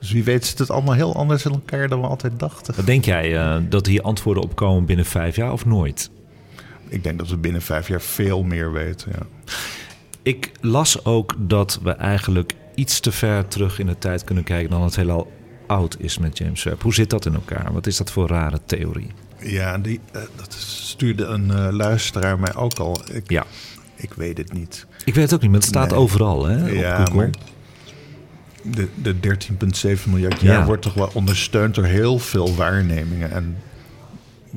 Dus 0.00 0.12
wie 0.12 0.24
weet 0.24 0.46
zit 0.46 0.58
het 0.58 0.70
allemaal 0.70 0.94
heel 0.94 1.14
anders 1.16 1.44
in 1.44 1.52
elkaar 1.52 1.88
dan 1.88 2.00
we 2.00 2.06
altijd 2.06 2.38
dachten. 2.38 2.74
Wat 2.76 2.86
denk 2.86 3.04
jij 3.04 3.38
eh, 3.38 3.56
dat 3.68 3.86
hier 3.86 4.02
antwoorden 4.02 4.42
op 4.42 4.56
komen 4.56 4.84
binnen 4.84 5.04
vijf 5.06 5.36
jaar 5.36 5.52
of 5.52 5.64
nooit? 5.64 6.10
Ik 6.88 7.02
denk 7.02 7.18
dat 7.18 7.28
we 7.28 7.36
binnen 7.36 7.62
vijf 7.62 7.88
jaar 7.88 8.00
veel 8.00 8.42
meer 8.42 8.72
weten. 8.72 9.12
Ja. 9.14 9.52
Ik 10.22 10.52
las 10.60 11.04
ook 11.04 11.34
dat 11.38 11.80
we 11.82 11.90
eigenlijk 11.90 12.54
iets 12.74 13.00
te 13.00 13.12
ver 13.12 13.48
terug 13.48 13.78
in 13.78 13.86
de 13.86 13.98
tijd 13.98 14.24
kunnen 14.24 14.44
kijken 14.44 14.70
dan 14.70 14.82
het 14.82 14.96
heelal 14.96 15.32
oud 15.66 15.96
is 15.98 16.18
met 16.18 16.38
James 16.38 16.62
Webb. 16.62 16.82
Hoe 16.82 16.94
zit 16.94 17.10
dat 17.10 17.26
in 17.26 17.34
elkaar? 17.34 17.72
Wat 17.72 17.86
is 17.86 17.96
dat 17.96 18.10
voor 18.10 18.28
rare 18.28 18.60
theorie? 18.66 19.10
Ja, 19.44 19.78
die, 19.78 20.00
eh, 20.12 20.22
dat 20.36 20.52
stuurde 20.58 21.24
een 21.24 21.50
eh, 21.50 21.68
luisteraar 21.70 22.38
mij 22.38 22.54
ook 22.54 22.78
al. 22.78 23.00
Ik, 23.12 23.30
Ja. 23.30 23.44
ik 23.96 24.12
weet 24.14 24.38
het 24.38 24.52
niet. 24.52 24.86
Ik 25.04 25.14
weet 25.14 25.24
het 25.24 25.34
ook 25.34 25.40
niet, 25.40 25.50
maar 25.50 25.60
het 25.60 25.68
staat 25.68 25.90
Nee. 25.90 25.98
overal 25.98 26.44
hè, 26.46 26.62
op 26.62 26.68
ja, 26.76 26.96
Google. 26.96 27.14
maar 27.16 27.30
de, 28.62 28.88
de 29.02 29.20
13,7 29.20 30.10
miljard 30.10 30.40
jaar 30.40 30.58
Ja. 30.58 30.64
wordt 30.66 30.82
toch 30.82 30.94
wel 30.94 31.10
ondersteund 31.14 31.74
door 31.74 31.84
heel 31.84 32.18
veel 32.18 32.54
waarnemingen. 32.54 33.30
En 33.30 33.56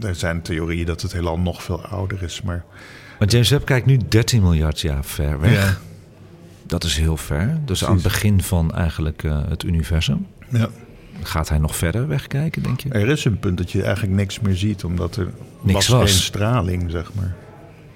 er 0.01 0.15
zijn 0.15 0.41
theorieën 0.41 0.85
dat 0.85 1.01
het 1.01 1.11
heelal 1.13 1.39
nog 1.39 1.63
veel 1.63 1.85
ouder 1.85 2.23
is. 2.23 2.41
Maar 2.41 2.63
Maar 3.19 3.27
James 3.27 3.49
Webb 3.49 3.65
kijkt 3.65 3.85
nu 3.85 3.99
13 4.09 4.41
miljard 4.41 4.81
jaar 4.81 5.05
ver 5.05 5.39
weg. 5.39 5.53
Ja. 5.53 5.77
Dat 6.67 6.83
is 6.83 6.97
heel 6.97 7.17
ver. 7.17 7.57
Dus 7.65 7.85
aan 7.85 7.93
het 7.93 8.03
begin 8.03 8.41
van 8.41 8.71
eigenlijk 8.75 9.23
eh, 9.23 9.39
het 9.49 9.63
universum. 9.63 10.27
ja, 10.49 10.69
Gaat 11.23 11.49
hij 11.49 11.57
nog 11.57 11.75
verder 11.75 12.07
wegkijken, 12.07 12.63
denk 12.63 12.79
je? 12.79 12.89
er 12.89 13.07
is 13.09 13.25
een 13.25 13.39
punt 13.39 13.57
dat 13.57 13.71
je 13.71 13.83
eigenlijk 13.83 14.15
niks 14.15 14.39
meer 14.39 14.55
ziet, 14.55 14.83
omdat 14.83 15.15
er 15.15 15.31
Niks 15.61 15.87
was, 15.87 15.99
was. 15.99 16.11
geen 16.11 16.19
straling, 16.21 16.91
zeg 16.91 17.11
maar. 17.13 17.35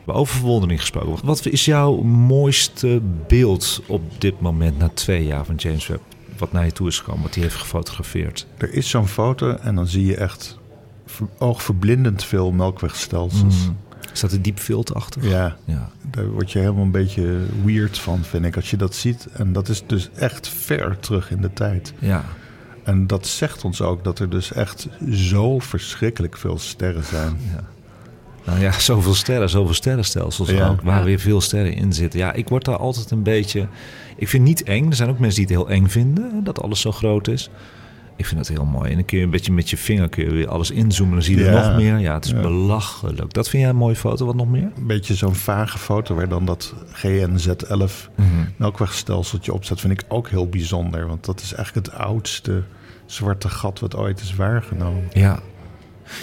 Over 0.06 0.36
verwondering 0.36 0.80
gesproken. 0.80 1.26
Wat 1.26 1.46
is 1.46 1.66
jouw 1.66 1.96
mooiste 2.02 3.02
beeld 3.28 3.82
op 3.88 4.02
dit 4.22 4.40
moment 4.42 4.78
na 4.78 4.90
twee 4.94 5.26
jaar 5.26 5.46
van 5.46 5.56
James 5.56 5.88
Webb? 5.88 6.02
Wat 6.38 6.52
naar 6.52 6.66
je 6.66 6.72
toe 6.72 6.88
is 6.88 7.00
gekomen, 7.00 7.22
wat 7.24 7.34
hij 7.34 7.44
heeft 7.44 7.56
gefotografeerd? 7.56 8.48
Er 8.58 8.74
is 8.74 8.90
zo'n 8.90 9.08
foto 9.08 9.56
en 9.56 9.76
dan 9.76 9.88
zie 9.88 10.06
je 10.06 10.16
echt 10.16 10.60
ver- 11.06 11.28
oogverblindend 11.38 12.24
veel 12.24 12.52
melkwegstelsels. 12.52 13.66
Mm. 13.68 13.78
Staat 14.14 14.32
er 14.32 14.42
diep 14.42 14.60
filter 14.60 14.96
achter? 14.96 15.28
Ja, 15.28 15.58
ja. 15.66 15.90
daar 16.12 16.28
word 16.30 16.52
je 16.52 16.60
helemaal 16.60 16.84
een 16.84 16.92
beetje 16.92 17.40
weird 17.66 17.98
van, 18.00 18.24
vind 18.24 18.46
ik, 18.46 18.56
als 18.56 18.70
je 18.70 18.78
dat 18.78 18.96
ziet. 18.96 19.28
En 19.34 19.54
dat 19.54 19.70
is 19.70 19.84
dus 19.88 20.10
echt 20.16 20.48
ver 20.48 21.00
terug 21.00 21.32
in 21.32 21.42
de 21.42 21.54
tijd. 21.54 21.94
Ja. 22.00 22.26
En 22.90 23.08
dat 23.08 23.28
zegt 23.28 23.64
ons 23.64 23.82
ook 23.82 24.04
dat 24.04 24.20
er 24.20 24.30
dus 24.30 24.54
echt 24.54 24.88
zo 25.12 25.60
verschrikkelijk 25.60 26.38
veel 26.38 26.58
sterren 26.60 27.04
zijn. 27.04 27.38
Nou 28.46 28.60
ja, 28.60 28.72
zoveel 28.92 29.14
sterren, 29.14 29.50
zoveel 29.50 29.74
sterrenstelsels 29.74 30.50
Ja. 30.50 30.68
ook, 30.70 30.82
waar 30.82 31.00
Ja. 31.00 31.04
weer 31.06 31.20
veel 31.20 31.42
sterren 31.42 31.74
in 31.74 31.94
zitten. 31.94 32.20
Ja, 32.20 32.34
ik 32.34 32.50
word 32.50 32.66
daar 32.66 32.78
altijd 32.78 33.12
een 33.12 33.24
beetje... 33.24 33.68
Ik 34.18 34.28
vind 34.28 34.48
het 34.48 34.58
niet 34.58 34.68
eng. 34.68 34.90
Er 34.90 34.96
zijn 34.96 35.10
ook 35.10 35.20
mensen 35.20 35.46
die 35.46 35.56
het 35.56 35.66
heel 35.66 35.76
eng 35.76 35.88
vinden, 35.88 36.44
dat 36.44 36.62
alles 36.62 36.82
zo 36.82 36.92
groot 36.92 37.28
is. 37.28 37.50
Ik 38.16 38.26
vind 38.26 38.40
het 38.40 38.50
heel 38.58 38.66
mooi. 38.66 38.90
En 38.90 38.96
dan 38.96 39.06
kun 39.06 39.18
je 39.18 39.24
een 39.24 39.30
beetje 39.30 39.52
met 39.52 39.70
je 39.70 39.78
vinger 39.78 40.10
kun 40.10 40.24
je 40.24 40.30
weer 40.32 40.48
alles 40.48 40.72
inzoomen. 40.72 41.14
Dan 41.14 41.24
zie 41.24 41.38
je 41.38 41.46
er 41.46 41.54
Ja. 41.54 41.68
nog 41.68 41.76
meer. 41.78 41.98
Ja, 41.98 42.14
het 42.14 42.26
is 42.26 42.32
Ja. 42.32 42.42
belachelijk. 42.42 43.34
Dat 43.34 43.50
vind 43.50 43.62
jij 43.62 43.72
een 43.72 43.78
mooie 43.78 43.96
foto. 43.96 44.26
Wat 44.26 44.36
nog 44.36 44.48
meer? 44.50 44.72
Een 44.78 44.88
beetje 44.88 45.16
zo'n 45.16 45.36
vage 45.36 45.78
foto 45.78 46.16
waar 46.16 46.30
dan 46.30 46.46
dat 46.46 46.74
GNZ11 46.94 48.10
melkwegstelseltje 48.58 49.54
op 49.54 49.64
staat, 49.64 49.80
vind 49.80 49.94
ik 49.94 50.04
ook 50.08 50.30
heel 50.30 50.48
bijzonder. 50.50 51.08
Want 51.08 51.26
dat 51.26 51.42
is 51.42 51.54
eigenlijk 51.54 51.88
het 51.88 51.96
oudste 51.96 52.64
zwarte 53.12 53.50
gat 53.50 53.80
wat 53.80 53.96
ooit 53.96 54.20
is 54.22 54.36
waargenomen. 54.36 55.04
Ja. 55.14 55.40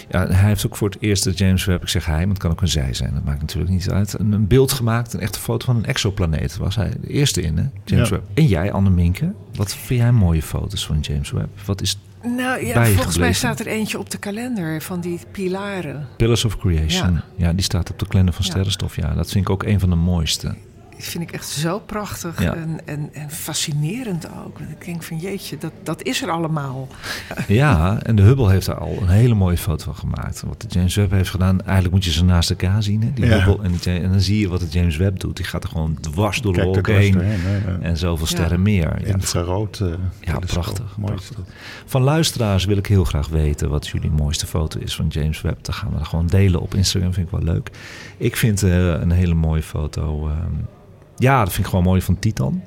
Ja, 0.08 0.26
hij 0.26 0.48
heeft 0.48 0.66
ook 0.66 0.76
voor 0.76 0.88
het 0.88 1.00
eerst 1.00 1.24
de 1.24 1.30
James 1.30 1.64
Webb, 1.64 1.82
ik 1.82 1.88
zeg 1.88 2.06
hij, 2.06 2.18
maar 2.18 2.28
het 2.28 2.38
kan 2.38 2.50
ook 2.50 2.60
een 2.60 2.68
zij 2.68 2.94
zijn, 2.94 3.14
dat 3.14 3.24
maakt 3.24 3.40
natuurlijk 3.40 3.72
niet 3.72 3.90
uit, 3.90 4.18
een, 4.18 4.32
een 4.32 4.46
beeld 4.46 4.72
gemaakt, 4.72 5.12
een 5.12 5.20
echte 5.20 5.38
foto 5.38 5.64
van 5.66 5.76
een 5.76 5.84
exoplaneet. 5.84 6.56
Was 6.56 6.76
hij 6.76 6.92
de 7.00 7.08
eerste 7.08 7.42
in, 7.42 7.56
hè? 7.56 7.64
James 7.84 8.08
Ja. 8.08 8.14
Webb. 8.14 8.26
En 8.34 8.46
jij, 8.46 8.72
Anne 8.72 8.90
Minke, 8.90 9.32
wat 9.54 9.74
vind 9.74 10.00
jij 10.00 10.12
mooie 10.12 10.42
foto's 10.42 10.86
van 10.86 11.00
James 11.00 11.30
Webb? 11.30 11.48
Wat 11.64 11.80
is 11.82 11.98
Nou 12.22 12.66
ja, 12.66 12.84
volgens 12.84 13.18
mij 13.18 13.32
staat 13.32 13.60
er 13.60 13.66
eentje 13.66 13.98
op 13.98 14.10
de 14.10 14.18
kalender 14.18 14.82
van 14.82 15.00
die 15.00 15.20
pilaren. 15.30 16.06
Pillars 16.16 16.44
of 16.44 16.58
Creation? 16.58 17.12
Ja, 17.12 17.22
Ja. 17.36 17.52
die 17.52 17.62
staat 17.64 17.90
op 17.90 17.98
de 17.98 18.06
kalender 18.06 18.34
van 18.34 18.44
Ja. 18.44 18.50
Sterrenstof. 18.50 18.96
Ja, 18.96 19.14
dat 19.14 19.30
vind 19.30 19.44
ik 19.44 19.50
ook 19.50 19.62
een 19.62 19.80
van 19.80 19.90
de 19.90 19.96
mooiste. 19.96 20.54
Vind 20.98 21.24
ik 21.24 21.32
echt 21.32 21.48
zo 21.48 21.78
prachtig 21.78 22.42
Ja. 22.42 22.54
en, 22.54 22.80
en, 22.84 23.08
en 23.12 23.30
fascinerend 23.30 24.28
ook. 24.46 24.60
Ik 24.60 24.84
denk 24.84 25.02
van 25.02 25.16
jeetje, 25.18 25.58
dat, 25.58 25.72
dat 25.82 26.02
is 26.02 26.22
er 26.22 26.30
allemaal. 26.30 26.88
Ja, 27.48 28.02
en 28.02 28.16
de 28.16 28.22
Hubble 28.22 28.50
heeft 28.50 28.66
daar 28.66 28.78
al 28.78 28.96
een 29.00 29.08
hele 29.08 29.34
mooie 29.34 29.56
foto 29.56 29.84
van 29.84 29.94
gemaakt. 29.94 30.42
Wat 30.46 30.60
de 30.60 30.68
James 30.68 30.94
Webb 30.94 31.10
heeft 31.10 31.30
gedaan, 31.30 31.60
eigenlijk 31.60 31.94
moet 31.94 32.04
je 32.04 32.10
ze 32.12 32.24
naast 32.24 32.50
elkaar 32.50 32.82
zien. 32.82 33.02
Hè? 33.02 33.12
Die 33.14 33.26
Ja. 33.26 33.38
Hubble 33.44 33.64
en, 33.64 33.72
de 33.82 33.90
Ja- 33.92 34.00
en 34.00 34.10
dan 34.10 34.20
zie 34.20 34.38
je 34.40 34.48
wat 34.48 34.60
de 34.60 34.68
James 34.68 34.96
Webb 34.96 35.20
doet. 35.20 35.36
Die 35.36 35.44
gaat 35.46 35.62
er 35.64 35.68
gewoon 35.68 35.96
dwars 36.00 36.40
door 36.40 36.52
de 36.52 36.62
wolken 36.62 36.94
heen. 36.96 37.12
doorheen. 37.12 37.40
hè, 37.40 37.70
ja. 37.70 37.78
En 37.80 37.96
zoveel 37.96 38.26
sterren 38.26 38.62
meer. 38.62 39.00
Ja, 39.00 39.06
Infrarood. 39.14 39.80
eh, 39.80 39.86
Ja, 39.88 39.94
telescoop. 40.20 40.48
prachtig, 40.48 40.96
Mooi 40.96 41.12
prachtig. 41.12 41.38
Van 41.86 42.02
luisteraars 42.02 42.64
wil 42.64 42.76
ik 42.76 42.86
heel 42.86 43.04
graag 43.04 43.28
weten 43.28 43.68
wat 43.68 43.86
jullie 43.88 44.10
mooiste 44.10 44.46
foto 44.46 44.80
is 44.80 44.96
van 44.96 45.06
James 45.08 45.40
Webb. 45.40 45.64
Dan 45.64 45.74
gaan 45.74 45.90
we 45.90 45.96
dat 45.98 46.06
gewoon 46.08 46.26
delen 46.26 46.60
op 46.60 46.74
Instagram, 46.74 47.12
vind 47.12 47.26
ik 47.26 47.32
wel 47.32 47.42
leuk. 47.54 47.70
Ik 48.16 48.36
vind 48.36 48.62
eh, 48.62 48.86
een 48.86 49.10
hele 49.10 49.34
mooie 49.34 49.62
foto. 49.62 50.28
ehm, 50.28 50.52
ja, 51.16 51.38
dat 51.38 51.52
vind 51.52 51.64
ik 51.64 51.70
gewoon 51.70 51.84
mooi 51.84 52.00
van 52.00 52.18
Titan. 52.18 52.62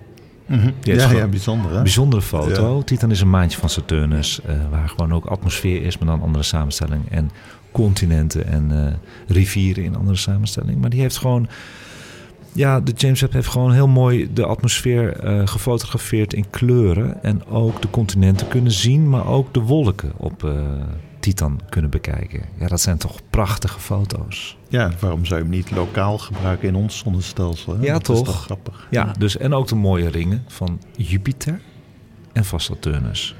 Heeft 0.49 1.01
Ja, 1.01 1.11
ja, 1.11 1.27
bijzonder 1.27 1.75
hè? 1.75 1.81
Bijzondere 1.81 2.21
foto. 2.21 2.83
Titan 2.83 3.11
is 3.11 3.21
een 3.21 3.29
maandje 3.29 3.59
van 3.59 3.69
Saturnus, 3.69 4.41
eh, 4.41 4.55
waar 4.69 4.89
gewoon 4.89 5.13
ook 5.13 5.25
atmosfeer 5.25 5.83
is, 5.83 5.97
maar 5.97 6.07
dan 6.07 6.21
andere 6.21 6.43
samenstelling. 6.43 7.09
En 7.09 7.31
continenten 7.71 8.47
en 8.47 8.71
eh, 8.71 8.93
rivieren 9.27 9.83
in 9.83 9.95
andere 9.95 10.17
samenstelling. 10.17 10.81
Maar 10.81 10.89
die 10.89 11.01
heeft 11.01 11.17
gewoon. 11.17 11.47
Ja, 12.53 12.79
de 12.79 12.91
James 12.95 13.21
Webb 13.21 13.33
heeft 13.33 13.47
gewoon 13.47 13.73
heel 13.73 13.87
mooi 13.87 14.29
de 14.33 14.45
atmosfeer 14.45 15.19
eh, 15.19 15.47
gefotografeerd 15.47 16.33
in 16.33 16.49
kleuren. 16.49 17.23
En 17.23 17.45
ook 17.45 17.81
de 17.81 17.89
continenten 17.89 18.47
kunnen 18.47 18.71
zien, 18.71 19.09
maar 19.09 19.27
ook 19.27 19.53
de 19.53 19.59
wolken 19.59 20.11
op 20.17 20.51
Titan 21.19 21.61
kunnen 21.69 21.91
bekijken. 21.91 22.41
Ja, 22.59 22.67
dat 22.67 22.81
zijn 22.81 22.97
toch 22.97 23.19
prachtige 23.29 23.79
foto's. 23.79 24.57
Ja, 24.67 24.91
waarom 24.99 25.25
zou 25.25 25.39
je 25.39 25.45
hem 25.45 25.55
niet 25.55 25.71
lokaal 25.71 26.17
gebruiken 26.17 26.67
in 26.67 26.75
ons 26.75 26.97
zonnestelsel? 26.97 27.77
Hè? 27.77 27.85
Ja, 27.85 27.93
dat 27.93 28.03
toch? 28.03 28.17
is 28.17 28.23
toch 28.23 28.43
grappig. 28.43 28.87
Ja, 28.89 29.13
dus 29.17 29.37
en 29.37 29.53
ook 29.53 29.67
de 29.67 29.75
mooie 29.75 30.09
ringen 30.09 30.43
van 30.47 30.81
Jupiter 30.95 31.59
en 32.33 32.45
van 32.45 32.59
Saturnus. 32.59 33.35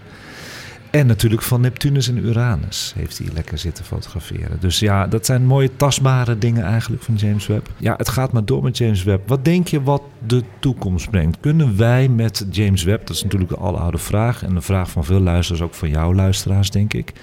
En 0.92 1.08
natuurlijk 1.08 1.42
van 1.42 1.62
Neptunus 1.62 2.08
en 2.08 2.18
Uranus 2.18 2.94
heeft 2.96 3.18
hij 3.18 3.28
lekker 3.34 3.58
zitten 3.58 3.86
fotograferen. 3.86 4.60
Dus 4.60 4.80
ja, 4.80 5.08
dat 5.08 5.26
zijn 5.26 5.46
mooie 5.46 5.76
tastbare 5.76 6.38
dingen 6.38 6.64
eigenlijk 6.64 7.04
van 7.04 7.16
James 7.16 7.48
Webb. 7.48 7.70
Ja, 7.78 7.94
het 7.98 8.10
gaat 8.10 8.32
maar 8.32 8.46
door 8.46 8.64
met 8.64 8.78
James 8.78 9.04
Webb. 9.04 9.28
Wat 9.28 9.46
denk 9.46 9.68
je 9.68 9.84
wat 9.84 10.02
de 10.28 10.44
toekomst 10.60 11.10
brengt? 11.10 11.38
Kunnen 11.40 11.78
wij 11.78 12.08
met 12.08 12.46
James 12.52 12.84
Webb, 12.84 13.08
dat 13.08 13.16
is 13.16 13.24
natuurlijk 13.24 13.52
een 13.52 13.58
aloude 13.58 13.98
vraag... 13.98 14.44
en 14.44 14.54
de 14.54 14.62
vraag 14.62 14.90
van 14.90 15.06
veel 15.06 15.20
luisteraars, 15.20 15.64
ook 15.64 15.74
van 15.74 15.90
jouw 15.90 16.14
luisteraars 16.14 16.72
denk 16.72 16.94
ik... 16.94 17.14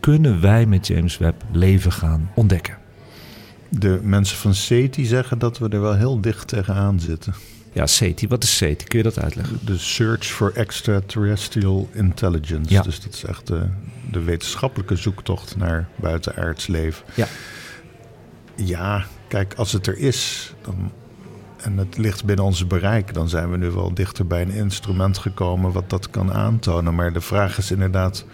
kunnen 0.00 0.40
wij 0.40 0.66
met 0.66 0.86
James 0.86 1.18
Webb 1.18 1.42
leven 1.52 1.92
gaan 1.92 2.30
ontdekken? 2.34 2.78
De 3.68 4.00
mensen 4.02 4.36
van 4.36 4.54
SETI 4.54 5.04
zeggen 5.04 5.38
dat 5.38 5.58
we 5.58 5.68
er 5.68 5.80
wel 5.80 5.96
heel 5.96 6.20
dicht 6.20 6.48
tegenaan 6.48 7.00
zitten. 7.00 7.34
Ja, 7.72 7.86
SETI, 7.86 8.28
wat 8.28 8.42
is 8.42 8.56
SETI? 8.56 8.84
Kun 8.84 8.98
je 8.98 9.04
dat 9.04 9.18
uitleggen? 9.18 9.58
De 9.64 9.78
Search 9.78 10.24
for 10.24 10.52
Extraterrestrial 10.54 11.88
Intelligence. 11.92 12.72
Ja. 12.72 12.82
Dus 12.82 13.00
dat 13.00 13.12
is 13.12 13.24
echt 13.24 13.46
de, 13.46 13.66
de 14.10 14.22
wetenschappelijke 14.22 14.96
zoektocht 14.96 15.56
naar 15.56 15.88
buitenaards 15.96 16.66
leven. 16.66 17.04
Ja. 17.14 17.26
Ja, 18.54 19.04
kijk, 19.28 19.54
als 19.54 19.72
het 19.72 19.86
er 19.86 19.98
is 19.98 20.52
dan, 20.62 20.92
en 21.56 21.76
het 21.76 21.98
ligt 21.98 22.24
binnen 22.24 22.44
onze 22.44 22.66
bereik, 22.66 23.14
dan 23.14 23.28
zijn 23.28 23.50
we 23.50 23.56
nu 23.56 23.70
wel 23.70 23.94
dichter 23.94 24.26
bij 24.26 24.42
een 24.42 24.50
instrument 24.50 25.18
gekomen 25.18 25.72
wat 25.72 25.90
dat 25.90 26.10
kan 26.10 26.32
aantonen. 26.32 26.94
Maar 26.94 27.12
de 27.12 27.20
vraag 27.20 27.58
is 27.58 27.70
inderdaad 27.70 28.24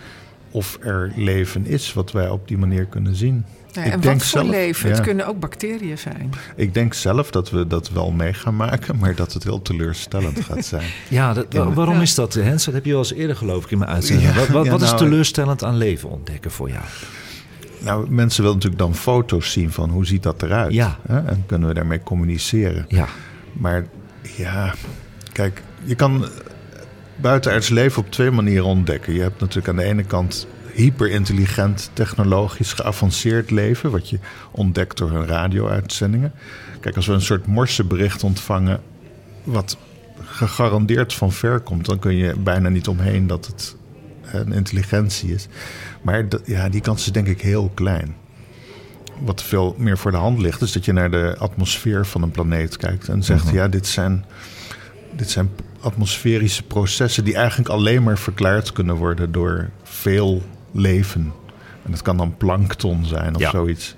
of 0.51 0.79
er 0.81 1.13
leven 1.17 1.67
is 1.67 1.93
wat 1.93 2.13
wij 2.13 2.29
op 2.29 2.49
die 2.49 2.59
manier 2.59 2.85
kunnen 2.87 3.15
zien. 3.17 3.45
Ja, 3.73 3.83
Ik 3.85 3.93
en 3.93 4.01
denk 4.01 4.19
wat 4.21 4.29
voor 4.29 4.41
zelf- 4.41 4.51
leven? 4.55 4.89
ja. 4.89 4.95
Het 4.95 5.05
kunnen 5.05 5.27
ook 5.27 5.41
bacteriën 5.41 5.99
zijn. 5.99 6.31
Ik 6.57 6.75
denk 6.75 6.95
zelf 6.95 7.31
dat 7.31 7.51
we 7.51 7.67
dat 7.67 7.91
wel 7.91 8.11
mee 8.11 8.33
gaan 8.33 8.57
maken, 8.57 8.97
maar 8.99 9.15
dat 9.15 9.33
het 9.33 9.43
heel 9.45 9.63
teleurstellend 9.63 10.41
gaat 10.45 10.65
zijn. 10.75 10.87
Ja, 11.09 11.33
dat, 11.33 11.47
waarom 11.55 11.95
Ja. 11.95 12.01
is 12.01 12.15
dat, 12.15 12.35
Hens? 12.35 12.65
Dat 12.65 12.75
heb 12.75 12.85
je 12.85 12.91
wel 12.91 12.99
eens 13.01 13.13
eerder 13.13 13.37
geloof 13.37 13.65
ik 13.65 13.71
in 13.71 13.79
mijn 13.79 13.91
uitzending. 13.91 14.29
Ja, 14.29 14.35
wat 14.39 14.49
wat, 14.49 14.65
ja, 14.65 14.71
wat 14.71 14.81
is 14.83 14.87
nou, 14.91 15.03
teleurstellend 15.03 15.65
aan 15.65 15.77
leven 15.77 16.11
ontdekken 16.11 16.51
voor 16.51 16.69
jou? 16.71 16.85
Nou, 17.79 18.11
mensen 18.11 18.41
willen 18.43 18.57
natuurlijk 18.57 18.83
dan 18.83 18.95
foto's 18.95 19.53
zien 19.53 19.71
van 19.73 19.91
hoe 19.91 20.07
ziet 20.07 20.23
dat 20.23 20.43
eruit. 20.43 20.73
Ja. 20.73 20.99
Hè? 21.07 21.19
En 21.21 21.43
kunnen 21.47 21.69
we 21.69 21.75
daarmee 21.75 22.01
communiceren. 22.03 22.85
Ja, 22.89 23.07
Maar 23.53 23.87
ja, 24.37 24.75
kijk, 25.33 25.63
je 25.85 25.95
kan 25.95 26.27
buitenaards 27.17 27.69
leven 27.69 28.03
op 28.03 28.11
twee 28.11 28.31
manieren 28.31 28.65
ontdekken. 28.65 29.15
Je 29.15 29.21
hebt 29.21 29.41
natuurlijk 29.41 29.69
aan 29.69 29.77
de 29.77 29.85
ene 29.85 30.05
kant 30.05 30.47
hyperintelligent, 30.75 31.91
technologisch 31.93 32.73
geavanceerd 32.73 33.51
leven, 33.51 33.91
wat 33.91 34.09
je 34.09 34.19
ontdekt 34.51 34.97
door 34.97 35.11
hun 35.11 35.27
radio-uitzendingen. 35.27 36.33
Kijk, 36.81 36.97
als 36.97 37.07
we 37.07 37.13
een 37.13 37.21
soort 37.21 37.47
morsebericht 37.47 38.23
ontvangen, 38.23 38.81
wat 39.45 39.77
gegarandeerd 40.25 41.15
van 41.15 41.33
ver 41.33 41.61
komt, 41.61 41.87
dan 41.87 41.99
kun 41.99 42.17
je 42.17 42.37
bijna 42.37 42.69
niet 42.69 42.89
omheen 42.89 43.27
dat 43.27 43.47
het 43.47 43.77
een 44.33 44.53
intelligentie 44.53 45.35
is. 45.35 45.47
Maar 46.03 46.25
ja, 46.45 46.69
die 46.69 46.81
kans 46.81 47.07
is 47.07 47.13
denk 47.13 47.27
ik 47.27 47.41
heel 47.41 47.71
klein. 47.75 48.17
Wat 49.21 49.43
veel 49.43 49.75
meer 49.79 49.99
voor 49.99 50.11
de 50.11 50.17
hand 50.17 50.39
ligt, 50.39 50.63
is 50.63 50.73
dat 50.73 50.85
je 50.85 50.93
naar 50.93 51.11
de 51.11 51.37
atmosfeer 51.39 52.07
van 52.07 52.23
een 52.23 52.31
planeet 52.31 52.77
kijkt 52.77 53.09
en 53.09 53.23
zegt: 53.23 53.45
Mhm. 53.45 53.55
ja, 53.55 53.69
dit 53.69 53.87
zijn, 53.87 54.25
dit 55.17 55.31
zijn 55.31 55.51
atmosferische 55.81 56.63
processen 56.63 57.25
die 57.25 57.35
eigenlijk 57.37 57.69
alleen 57.69 58.03
maar 58.03 58.19
verklaard 58.19 58.73
kunnen 58.73 58.95
worden 58.97 59.33
door 59.33 59.71
veel 59.83 60.43
leven. 60.73 61.33
En 61.85 61.91
dat 61.91 62.03
kan 62.03 62.17
dan 62.17 62.37
plankton 62.37 63.05
zijn 63.05 63.35
of 63.35 63.41
Ja. 63.41 63.51
zoiets. 63.51 63.95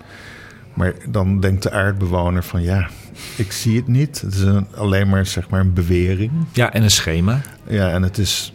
Maar 0.74 0.94
dan 1.08 1.40
denkt 1.40 1.62
de 1.62 1.70
aardbewoner 1.70 2.44
van 2.44 2.62
ja, 2.62 2.88
ik 3.36 3.52
zie 3.52 3.76
het 3.76 3.86
niet. 3.88 4.20
Het 4.20 4.34
is 4.34 4.40
een, 4.40 4.66
alleen 4.74 5.08
maar 5.08 5.26
zeg 5.26 5.48
maar 5.48 5.60
een 5.60 5.72
bewering. 5.72 6.32
ja 6.52 6.72
en 6.72 6.82
een 6.82 6.90
schema. 6.90 7.40
Ja, 7.68 7.90
en 7.90 8.02
het 8.02 8.18
is, 8.18 8.52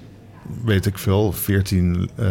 weet 0.64 0.86
ik 0.86 0.98
veel, 0.98 1.32
14 1.32 2.10
eh, 2.16 2.28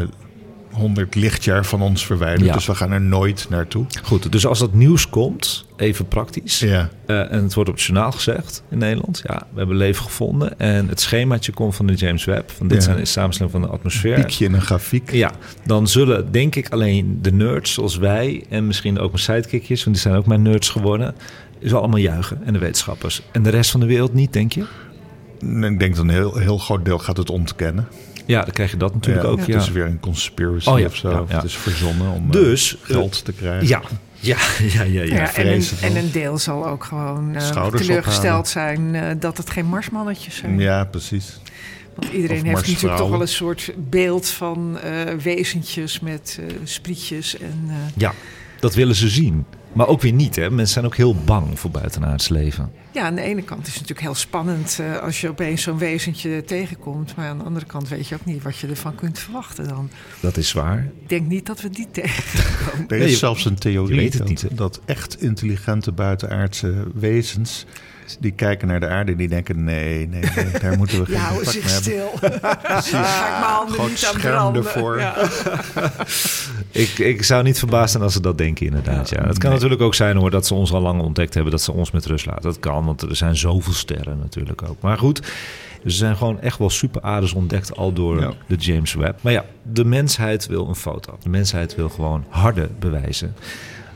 100 0.72 1.14
lichtjaar 1.14 1.64
van 1.64 1.82
ons 1.82 2.06
verwijderd. 2.06 2.44
Ja. 2.44 2.52
Dus 2.52 2.66
we 2.66 2.74
gaan 2.74 2.90
er 2.92 3.00
nooit 3.00 3.46
naartoe. 3.50 3.86
Goed, 4.02 4.32
dus 4.32 4.46
als 4.46 4.58
dat 4.58 4.74
nieuws 4.74 5.08
komt, 5.08 5.66
even 5.76 6.08
praktisch. 6.08 6.58
Ja. 6.58 6.88
eh, 7.06 7.32
en 7.32 7.42
het 7.42 7.54
wordt 7.54 7.70
op 7.70 7.76
het 7.76 7.84
journaal 7.84 8.12
gezegd 8.12 8.62
in 8.70 8.78
Nederland. 8.78 9.22
Ja, 9.26 9.46
we 9.52 9.58
hebben 9.58 9.76
leven 9.76 10.02
gevonden. 10.04 10.58
En 10.58 10.88
het 10.88 11.00
schemaatje 11.00 11.52
komt 11.52 11.76
van 11.76 11.86
de 11.86 11.94
James 11.94 12.24
Webb. 12.24 12.50
Van 12.50 12.68
dit 12.68 12.76
Ja. 12.78 12.82
zijn 12.84 12.96
de 12.96 13.04
samenstelling 13.04 13.52
van 13.54 13.62
de 13.62 13.68
atmosfeer. 13.68 14.14
Piekje 14.14 14.44
in 14.44 14.52
een 14.54 14.60
grafiek. 14.62 15.12
Ja, 15.12 15.30
dan 15.64 15.86
zullen 15.88 16.32
denk 16.32 16.54
ik 16.56 16.68
alleen 16.68 17.18
de 17.22 17.32
nerds 17.32 17.72
zoals 17.72 17.96
wij... 17.96 18.44
en 18.48 18.66
misschien 18.66 18.98
ook 18.98 19.10
mijn 19.12 19.22
sidekickjes, 19.22 19.84
want 19.84 19.96
die 19.96 20.04
zijn 20.04 20.16
ook 20.16 20.26
mijn 20.26 20.42
nerds 20.42 20.68
geworden... 20.68 21.14
zullen 21.60 21.78
allemaal 21.78 21.98
juichen. 21.98 22.40
En 22.44 22.52
de 22.52 22.58
wetenschappers. 22.58 23.22
En 23.32 23.42
de 23.42 23.50
rest 23.50 23.70
van 23.70 23.80
de 23.80 23.86
wereld 23.86 24.14
niet, 24.14 24.32
denk 24.32 24.52
je? 24.52 24.64
Ik 25.40 25.78
denk 25.78 25.96
dat 25.96 26.04
een 26.04 26.08
heel, 26.10 26.36
heel 26.36 26.58
groot 26.58 26.84
deel 26.84 26.98
gaat 26.98 27.16
het 27.16 27.30
ontkennen. 27.30 27.88
Ja, 28.26 28.42
dan 28.42 28.52
krijg 28.52 28.70
je 28.70 28.76
dat 28.76 28.94
natuurlijk 28.94 29.26
Ja, 29.26 29.30
ook. 29.32 29.38
Het 29.38 29.48
is 29.48 29.70
weer 29.70 29.84
een 29.86 30.00
conspiracy 30.00 30.68
Oh 30.68 30.78
ja, 30.78 30.86
of 30.86 30.96
zo. 30.96 31.10
ja, 31.10 31.20
Of 31.20 31.30
ja. 31.30 31.34
Het 31.36 31.44
is 31.44 31.56
verzonnen 31.56 32.10
om 32.12 32.24
eh, 32.26 32.30
Dus, 32.32 32.76
geld 32.82 33.24
te 33.24 33.32
krijgen. 33.32 33.66
Ja, 33.68 33.80
ja, 34.20 34.36
ja, 34.60 34.82
ja. 34.82 35.02
ja. 35.02 35.14
Ja, 35.14 35.34
en, 35.34 35.46
een, 35.52 35.64
en 35.80 35.96
een 35.96 36.10
deel 36.12 36.38
zal 36.38 36.66
ook 36.68 36.84
gewoon 36.84 37.34
eh, 37.34 37.66
teleurgesteld 37.66 38.48
zijn 38.48 38.94
eh, 38.94 39.10
dat 39.18 39.36
het 39.36 39.50
geen 39.50 39.66
marsmannetjes 39.66 40.36
zijn. 40.36 40.58
Ja, 40.58 40.84
precies. 40.84 41.40
Want 41.94 42.12
iedereen 42.12 42.38
Of 42.40 42.44
heeft 42.46 42.66
natuurlijk 42.66 42.96
toch 42.96 43.10
wel 43.10 43.20
een 43.20 43.28
soort 43.28 43.72
beeld 43.76 44.28
van 44.28 44.78
eh, 44.78 45.14
wezentjes 45.22 46.00
met 46.00 46.38
eh, 46.40 46.54
sprietjes. 46.64 47.38
En, 47.38 47.64
eh, 47.68 47.74
Ja, 47.96 48.12
dat 48.60 48.74
willen 48.74 48.94
ze 48.94 49.08
zien. 49.08 49.44
Maar 49.72 49.88
ook 49.88 50.00
weer 50.00 50.12
niet, 50.12 50.36
hè. 50.36 50.50
Mensen 50.50 50.74
zijn 50.74 50.84
ook 50.84 50.96
heel 50.96 51.14
bang 51.14 51.58
voor 51.58 51.70
buitenaards 51.70 52.28
leven. 52.28 52.72
ja, 52.92 53.02
aan 53.02 53.14
de 53.14 53.20
ene 53.20 53.42
kant 53.42 53.60
is 53.66 53.72
het 53.72 53.80
natuurlijk 53.80 54.06
heel 54.06 54.14
spannend 54.14 54.78
eh, 54.80 54.98
als 54.98 55.20
je 55.20 55.28
opeens 55.28 55.62
zo'n 55.62 55.78
wezentje 55.78 56.44
tegenkomt. 56.44 57.16
Maar 57.16 57.28
aan 57.28 57.38
de 57.38 57.44
andere 57.44 57.66
kant 57.66 57.88
weet 57.88 58.08
je 58.08 58.14
ook 58.14 58.24
niet 58.24 58.42
wat 58.42 58.56
je 58.56 58.66
ervan 58.66 58.94
kunt 58.94 59.18
verwachten 59.18 59.68
dan. 59.68 59.90
Dat 60.20 60.36
is 60.36 60.52
waar. 60.52 60.90
Ik 61.00 61.08
denk 61.08 61.28
niet 61.28 61.46
dat 61.46 61.60
we 61.60 61.70
die 61.70 61.90
tegenkomen. 62.00 62.88
Er 62.88 62.98
is 62.98 63.18
zelfs 63.18 63.44
een 63.44 63.58
theorie 63.58 64.22
niet, 64.24 64.56
dat 64.56 64.80
echt 64.84 65.22
intelligente 65.22 65.92
buitenaardse 65.92 66.86
wezens... 66.94 67.66
die 68.20 68.32
kijken 68.32 68.68
naar 68.68 68.80
de 68.80 68.88
aarde 68.88 69.12
en 69.12 69.18
die 69.18 69.28
denken... 69.28 69.64
nee, 69.64 70.08
nee, 70.08 70.22
nee 70.36 70.60
daar 70.60 70.76
moeten 70.76 70.98
we 70.98 71.04
geen 71.12 71.14
Ja, 71.14 71.20
hou 71.20 71.34
contact 71.34 71.54
zich 71.56 71.64
mee 71.86 71.96
hebben. 71.98 72.32
stil. 72.82 72.92
Ga 72.92 73.26
ik 73.26 73.40
mijn 73.40 73.52
handen 73.52 73.74
Groot 73.74 73.88
niet 73.88 74.06
aan 74.14 74.20
branden. 74.20 74.64
ervoor. 74.64 74.98
Ja. 74.98 75.14
Ik, 76.70 76.98
ik 76.98 77.22
zou 77.22 77.42
niet 77.42 77.58
verbaasd 77.58 77.90
zijn 77.90 78.02
als 78.02 78.12
ze 78.12 78.20
dat 78.20 78.38
denken, 78.38 78.66
inderdaad. 78.66 79.08
Ja. 79.08 79.16
Het 79.26 79.38
kan 79.38 79.42
Nee. 79.50 79.52
natuurlijk 79.52 79.82
ook 79.82 79.94
zijn 79.94 80.16
hoor 80.16 80.30
dat 80.30 80.46
ze 80.46 80.54
ons 80.54 80.72
al 80.72 80.80
lang 80.80 81.00
ontdekt 81.00 81.34
hebben, 81.34 81.52
dat 81.52 81.62
ze 81.62 81.72
ons 81.72 81.90
met 81.90 82.06
rust 82.06 82.26
laten. 82.26 82.42
Dat 82.42 82.58
kan, 82.60 82.84
want 82.84 83.02
er 83.02 83.16
zijn 83.16 83.36
zoveel 83.36 83.72
sterren 83.72 84.18
natuurlijk 84.18 84.62
ook. 84.62 84.76
Maar 84.80 84.98
goed, 84.98 85.18
er 85.84 85.90
zijn 85.90 86.16
gewoon 86.16 86.40
echt 86.40 86.58
wel 86.58 86.70
super 86.70 87.02
aardes 87.02 87.32
ontdekt 87.32 87.76
al 87.76 87.92
door 87.92 88.20
Ja. 88.20 88.32
de 88.46 88.56
James 88.56 88.94
Webb. 88.94 89.18
Maar 89.22 89.32
ja, 89.32 89.44
de 89.72 89.84
mensheid 89.84 90.46
wil 90.46 90.68
een 90.68 90.74
foto. 90.76 91.18
De 91.22 91.28
mensheid 91.28 91.74
wil 91.74 91.88
gewoon 91.88 92.24
harde 92.28 92.68
bewijzen. 92.78 93.34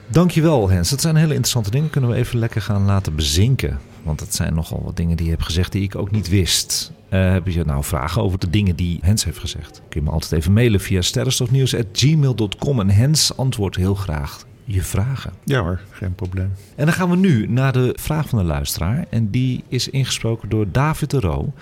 Dankjewel, 0.09 0.69
Hens. 0.71 0.90
Dat 0.90 1.01
zijn 1.01 1.16
hele 1.16 1.29
interessante 1.29 1.71
dingen. 1.71 1.90
Kunnen 1.90 2.11
we 2.11 2.16
even 2.16 2.38
lekker 2.38 2.62
gaan 2.62 2.85
laten 2.85 3.14
bezinken. 3.14 3.79
Want 4.07 4.19
dat 4.19 4.35
zijn 4.35 4.55
nogal 4.55 4.83
wat 4.85 4.97
dingen 4.97 5.16
die 5.16 5.27
je 5.27 5.33
hebt 5.33 5.45
gezegd 5.45 5.73
die 5.73 5.83
ik 5.83 5.95
ook 5.95 6.11
niet 6.11 6.29
wist. 6.29 6.92
Eh, 7.09 7.33
heb 7.33 7.47
je 7.49 7.64
nou 7.64 7.85
vragen 7.85 8.23
over 8.23 8.38
de 8.38 8.51
dingen 8.51 8.77
die 8.77 8.99
Hens 9.03 9.25
heeft 9.25 9.38
gezegd? 9.38 9.83
Kun 9.88 10.01
je 10.01 10.07
me 10.07 10.12
altijd 10.12 10.33
even 10.33 10.53
mailen 10.53 10.81
via 10.81 11.03
sterrenstofnieuws.gmail.com. 11.03 12.81
En 12.81 12.90
Hens 12.90 13.37
antwoordt 13.37 13.77
heel 13.77 13.95
graag 13.95 14.45
je 14.64 14.83
vragen. 14.83 15.33
Ja 15.45 15.61
hoor, 15.61 15.81
geen 15.90 16.14
probleem. 16.14 16.53
En 16.77 16.85
dan 16.85 16.95
gaan 16.95 17.11
we 17.11 17.16
nu 17.16 17.47
naar 17.49 17.73
de 17.73 17.97
vraag 18.01 18.29
van 18.29 18.38
de 18.38 18.45
luisteraar. 18.45 19.07
En 19.11 19.31
die 19.31 19.64
is 19.69 19.88
ingesproken 19.88 20.49
door 20.49 20.66
David 20.71 21.11
de 21.11 21.21
Roo. 21.21 21.53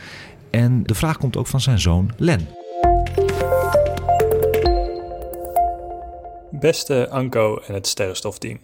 En 0.50 0.83
de 0.83 0.94
vraag 0.94 1.18
komt 1.18 1.37
ook 1.37 1.46
van 1.46 1.61
zijn 1.61 1.78
zoon 1.78 2.11
Len. 2.16 2.48
Beste 6.64 7.09
Anko 7.11 7.61
en 7.66 7.74
het 7.74 7.87
Sterrenstofteam. 7.87 8.59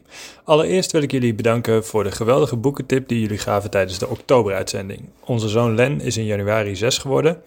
Allereerst 0.44 0.92
wil 0.92 1.02
ik 1.02 1.10
jullie 1.10 1.34
bedanken 1.34 1.84
voor 1.84 2.04
de 2.04 2.10
geweldige 2.10 2.56
boekentip 2.56 3.08
die 3.08 3.20
jullie 3.20 3.38
gaven 3.38 3.70
tijdens 3.70 3.98
de 3.98 4.08
oktoberuitzending. 4.08 5.08
Onze 5.24 5.48
zoon 5.48 5.74
Len 5.74 6.00
is 6.00 6.16
in 6.16 6.24
januari 6.24 6.76
6 6.76 6.98
geworden 6.98 7.42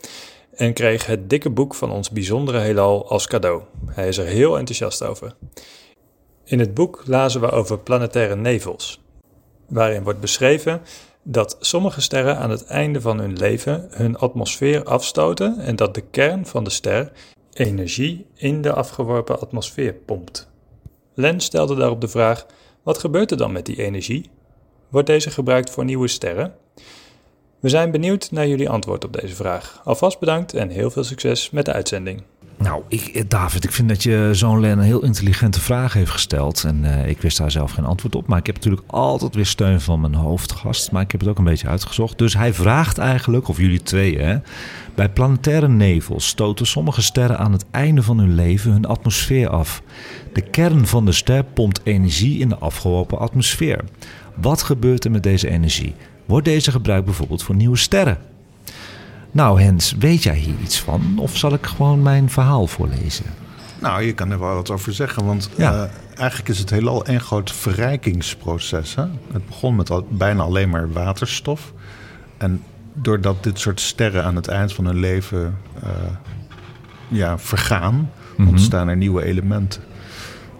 en 0.55 0.73
kreeg 0.73 1.05
het 1.05 1.29
dikke 1.29 1.49
boek 1.49 1.75
van 1.75 1.91
ons 1.91 2.09
bijzondere 2.09 2.59
heelal 2.59 3.09
als 3.09 3.27
cadeau. 3.27 3.61
Hij 3.85 4.07
is 4.07 4.17
er 4.17 4.25
heel 4.25 4.57
enthousiast 4.57 5.03
over. 5.03 5.35
In 6.43 6.59
het 6.59 6.73
boek 6.73 7.03
lazen 7.05 7.41
we 7.41 7.49
over 7.49 7.79
planetaire 7.79 8.35
nevels, 8.35 9.01
waarin 9.67 10.03
wordt 10.03 10.19
beschreven 10.19 10.81
dat 11.23 11.57
sommige 11.59 12.01
sterren 12.01 12.37
aan 12.37 12.49
het 12.49 12.65
einde 12.65 13.01
van 13.01 13.19
hun 13.19 13.37
leven 13.37 13.87
hun 13.89 14.17
atmosfeer 14.17 14.83
afstoten 14.83 15.59
en 15.59 15.75
dat 15.75 15.95
de 15.95 16.03
kern 16.11 16.45
van 16.45 16.63
de 16.63 16.69
ster 16.69 17.11
energie 17.53 18.25
in 18.35 18.61
de 18.61 18.73
afgeworpen 18.73 19.39
atmosfeer 19.39 19.93
pompt. 19.93 20.51
Len 21.13 21.39
stelde 21.39 21.75
daarop 21.75 22.01
de 22.01 22.07
vraag: 22.07 22.45
wat 22.83 22.97
gebeurt 22.97 23.31
er 23.31 23.37
dan 23.37 23.51
met 23.51 23.65
die 23.65 23.83
energie? 23.83 24.29
Wordt 24.89 25.07
deze 25.07 25.31
gebruikt 25.31 25.69
voor 25.69 25.85
nieuwe 25.85 26.07
sterren? 26.07 26.53
We 27.59 27.69
zijn 27.69 27.91
benieuwd 27.91 28.31
naar 28.31 28.47
jullie 28.47 28.69
antwoord 28.69 29.05
op 29.05 29.13
deze 29.13 29.35
vraag. 29.35 29.81
Alvast 29.83 30.19
bedankt 30.19 30.53
en 30.53 30.69
heel 30.69 30.91
veel 30.91 31.03
succes 31.03 31.49
met 31.49 31.65
de 31.65 31.73
uitzending. 31.73 32.23
Nou, 32.57 32.83
ik, 32.87 33.07
eh, 33.07 33.23
David, 33.27 33.63
ik 33.63 33.71
vind 33.71 33.89
dat 33.89 34.03
je 34.03 34.29
zo'n 34.31 34.59
Len 34.59 34.77
een 34.77 34.83
heel 34.83 35.03
intelligente 35.03 35.59
vraag 35.59 35.93
heeft 35.93 36.11
gesteld. 36.11 36.63
En 36.63 36.85
eh, 36.85 37.09
ik 37.09 37.21
wist 37.21 37.37
daar 37.37 37.51
zelf 37.51 37.71
geen 37.71 37.85
antwoord 37.85 38.15
op. 38.15 38.27
Maar 38.27 38.39
ik 38.39 38.45
heb 38.45 38.55
natuurlijk 38.55 38.83
altijd 38.87 39.35
weer 39.35 39.45
steun 39.45 39.81
van 39.81 40.01
mijn 40.01 40.13
hoofdgast. 40.13 40.91
Maar 40.91 41.01
ik 41.01 41.11
heb 41.11 41.19
het 41.19 41.29
ook 41.29 41.37
een 41.37 41.43
beetje 41.43 41.67
uitgezocht. 41.67 42.17
Dus 42.17 42.33
hij 42.33 42.53
vraagt 42.53 42.97
eigenlijk, 42.97 43.47
of 43.47 43.57
jullie 43.57 43.81
tweeën, 43.81 44.19
hè, 44.19 44.37
bij 44.95 45.09
planetaire 45.09 45.67
nevels 45.67 46.27
stoten 46.27 46.65
sommige 46.67 47.01
sterren 47.01 47.37
aan 47.37 47.51
het 47.51 47.65
einde 47.71 48.03
van 48.03 48.17
hun 48.17 48.35
leven 48.35 48.71
hun 48.71 48.85
atmosfeer 48.85 49.49
af. 49.49 49.81
De 50.33 50.41
kern 50.41 50.87
van 50.87 51.05
de 51.05 51.11
ster 51.11 51.43
pompt 51.43 51.81
energie 51.83 52.39
in 52.39 52.49
de 52.49 52.57
afgeworpen 52.57 53.19
atmosfeer. 53.19 53.83
Wat 54.35 54.61
gebeurt 54.63 55.05
er 55.05 55.11
met 55.11 55.23
deze 55.23 55.49
energie? 55.49 55.95
Wordt 56.25 56.45
deze 56.45 56.71
gebruikt 56.71 57.05
bijvoorbeeld 57.05 57.43
voor 57.43 57.55
nieuwe 57.55 57.77
sterren? 57.77 58.17
Nou, 59.31 59.61
Hens, 59.61 59.91
weet 59.99 60.23
jij 60.23 60.35
hier 60.35 60.55
iets 60.61 60.79
van? 60.79 61.13
Of 61.17 61.37
zal 61.37 61.53
ik 61.53 61.65
gewoon 61.65 62.01
mijn 62.01 62.29
verhaal 62.29 62.67
voorlezen? 62.67 63.25
Nou, 63.79 64.01
je 64.03 64.13
kan 64.13 64.31
er 64.31 64.39
wel 64.39 64.53
wat 64.55 64.69
over 64.71 64.93
zeggen, 64.93 65.25
want 65.25 65.49
Ja. 65.57 65.73
eh, 65.73 65.89
eigenlijk 66.19 66.49
is 66.49 66.59
het 66.59 66.69
heelal 66.69 67.07
een 67.07 67.19
groot 67.19 67.51
verrijkingsproces. 67.51 68.95
Hè? 68.95 69.03
Het 69.31 69.45
begon 69.47 69.75
met 69.75 69.89
al, 69.91 70.05
bijna 70.09 70.43
alleen 70.43 70.69
maar 70.69 70.91
waterstof. 70.91 71.73
En 72.37 72.63
doordat 72.93 73.43
dit 73.43 73.59
soort 73.59 73.79
sterren 73.79 74.23
aan 74.23 74.35
het 74.35 74.47
eind 74.47 74.73
van 74.73 74.85
hun 74.85 74.99
leven 74.99 75.57
eh, 75.83 75.89
ja, 77.07 77.39
vergaan, 77.39 78.09
Mhm. 78.37 78.47
ontstaan 78.49 78.87
er 78.87 78.97
nieuwe 78.97 79.23
elementen. 79.23 79.81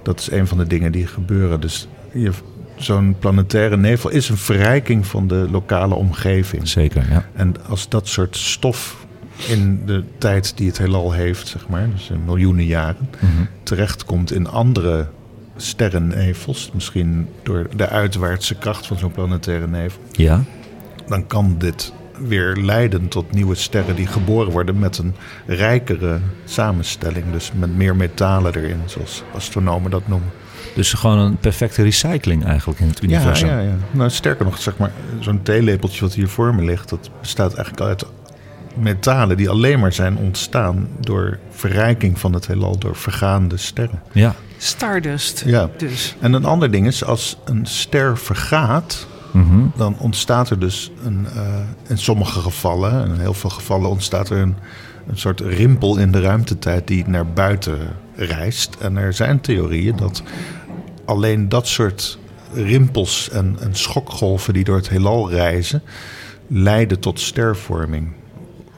Dat 0.03 0.19
is 0.19 0.31
een 0.31 0.47
van 0.47 0.57
de 0.57 0.67
dingen 0.67 0.91
die 0.91 1.07
gebeuren. 1.07 1.59
Dus 1.61 1.87
je- 2.13 2.31
zo'n 2.75 3.15
planetaire 3.19 3.77
nevel 3.77 4.09
is 4.09 4.29
een 4.29 4.37
verrijking 4.37 5.05
van 5.07 5.27
de 5.27 5.47
lokale 5.51 5.95
omgeving. 5.95 6.67
Zeker, 6.67 7.05
ja. 7.09 7.25
En 7.33 7.53
als 7.67 7.89
dat 7.89 8.07
soort 8.07 8.37
stof 8.37 9.05
in 9.47 9.85
de 9.85 10.03
tijd 10.17 10.57
die 10.57 10.67
het 10.67 10.77
heelal 10.77 11.11
heeft, 11.11 11.47
zeg 11.47 11.67
maar, 11.67 11.89
dus 11.91 12.09
in 12.09 12.25
miljoenen 12.25 12.65
jaren, 12.65 13.09
terechtkomt 13.63 14.31
in 14.31 14.47
andere 14.47 15.07
sterrennevels, 15.57 16.71
misschien 16.73 17.27
door 17.43 17.67
de 17.75 17.89
uitwaartse 17.89 18.55
kracht 18.55 18.87
van 18.87 18.97
zo'n 18.97 19.11
planetaire 19.11 19.67
nevel, 19.67 20.01
Ja? 20.11 20.43
dan 21.07 21.27
kan 21.27 21.55
dit 21.57 21.93
weer 22.27 22.55
leiden 22.55 23.07
tot 23.07 23.31
nieuwe 23.31 23.55
sterren 23.55 23.95
die 23.95 24.07
geboren 24.07 24.51
worden 24.51 24.79
met 24.79 24.97
een 24.97 25.15
rijkere 25.45 26.19
samenstelling. 26.45 27.31
Dus 27.31 27.51
met 27.55 27.75
meer 27.77 27.95
metalen 27.95 28.55
erin, 28.55 28.81
zoals 28.85 29.23
astronomen 29.35 29.91
dat 29.91 30.07
noemen. 30.07 30.29
Dus 30.75 30.93
gewoon 30.93 31.17
een 31.17 31.37
perfecte 31.37 31.83
recycling 31.83 32.45
eigenlijk 32.45 32.79
in 32.79 32.87
het 32.87 32.99
Ja, 33.01 33.07
universum. 33.07 33.47
ja, 33.47 33.59
ja. 33.59 33.75
Nou, 33.91 34.09
sterker 34.09 34.45
nog, 34.45 34.57
zeg 34.61 34.77
maar, 34.77 34.91
zo'n 35.19 35.41
theelepeltje 35.41 36.01
wat 36.01 36.13
hier 36.13 36.27
voor 36.27 36.55
me 36.55 36.63
ligt, 36.63 36.89
dat 36.89 37.09
bestaat 37.21 37.53
eigenlijk 37.53 37.87
uit 37.87 38.05
metalen 38.75 39.37
die 39.37 39.49
alleen 39.49 39.79
maar 39.79 39.93
zijn 39.93 40.17
ontstaan 40.17 40.87
door 40.99 41.39
verrijking 41.49 42.19
van 42.19 42.33
het 42.33 42.47
heelal, 42.47 42.77
door 42.77 42.95
vergaande 42.95 43.57
sterren. 43.57 44.01
Ja. 44.11 44.35
Stardust. 44.57 45.43
Ja. 45.45 45.69
Dus. 45.77 46.15
En 46.19 46.33
een 46.33 46.45
ander 46.45 46.71
ding 46.71 46.87
is, 46.87 47.03
als 47.03 47.37
een 47.45 47.65
ster 47.65 48.17
vergaat, 48.17 49.07
Dan 49.75 49.95
ontstaat 49.99 50.49
er 50.49 50.59
dus 50.59 50.91
een, 51.03 51.27
eh, 51.35 51.59
in 51.87 51.97
sommige 51.97 52.39
gevallen, 52.39 53.07
in 53.07 53.19
heel 53.19 53.33
veel 53.33 53.49
gevallen 53.49 53.89
ontstaat 53.89 54.29
er 54.29 54.37
een, 54.37 54.55
een 55.07 55.17
soort 55.17 55.39
rimpel 55.39 55.97
in 55.97 56.11
de 56.11 56.21
ruimtetijd 56.21 56.87
die 56.87 57.07
naar 57.07 57.27
buiten 57.27 57.77
reist. 58.15 58.75
En 58.75 58.97
er 58.97 59.13
zijn 59.13 59.41
theorieën 59.41 59.95
dat 59.95 60.23
alleen 61.05 61.49
dat 61.49 61.67
soort 61.67 62.19
rimpels 62.53 63.29
en, 63.29 63.57
en 63.59 63.75
schokgolven 63.75 64.53
die 64.53 64.63
door 64.63 64.75
het 64.75 64.89
heelal 64.89 65.29
reizen, 65.29 65.81
leiden 66.47 66.99
tot 66.99 67.19
stervorming. 67.19 68.11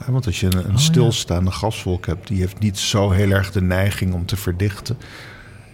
Want 0.06 0.26
als 0.26 0.40
je 0.40 0.46
een, 0.46 0.70
een 0.70 0.80
stilstaande 0.80 1.52
gaswolk 1.52 2.06
hebt, 2.06 2.28
die 2.28 2.40
heeft 2.40 2.60
niet 2.60 2.78
zo 2.78 3.12
heel 3.12 3.32
erg 3.32 3.52
de 3.52 3.62
neiging 3.62 4.14
om 4.14 4.26
te 4.26 4.36
verdichten. 4.36 4.98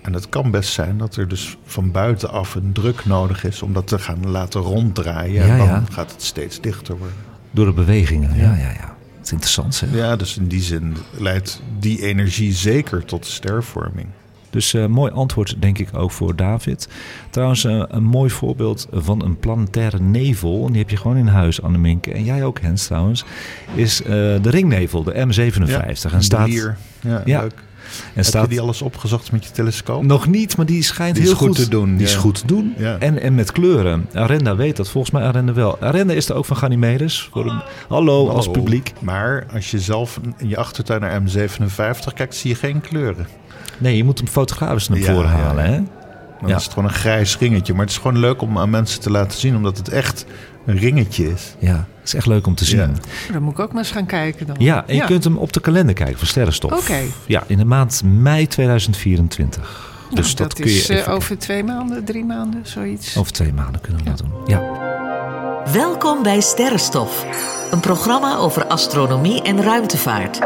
En 0.02 0.14
het 0.14 0.30
kan 0.30 0.52
best 0.52 0.74
zijn 0.74 0.98
dat 0.98 1.16
er 1.16 1.28
dus 1.28 1.58
van 1.66 1.92
buitenaf 1.92 2.56
een 2.56 2.74
druk 2.74 3.06
nodig 3.06 3.44
is 3.44 3.62
om 3.62 3.74
dat 3.74 3.88
te 3.88 4.00
gaan 4.00 4.30
laten 4.30 4.62
ronddraaien. 4.62 5.46
Ja, 5.46 5.52
en 5.52 5.58
dan 5.58 5.68
ja. 5.68 5.84
gaat 5.92 6.12
het 6.12 6.24
steeds 6.24 6.62
dichter 6.62 6.98
worden. 6.98 7.18
Door 7.52 7.66
de 7.66 7.74
bewegingen, 7.74 8.36
ja, 8.36 8.56
ja, 8.56 8.72
ja. 8.72 8.96
Dat 9.18 9.26
is 9.26 9.32
interessant 9.32 9.76
zeg. 9.76 9.90
Ja, 9.94 10.16
dus 10.16 10.38
in 10.38 10.48
die 10.48 10.62
zin 10.62 10.96
leidt 11.18 11.62
die 11.80 12.02
energie 12.02 12.54
zeker 12.54 13.06
tot 13.06 13.26
stervorming. 13.26 14.08
Dus 14.52 14.74
uh, 14.74 14.86
mooi 14.86 15.12
antwoord, 15.12 15.56
denk 15.60 15.78
ik, 15.78 15.90
ook 15.94 16.12
voor 16.12 16.36
David. 16.36 16.88
Trouwens, 17.30 17.64
uh, 17.64 17.84
een 17.88 18.04
mooi 18.04 18.30
voorbeeld 18.30 18.88
van 18.92 19.24
een 19.24 19.40
planetaire 19.40 20.00
nevel. 20.00 20.66
En 20.66 20.72
die 20.72 20.82
heb 20.82 20.90
je 20.90 20.98
gewoon 20.98 21.18
in 21.18 21.28
huis, 21.28 21.62
Anneminke. 21.62 22.12
En 22.12 22.24
jij 22.24 22.44
ook, 22.44 22.60
Hens, 22.60 22.86
trouwens. 22.86 23.26
Is 23.76 24.02
uh, 24.02 24.08
de 24.08 24.50
ringnevel, 24.50 25.04
de 25.04 25.14
M57. 25.14 25.70
Ja, 25.70 25.86
en 25.86 26.24
staat, 26.24 26.48
hier. 26.48 26.78
Ja, 27.00 27.22
ja. 27.26 27.42
leuk. 27.42 27.64
En 28.04 28.12
Heb 28.14 28.26
staat 28.26 28.44
je 28.44 28.50
die 28.50 28.62
alles 28.62 28.82
opgezocht 28.82 29.32
met 29.32 29.46
je 29.46 29.52
telescoop? 29.52 30.04
nog 30.04 30.28
niet, 30.28 30.58
maar 30.58 30.66
die 30.66 30.84
schijnt 30.84 31.16
Die 31.16 31.24
is 31.24 31.30
heel 31.30 31.38
goed 31.48 31.56
te 31.56 31.70
doen, 31.70 31.96
Die 31.98 32.06
is 32.08 32.16
goed 32.16 32.36
te 32.36 32.48
doen. 32.48 32.74
Ja. 32.78 32.98
En, 33.00 33.22
en 33.22 33.36
met 33.36 33.52
kleuren. 33.52 34.08
Arenda 34.14 34.56
weet 34.56 34.78
dat. 34.78 34.90
Volgens 34.90 35.14
mij 35.14 35.24
Arenda 35.24 35.54
wel. 35.54 35.80
Arenda 35.80 36.14
is 36.14 36.30
er 36.30 36.36
ook 36.36 36.46
van 36.46 36.58
Ganymedes. 36.58 37.30
Voor 37.32 37.46
een, 37.46 37.62
hallo, 37.88 38.30
als 38.30 38.52
publiek. 38.52 38.94
Maar 39.00 39.46
als 39.54 39.72
je 39.72 39.80
zelf 39.80 40.20
in 40.38 40.50
je 40.50 40.58
achtertuin 40.58 41.02
naar 41.02 41.22
M57 41.22 42.14
kijkt, 42.14 42.36
zie 42.36 42.50
je 42.50 42.56
geen 42.56 42.82
kleuren. 42.82 43.28
Nee, 43.78 43.98
je 43.98 44.04
moet 44.04 44.18
hem 44.18 44.28
fotografisch 44.28 44.88
naar 44.90 45.00
voren 45.00 45.30
halen, 45.30 45.66
hè? 45.66 45.80
Dan 46.42 46.50
Ja. 46.50 46.56
is 46.56 46.64
het 46.64 46.74
gewoon 46.74 46.90
een 46.90 46.96
grijs 46.96 47.38
ringetje. 47.38 47.74
Maar 47.74 47.82
het 47.82 47.92
is 47.92 47.98
gewoon 47.98 48.18
leuk 48.20 48.42
om 48.42 48.58
aan 48.58 48.70
mensen 48.70 49.00
te 49.02 49.12
laten 49.12 49.40
zien, 49.40 49.56
omdat 49.56 49.78
het 49.78 49.90
echt 49.90 50.26
een 50.66 50.78
ringetje 50.78 51.32
is. 51.32 51.56
Ja, 51.60 51.76
het 51.76 52.08
is 52.08 52.14
echt 52.14 52.26
leuk 52.26 52.48
om 52.48 52.56
te 52.56 52.66
zien. 52.66 52.80
Ja. 52.80 52.90
Ja, 53.28 53.34
Dan 53.34 53.44
moet 53.44 53.54
ik 53.54 53.60
ook 53.60 53.72
maar 53.74 53.82
eens 53.84 53.92
gaan 53.92 54.06
kijken 54.06 54.48
dan. 54.48 54.56
en 54.56 54.96
je 54.96 55.04
kunt 55.06 55.24
hem 55.24 55.38
op 55.38 55.54
de 55.54 55.60
kalender 55.60 55.94
kijken 55.96 56.18
van 56.18 56.28
Sterrenstof. 56.28 56.72
Oké. 56.72 57.00
Ja, 57.26 57.44
in 57.48 57.58
de 57.58 57.66
maand 57.66 58.02
mei 58.06 58.48
2024. 58.48 59.90
Nou, 60.04 60.16
Dus 60.16 60.36
dat, 60.36 60.48
dat, 60.50 60.54
kun 60.60 60.72
je 60.72 60.78
is 60.78 60.90
eh, 60.90 60.98
even- 60.98 61.12
over 61.14 61.38
twee 61.38 61.64
maanden, 61.64 62.04
drie 62.04 62.26
maanden, 62.26 62.62
zoiets. 62.64 63.18
over 63.18 63.32
twee 63.32 63.54
maanden 63.54 63.82
kunnen 63.82 64.04
we 64.04 64.10
dat 64.10 64.18
doen. 64.18 64.32
Ja. 64.46 64.81
Welkom 65.66 66.24
bij 66.24 66.42
Sterrenstof, 66.42 67.26
een 67.72 67.80
programma 67.80 68.38
over 68.38 68.66
astronomie 68.66 69.42
en 69.42 69.62
ruimtevaart. 69.62 70.40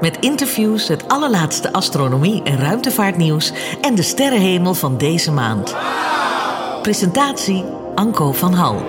Met 0.00 0.18
interviews, 0.20 0.88
het 0.88 1.08
allerlaatste 1.08 1.72
astronomie 1.72 2.42
en 2.42 2.58
ruimtevaartnieuws 2.58 3.52
en 3.80 3.94
de 3.94 4.02
sterrenhemel 4.02 4.74
van 4.74 4.98
deze 4.98 5.32
maand. 5.32 5.76
Presentatie 6.82 7.64
Anko 7.94 8.32
van 8.32 8.52
Hal. 8.52 8.82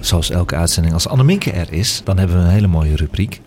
Zoals 0.00 0.30
elke 0.30 0.56
uitzending, 0.56 0.94
als 0.94 1.08
Anneminke 1.08 1.50
er 1.50 1.72
is, 1.72 2.00
dan 2.04 2.18
hebben 2.18 2.36
we 2.36 2.42
een 2.42 2.50
hele 2.50 2.66
mooie 2.66 2.96
rubriek. 2.96 3.40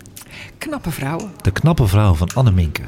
Knappe 0.58 0.90
vrouwen. 0.90 1.30
De 1.42 1.50
knappe 1.50 1.86
vrouw 1.86 2.14
van 2.14 2.28
Anneminke. 2.34 2.82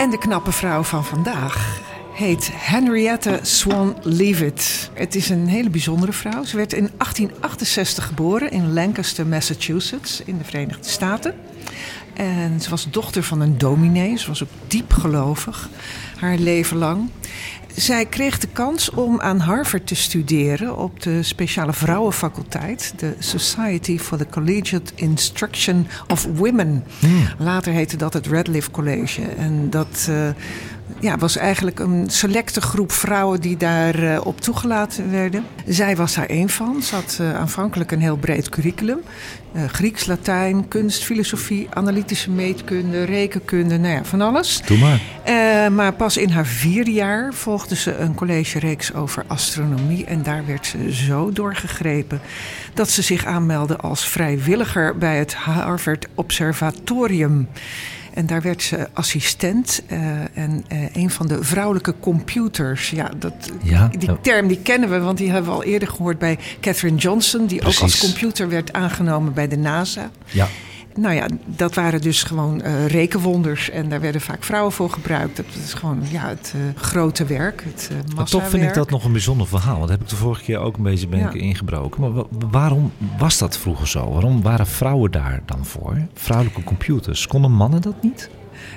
En 0.00 0.10
de 0.10 0.18
knappe 0.18 0.52
vrouw 0.52 0.82
van 0.82 1.04
vandaag 1.04 1.80
heet 2.12 2.50
Henriette 2.52 3.38
Swan 3.42 3.96
Leavitt. 4.02 4.90
Het 4.94 5.14
is 5.14 5.28
een 5.28 5.46
hele 5.46 5.70
bijzondere 5.70 6.12
vrouw. 6.12 6.44
Ze 6.44 6.56
werd 6.56 6.72
in 6.72 6.90
1868 6.96 8.06
geboren 8.06 8.50
in 8.50 8.72
Lancaster, 8.72 9.26
Massachusetts, 9.26 10.22
in 10.24 10.38
de 10.38 10.44
Verenigde 10.44 10.88
Staten. 10.88 11.34
En 12.14 12.60
ze 12.60 12.70
was 12.70 12.90
dochter 12.90 13.22
van 13.22 13.40
een 13.40 13.58
dominee. 13.58 14.18
Ze 14.18 14.28
was 14.28 14.42
ook 14.42 14.48
diep 14.66 14.92
gelovig, 14.92 15.68
haar 16.16 16.36
leven 16.36 16.76
lang. 16.76 17.10
Zij 17.80 18.06
kreeg 18.06 18.38
de 18.38 18.46
kans 18.52 18.90
om 18.90 19.20
aan 19.20 19.38
Harvard 19.38 19.86
te 19.86 19.94
studeren 19.94 20.76
op 20.76 21.02
de 21.02 21.22
speciale 21.22 21.72
vrouwenfaculteit, 21.72 22.92
de 22.96 23.14
Society 23.18 23.98
for 23.98 24.18
the 24.18 24.26
Collegiate 24.26 24.92
Instruction 24.94 25.86
of 26.08 26.28
Women. 26.34 26.84
Later 27.38 27.72
heette 27.72 27.96
dat 27.96 28.12
het 28.12 28.26
Radcliffe 28.26 28.70
College. 28.70 29.22
En 29.22 29.70
dat 29.70 30.06
eh, 30.08 30.28
ja, 30.98 31.16
was 31.16 31.36
eigenlijk 31.36 31.78
een 31.78 32.04
selecte 32.10 32.60
groep 32.60 32.92
vrouwen 32.92 33.40
die 33.40 33.56
daar 33.56 33.94
eh, 33.94 34.20
op 34.26 34.40
toegelaten 34.40 35.10
werden. 35.10 35.44
Zij 35.66 35.96
was 35.96 36.14
daar 36.14 36.26
één 36.26 36.48
van. 36.48 36.82
Ze 36.82 36.94
had 36.94 37.18
eh, 37.20 37.34
aanvankelijk 37.34 37.90
een 37.92 38.00
heel 38.00 38.16
breed 38.16 38.48
curriculum. 38.48 38.98
Eh, 39.52 39.64
Grieks, 39.64 40.06
Latijn, 40.06 40.68
kunst, 40.68 41.04
filosofie, 41.04 41.68
analytische 41.70 42.30
meetkunde, 42.30 43.04
rekenkunde, 43.04 43.78
nou 43.78 43.94
ja, 43.94 44.04
van 44.04 44.20
alles. 44.20 44.62
Doe 44.66 44.78
maar. 44.78 45.00
Maar 45.72 45.92
pas 45.92 46.16
in 46.16 46.30
haar 46.30 46.46
vierde 46.46 46.92
jaar 46.92 47.34
volgde 47.34 47.76
ze 47.76 47.96
een 47.96 48.14
collegereeks 48.14 48.94
over 48.94 49.24
astronomie. 49.26 50.04
En 50.04 50.22
daar 50.22 50.46
werd 50.46 50.66
ze 50.66 50.94
zo 50.94 51.32
doorgegrepen 51.32 52.20
dat 52.74 52.90
ze 52.90 53.02
zich 53.02 53.24
aanmeldde 53.24 53.76
als 53.76 54.08
vrijwilliger 54.08 54.98
bij 54.98 55.18
het 55.18 55.34
Harvard 55.34 56.06
Observatorium. 56.14 57.48
En 58.14 58.26
daar 58.26 58.42
werd 58.42 58.62
ze 58.62 58.88
assistent 58.92 59.82
eh, 59.86 59.98
en 60.34 60.64
eh, 60.68 60.94
een 60.94 61.10
van 61.10 61.26
de 61.26 61.44
vrouwelijke 61.44 61.94
computers. 62.00 62.90
Ja, 62.90 63.10
dat, 63.18 63.50
Ja, 63.62 63.90
die 63.98 64.20
term 64.20 64.48
die 64.48 64.60
kennen 64.62 64.90
we, 64.90 64.98
want 65.00 65.18
die 65.18 65.30
hebben 65.30 65.50
we 65.50 65.56
al 65.56 65.64
eerder 65.64 65.88
gehoord 65.88 66.18
bij 66.18 66.38
Catherine 66.60 66.98
Johnson, 66.98 67.46
die 67.46 67.60
ook 67.60 67.78
als 67.78 67.98
computer 67.98 68.48
werd 68.48 68.72
aangenomen 68.72 69.32
bij 69.32 69.48
de 69.48 69.56
NASA. 69.56 70.10
Ja. 70.24 70.48
Nou 70.94 71.14
ja, 71.14 71.26
dat 71.46 71.74
waren 71.74 72.00
dus 72.00 72.22
gewoon 72.22 72.62
eh, 72.62 72.86
rekenwonders. 72.86 73.70
En 73.70 73.88
daar 73.88 74.00
werden 74.00 74.20
vaak 74.20 74.44
vrouwen 74.44 74.72
voor 74.72 74.90
gebruikt. 74.90 75.36
Dat 75.36 75.46
is 75.64 75.74
gewoon 75.74 76.02
ja, 76.10 76.28
het 76.28 76.54
eh, 76.56 76.82
grote 76.82 77.24
werk, 77.24 77.64
het 77.64 77.88
uh, 77.92 77.96
Maar 77.96 78.04
massawerk. 78.14 78.28
toch 78.28 78.48
vind 78.48 78.62
ik 78.62 78.74
dat 78.74 78.90
nog 78.90 79.04
een 79.04 79.12
bijzonder 79.12 79.46
verhaal. 79.46 79.76
Want 79.76 79.80
dat 79.88 79.90
heb 79.90 80.00
ik 80.00 80.08
de 80.08 80.16
vorige 80.16 80.42
keer 80.42 80.58
ook 80.58 80.76
een 80.76 80.82
beetje 80.82 81.08
ben 81.08 81.18
Ja. 81.18 81.32
ingebroken. 81.32 82.00
Maar 82.00 82.12
wa- 82.12 82.24
waarom 82.50 82.92
was 83.18 83.38
dat 83.38 83.58
vroeger 83.58 83.88
zo? 83.88 84.12
Waarom 84.12 84.42
waren 84.42 84.66
vrouwen 84.66 85.10
daar 85.10 85.40
dan 85.46 85.64
voor? 85.64 85.96
Vrouwelijke 86.14 86.64
computers. 86.64 87.26
Konden 87.26 87.52
mannen 87.52 87.82
dat 87.82 88.02
niet? 88.02 88.30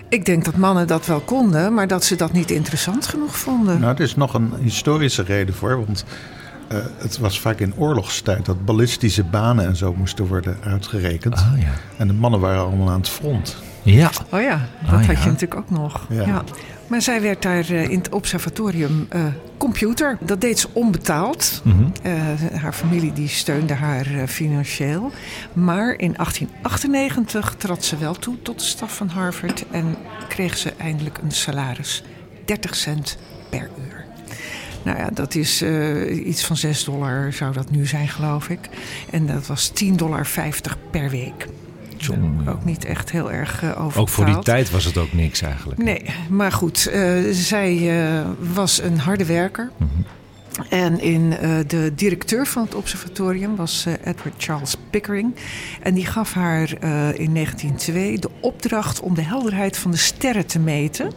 Ik 0.09 0.25
denk 0.25 0.45
dat 0.45 0.57
mannen 0.57 0.87
dat 0.87 1.05
wel 1.05 1.19
konden, 1.19 1.73
maar 1.73 1.87
dat 1.87 2.03
ze 2.03 2.15
dat 2.15 2.31
niet 2.33 2.51
interessant 2.51 3.07
genoeg 3.07 3.37
vonden. 3.37 3.79
Nou, 3.79 3.93
er 3.95 4.01
is 4.01 4.15
nog 4.15 4.33
een 4.33 4.51
historische 4.61 5.23
reden 5.23 5.55
voor. 5.55 5.85
Want 5.85 6.05
eh, 6.67 6.77
het 6.97 7.17
was 7.17 7.39
vaak 7.39 7.59
in 7.59 7.73
oorlogstijd 7.75 8.45
dat 8.45 8.65
ballistische 8.65 9.23
banen 9.23 9.65
en 9.65 9.75
zo 9.75 9.93
moesten 9.97 10.27
worden 10.27 10.57
uitgerekend. 10.63 11.35
Ah 11.35 11.51
ja. 11.57 11.71
En 11.97 12.07
de 12.07 12.13
mannen 12.13 12.39
waren 12.39 12.61
allemaal 12.65 12.89
aan 12.89 12.99
het 12.99 13.09
front. 13.09 13.57
Ja. 13.81 14.11
Oh 14.29 14.41
ja, 14.41 14.67
dat 14.81 14.89
Ah, 14.91 14.95
had 14.95 15.05
ja. 15.05 15.11
je 15.23 15.29
natuurlijk 15.29 15.55
ook 15.55 15.69
nog. 15.69 16.05
Ja. 16.09 16.25
Ja. 16.25 16.43
Maar 16.87 17.01
zij 17.01 17.21
werd 17.21 17.41
daar 17.41 17.69
eh, 17.69 17.83
in 17.89 17.97
het 17.97 18.09
observatorium 18.09 19.05
eh, 19.09 19.21
computer. 19.57 20.17
Dat 20.21 20.41
deed 20.41 20.59
ze 20.59 20.67
onbetaald. 20.73 21.61
Mhm. 21.63 21.83
Eh, 22.01 22.13
haar 22.61 22.73
familie 22.73 23.13
die 23.13 23.27
steunde 23.27 23.73
haar 23.73 24.05
financieel. 24.27 25.11
Maar 25.53 25.89
in 25.97 26.13
1898 26.17 27.55
trad 27.57 27.83
ze 27.85 27.97
wel 27.97 28.13
toe 28.13 28.41
tot 28.41 28.59
de 28.59 28.65
staf 28.65 28.95
van 28.95 29.07
Harvard 29.07 29.65
en 29.71 29.95
kreeg 30.27 30.57
ze 30.57 30.73
eindelijk 30.77 31.17
een 31.23 31.31
salaris 31.31 32.03
30 32.45 32.75
cent 32.75 33.17
per 33.49 33.69
uur. 33.87 33.92
Nou 34.83 34.97
ja, 34.97 35.09
dat 35.13 35.35
is 35.35 35.61
eh, 35.61 36.27
iets 36.27 36.45
van 36.45 36.57
6 36.57 36.83
dollar 36.83 37.33
zou 37.33 37.53
dat 37.53 37.71
nu 37.71 37.85
zijn, 37.85 38.07
geloof 38.07 38.49
ik. 38.49 38.59
En 39.09 39.25
dat 39.25 39.47
was 39.47 39.71
10,50 39.83 39.95
dollar 39.95 40.27
per 40.91 41.09
week. 41.09 41.47
Ook 42.47 42.65
niet 42.65 42.85
echt 42.85 43.11
heel 43.11 43.31
erg 43.31 43.63
eh 43.63 43.69
overbetaald. 43.69 43.97
Ook 43.97 44.09
voor 44.09 44.25
die 44.25 44.39
tijd 44.39 44.71
was 44.71 44.85
het 44.85 44.97
ook 44.97 45.13
niks 45.13 45.41
eigenlijk. 45.41 45.83
Nee, 45.83 46.05
maar 46.29 46.51
goed, 46.51 46.87
eh, 46.87 47.13
zij 47.31 47.91
was 48.53 48.81
een 48.81 48.99
harde 48.99 49.25
werker. 49.25 49.71
En 50.69 51.01
in, 51.01 51.37
eh, 51.37 51.57
de 51.67 51.91
directeur 51.95 52.47
van 52.47 52.63
het 52.63 52.75
observatorium 52.75 53.55
was 53.55 53.85
eh, 53.85 53.93
Edward 54.03 54.33
Charles 54.37 54.75
Pickering. 54.89 55.35
En 55.81 55.93
die 55.93 56.05
gaf 56.05 56.33
haar 56.33 56.73
eh, 56.79 57.19
in 57.19 57.33
1902 57.33 58.19
de 58.19 58.29
opdracht 58.39 58.99
om 58.99 59.15
de 59.15 59.21
helderheid 59.21 59.77
van 59.77 59.91
de 59.91 59.97
sterren 59.97 60.45
te 60.45 60.59
meten. 60.59 61.11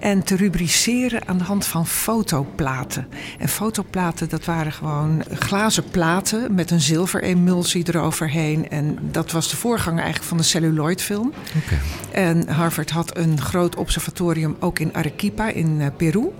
En 0.00 0.22
te 0.22 0.36
rubriceren 0.36 1.28
aan 1.28 1.38
de 1.38 1.44
hand 1.44 1.66
van 1.66 1.86
fotoplaten. 1.86 3.06
En 3.38 3.48
fotoplaten, 3.48 4.28
dat 4.28 4.44
waren 4.44 4.72
gewoon 4.72 5.22
glazen 5.32 5.84
platen 5.90 6.54
met 6.54 6.70
een 6.70 6.80
zilveremulsie 6.80 7.84
eroverheen. 7.88 8.68
En 8.68 8.98
dat 9.10 9.30
was 9.30 9.50
de 9.50 9.56
voorganger 9.56 10.00
eigenlijk 10.02 10.28
van 10.28 10.36
de 10.36 10.42
celluloidfilm. 10.42 11.32
Oké. 11.56 11.78
En 12.12 12.48
Harvard 12.48 12.90
had 12.90 13.16
een 13.16 13.40
groot 13.40 13.76
observatorium 13.76 14.56
ook 14.60 14.78
in 14.78 14.94
Arequipa 14.94 15.48
in 15.48 15.92
Peru. 15.96 16.30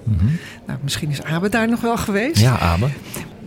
Nou, 0.67 0.79
misschien 0.83 1.11
is 1.11 1.23
Abe 1.23 1.49
daar 1.49 1.69
nog 1.69 1.81
wel 1.81 1.97
geweest. 1.97 2.22
Ja, 2.33 2.59
Abe. 2.59 2.89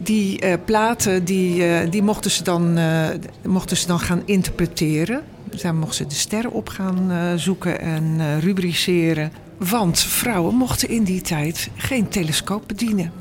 Die 0.06 0.40
eh, 0.40 0.54
platen 0.66 1.24
die, 1.26 1.68
eh, 1.68 1.92
die 1.92 2.04
mochten, 2.04 2.32
ze 2.32 2.44
dan, 2.44 2.78
eh, 2.78 3.08
mochten 3.46 3.78
ze 3.78 3.88
dan 3.88 4.00
gaan 4.00 4.22
interpreteren. 4.26 5.22
Daar 5.62 5.76
mochten 5.76 5.96
ze 5.96 6.06
de 6.08 6.16
sterren 6.16 6.52
op 6.52 6.70
gaan 6.70 7.12
zoeken 7.40 7.80
en 7.80 8.40
rubriceren. 8.40 9.32
Want 9.58 10.00
vrouwen 10.00 10.56
mochten 10.56 10.90
in 10.90 11.04
die 11.04 11.22
tijd 11.22 11.70
geen 11.76 12.08
telescoop 12.08 12.64
bedienen. 12.68 13.12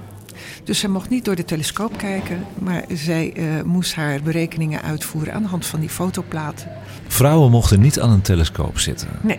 Dus 0.64 0.78
zij 0.78 0.88
mocht 0.88 1.10
niet 1.10 1.24
door 1.24 1.34
de 1.34 1.44
telescoop 1.44 1.98
kijken, 1.98 2.44
maar 2.58 2.84
zij 2.92 3.34
moest 3.64 3.94
haar 3.94 4.22
berekeningen 4.22 4.82
uitvoeren 4.82 5.34
aan 5.34 5.42
de 5.42 5.48
hand 5.48 5.66
van 5.66 5.80
die 5.80 5.88
fotoplaten. 5.88 6.68
Vrouwen 7.06 7.50
mochten 7.50 7.80
niet 7.80 8.00
aan 8.00 8.10
een 8.10 8.22
telescoop 8.22 8.78
zitten. 8.78 9.08
Nee. 9.22 9.38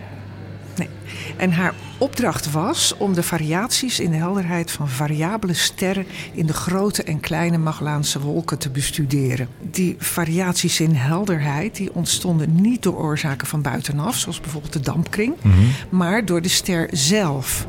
nee. 0.76 0.88
En 1.36 1.52
haar 1.52 1.74
opdracht 1.98 2.50
was 2.50 2.94
om 2.96 3.14
de 3.14 3.22
variaties 3.22 4.00
in 4.00 4.10
de 4.10 4.16
helderheid 4.16 4.70
van 4.70 4.88
variabele 4.88 5.54
sterren 5.54 6.06
in 6.32 6.46
de 6.46 6.52
grote 6.52 7.02
en 7.02 7.20
kleine 7.20 7.58
Magellaanse 7.58 8.20
wolken 8.20 8.58
te 8.58 8.70
bestuderen. 8.70 9.48
Die 9.60 9.96
variaties 9.98 10.80
in 10.80 10.94
helderheid 10.94 11.76
die 11.76 11.94
ontstonden 11.94 12.60
niet 12.60 12.82
door 12.82 12.96
oorzaken 12.96 13.46
van 13.46 13.62
buitenaf, 13.62 14.16
zoals 14.16 14.40
bijvoorbeeld 14.40 14.72
de 14.72 14.80
dampkring, 14.80 15.34
maar 15.88 16.24
door 16.24 16.42
de 16.42 16.48
ster 16.48 16.88
zelf. 16.92 17.66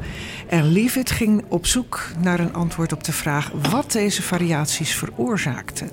En 0.47 0.71
Leavitt 0.71 1.11
ging 1.11 1.43
op 1.47 1.65
zoek 1.65 2.11
naar 2.21 2.39
een 2.39 2.53
antwoord 2.53 2.93
op 2.93 3.03
de 3.03 3.11
vraag 3.11 3.51
wat 3.69 3.91
deze 3.91 4.21
variaties 4.21 4.95
veroorzaakten. 4.95 5.89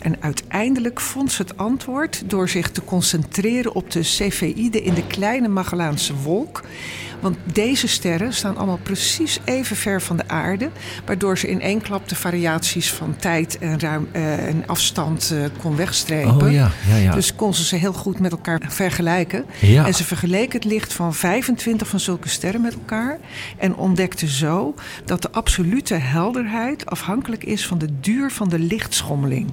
En 0.00 0.16
uiteindelijk 0.20 1.00
vond 1.00 1.32
ze 1.32 1.42
het 1.42 1.56
antwoord 1.56 2.22
door 2.26 2.48
zich 2.48 2.70
te 2.70 2.84
concentreren 2.84 3.74
op 3.74 3.90
de 3.90 4.02
Cepheïden 4.02 4.82
in 4.82 4.94
de 4.94 5.06
kleine 5.06 5.48
Magellaanse 5.48 6.14
wolk. 6.14 6.62
Want 7.22 7.36
deze 7.52 7.88
sterren 7.88 8.32
staan 8.32 8.56
allemaal 8.56 8.78
precies 8.82 9.38
even 9.44 9.76
ver 9.76 10.02
van 10.02 10.16
de 10.16 10.28
aarde, 10.28 10.70
waardoor 11.04 11.38
ze 11.38 11.48
in 11.48 11.60
één 11.60 11.80
klap 11.80 12.08
de 12.08 12.14
variaties 12.14 12.92
van 12.92 13.16
tijd 13.16 13.58
en, 13.58 13.80
ruim, 13.80 14.08
eh, 14.12 14.46
en 14.46 14.64
afstand 14.66 15.30
eh, 15.30 15.38
kon 15.60 15.76
wegstrepen. 15.76 16.42
Oh 16.42 16.52
ja, 16.52 16.70
ja, 16.88 16.96
ja. 16.96 17.14
Dus 17.14 17.34
kon 17.34 17.54
ze 17.54 17.64
ze 17.64 17.76
heel 17.76 17.92
goed 17.92 18.18
met 18.18 18.32
elkaar 18.32 18.60
vergelijken. 18.68 19.44
Ja. 19.60 19.86
En 19.86 19.94
ze 19.94 20.04
vergeleek 20.04 20.52
het 20.52 20.64
licht 20.64 20.92
van 20.92 21.14
25 21.14 21.88
van 21.88 22.00
zulke 22.00 22.28
sterren 22.28 22.60
met 22.60 22.74
elkaar. 22.74 23.18
En 23.58 23.76
ontdekte 23.76 24.28
zo 24.28 24.74
dat 25.04 25.22
de 25.22 25.30
absolute 25.30 25.94
helderheid 25.94 26.86
afhankelijk 26.86 27.44
is 27.44 27.66
van 27.66 27.78
de 27.78 27.88
duur 28.00 28.30
van 28.30 28.48
de 28.48 28.58
lichtschommeling. 28.58 29.50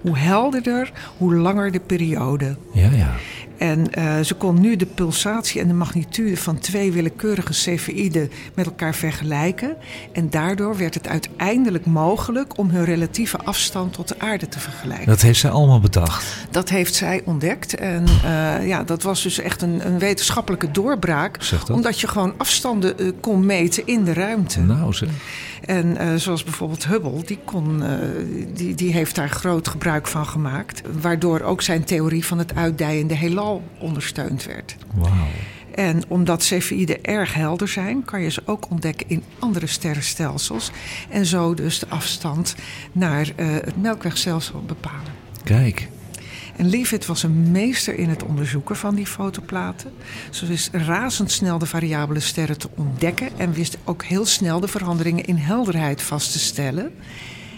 Hoe 0.00 0.18
helderder, 0.18 0.92
hoe 1.16 1.34
langer 1.34 1.72
de 1.72 1.80
periode. 1.80 2.56
Ja, 2.72 2.90
ja. 2.90 3.14
En 3.58 3.92
eh, 3.92 4.20
ze 4.20 4.34
kon 4.34 4.60
nu 4.60 4.76
de 4.76 4.86
pulsatie 4.86 5.60
en 5.60 5.68
de 5.68 5.74
magnitude 5.74 6.36
van 6.36 6.58
twee 6.58 6.92
willekeurige 6.92 7.52
Cepheïden 7.52 8.30
met 8.54 8.66
elkaar 8.66 8.94
vergelijken. 8.94 9.76
En 10.12 10.30
daardoor 10.30 10.76
werd 10.76 10.94
het 10.94 11.08
uiteindelijk 11.08 11.86
mogelijk 11.86 12.58
om 12.58 12.70
hun 12.70 12.84
relatieve 12.84 13.38
afstand 13.38 13.92
tot 13.92 14.08
de 14.08 14.14
aarde 14.18 14.48
te 14.48 14.60
vergelijken. 14.60 15.06
Dat 15.06 15.20
heeft 15.20 15.40
zij 15.40 15.50
allemaal 15.50 15.80
bedacht. 15.80 16.46
Dat 16.50 16.68
heeft 16.68 16.94
zij 16.94 17.22
ontdekt. 17.24 17.74
En 17.74 18.04
eh, 18.24 18.66
ja, 18.66 18.84
dat 18.84 19.02
was 19.02 19.22
dus 19.22 19.38
echt 19.38 19.62
een, 19.62 19.86
een 19.86 19.98
wetenschappelijke 19.98 20.70
doorbraak. 20.70 21.38
Omdat 21.72 22.00
je 22.00 22.08
gewoon 22.08 22.34
afstanden 22.36 22.98
eh, 22.98 23.08
kon 23.20 23.46
meten 23.46 23.86
in 23.86 24.04
de 24.04 24.12
ruimte. 24.12 24.60
Nou, 24.60 24.92
zeg. 24.92 25.08
En 25.66 25.96
eh, 25.96 26.14
zoals 26.14 26.44
bijvoorbeeld 26.44 26.86
Hubble, 26.86 27.24
die, 27.24 27.38
kon, 27.44 27.82
eh, 27.82 27.98
die, 28.54 28.74
die 28.74 28.92
heeft 28.92 29.14
daar 29.14 29.30
groot 29.30 29.68
gebruik 29.68 30.06
van 30.06 30.26
gemaakt. 30.26 30.82
Waardoor 31.00 31.40
ook 31.40 31.62
zijn 31.62 31.84
theorie 31.84 32.24
van 32.24 32.38
het 32.38 32.54
uitdijende 32.54 33.14
heelal 33.14 33.62
ondersteund 33.78 34.44
werd. 34.44 34.76
Wauw. 34.94 35.10
En 35.74 36.02
omdat 36.08 36.42
Cepheïden 36.42 37.04
erg 37.04 37.34
helder 37.34 37.68
zijn, 37.68 38.04
kan 38.04 38.22
je 38.22 38.30
ze 38.30 38.42
ook 38.44 38.70
ontdekken 38.70 39.08
in 39.08 39.22
andere 39.38 39.66
sterrenstelsels. 39.66 40.70
En 41.08 41.26
zo 41.26 41.54
dus 41.54 41.78
de 41.78 41.86
afstand 41.88 42.54
naar 42.92 43.32
eh, 43.36 43.46
het 43.46 43.82
Melkwegstelsel 43.82 44.62
bepalen. 44.66 45.12
Kijk. 45.44 45.88
En 46.56 46.70
Leavitt 46.70 47.06
was 47.06 47.22
een 47.22 47.50
meester 47.50 47.98
in 47.98 48.08
het 48.08 48.22
onderzoeken 48.22 48.76
van 48.76 48.94
die 48.94 49.06
fotoplaten. 49.06 49.90
Ze 50.30 50.46
wist 50.46 50.68
razendsnel 50.72 51.58
de 51.58 51.66
variabele 51.66 52.20
sterren 52.20 52.58
te 52.58 52.68
ontdekken 52.74 53.28
en 53.36 53.52
wist 53.52 53.78
ook 53.84 54.04
heel 54.04 54.26
snel 54.26 54.60
de 54.60 54.68
veranderingen 54.68 55.24
in 55.24 55.36
helderheid 55.36 56.02
vast 56.02 56.32
te 56.32 56.38
stellen. 56.38 56.92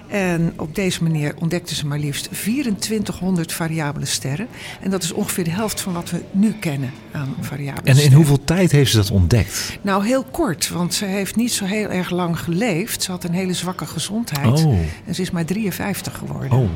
En 0.08 0.52
op 0.56 0.74
deze 0.74 1.02
manier 1.02 1.34
ontdekte 1.38 1.74
ze 1.74 1.86
maar 1.86 1.98
liefst 1.98 2.28
2400 2.30 3.52
variabele 3.52 4.06
sterren. 4.06 4.46
En 4.80 4.90
dat 4.90 5.02
is 5.02 5.12
ongeveer 5.12 5.44
de 5.44 5.50
helft 5.50 5.80
van 5.80 5.92
wat 5.92 6.10
we 6.10 6.20
nu 6.30 6.52
kennen 6.52 6.90
aan 7.12 7.34
variabele 7.40 7.80
En 7.80 7.86
in 7.86 7.94
sterren. 7.94 8.16
hoeveel 8.16 8.44
tijd 8.44 8.72
heeft 8.72 8.90
ze 8.90 8.96
dat 8.96 9.10
ontdekt? 9.10 9.78
Nou, 9.82 10.06
heel 10.06 10.24
kort, 10.24 10.68
want 10.68 10.94
ze 10.94 11.04
heeft 11.04 11.36
niet 11.36 11.52
zo 11.52 11.64
heel 11.64 11.88
erg 11.88 12.10
lang 12.10 12.40
geleefd. 12.40 13.02
Ze 13.02 13.10
had 13.10 13.24
een 13.24 13.32
hele 13.32 13.54
zwakke 13.54 13.86
gezondheid. 13.86 14.64
Oh. 14.64 14.78
En 15.06 15.14
ze 15.14 15.22
is 15.22 15.30
maar 15.30 15.44
53 15.44 16.16
geworden. 16.18 16.50
Oh, 16.50 16.68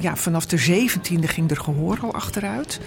Ja, 0.00 0.16
vanaf 0.16 0.46
de 0.46 0.58
17e 0.58 1.24
ging 1.24 1.50
er 1.50 1.56
gehoor 1.56 1.98
al 2.00 2.14
achteruit 2.14 2.80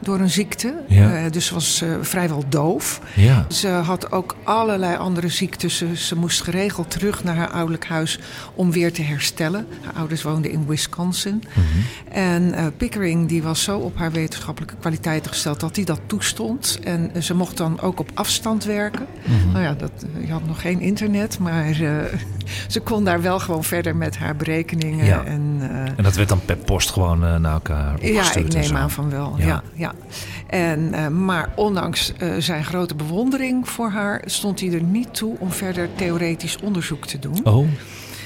door 0.00 0.20
een 0.20 0.30
ziekte. 0.30 0.74
Ja. 0.88 1.14
Eh, 1.14 1.30
dus 1.30 1.46
ze 1.46 1.54
was 1.54 1.82
eh, 1.82 1.88
vrijwel 2.00 2.44
doof. 2.48 3.00
ja. 3.14 3.46
Ze 3.48 3.68
had 3.68 4.12
ook 4.12 4.36
allerlei 4.44 4.96
andere 4.96 5.28
ziektes. 5.28 5.76
Ze, 5.76 5.96
ze 5.96 6.16
moest 6.16 6.42
geregeld 6.42 6.90
terug 6.90 7.24
naar 7.24 7.36
haar 7.36 7.50
ouderlijk 7.50 7.86
huis 7.86 8.18
om 8.54 8.72
weer 8.72 8.92
te 8.92 9.02
herstellen. 9.02 9.66
Haar 9.84 9.94
ouders 9.94 10.22
woonden 10.22 10.50
in 10.50 10.66
Wisconsin. 10.66 11.42
Mhm. 11.48 12.16
En 12.16 12.52
eh, 12.52 12.66
Pickering 12.76 13.28
die 13.28 13.42
was 13.42 13.62
zo 13.62 13.78
op 13.78 13.96
haar 13.96 14.12
wetenschappelijke 14.12 14.74
kwaliteiten 14.80 15.30
gesteld 15.30 15.60
dat 15.60 15.76
hij 15.76 15.84
dat 15.84 16.00
toestond. 16.06 16.78
En 16.84 17.10
ze 17.22 17.34
mocht 17.34 17.56
dan 17.56 17.80
ook 17.80 18.00
op 18.00 18.10
afstand 18.14 18.64
werken. 18.64 19.06
Mhm. 19.24 19.52
Nou 19.52 19.64
ja, 19.64 19.74
dat, 19.74 19.92
je 20.26 20.32
had 20.32 20.46
nog 20.46 20.60
geen 20.60 20.80
internet, 20.80 21.38
maar 21.38 21.74
ze 22.68 22.80
kon 22.84 23.04
daar 23.04 23.22
wel 23.22 23.38
gewoon 23.38 23.64
verder 23.64 23.96
met 23.96 24.16
haar 24.18 24.36
berekeningen. 24.36 25.04
Ja. 25.04 25.24
En, 25.24 25.58
En 25.96 26.02
dat 26.02 26.14
werd 26.14 26.28
dan 26.28 26.44
per 26.44 26.56
post 26.56 26.90
gewoon 26.90 27.18
naar 27.18 27.52
elkaar 27.52 28.06
ja, 28.06 28.08
opgestuurd 28.08 28.54
ik 28.54 28.54
en 28.54 28.60
neem 28.60 28.76
aan 28.76 28.90
van 28.90 29.10
wel. 29.10 29.34
Ja. 29.38 29.62
Ja. 29.74 29.89
Ja, 29.98 30.58
En, 30.58 30.94
eh, 30.94 31.08
maar 31.08 31.48
ondanks 31.56 32.12
eh, 32.18 32.28
zijn 32.38 32.64
grote 32.64 32.94
bewondering 32.94 33.68
voor 33.68 33.90
haar 33.90 34.22
stond 34.24 34.60
hij 34.60 34.72
er 34.72 34.82
niet 34.82 35.14
toe 35.14 35.36
om 35.38 35.50
verder 35.52 35.88
theoretisch 35.94 36.58
onderzoek 36.62 37.06
te 37.06 37.18
doen. 37.18 37.40
Oh, 37.44 37.68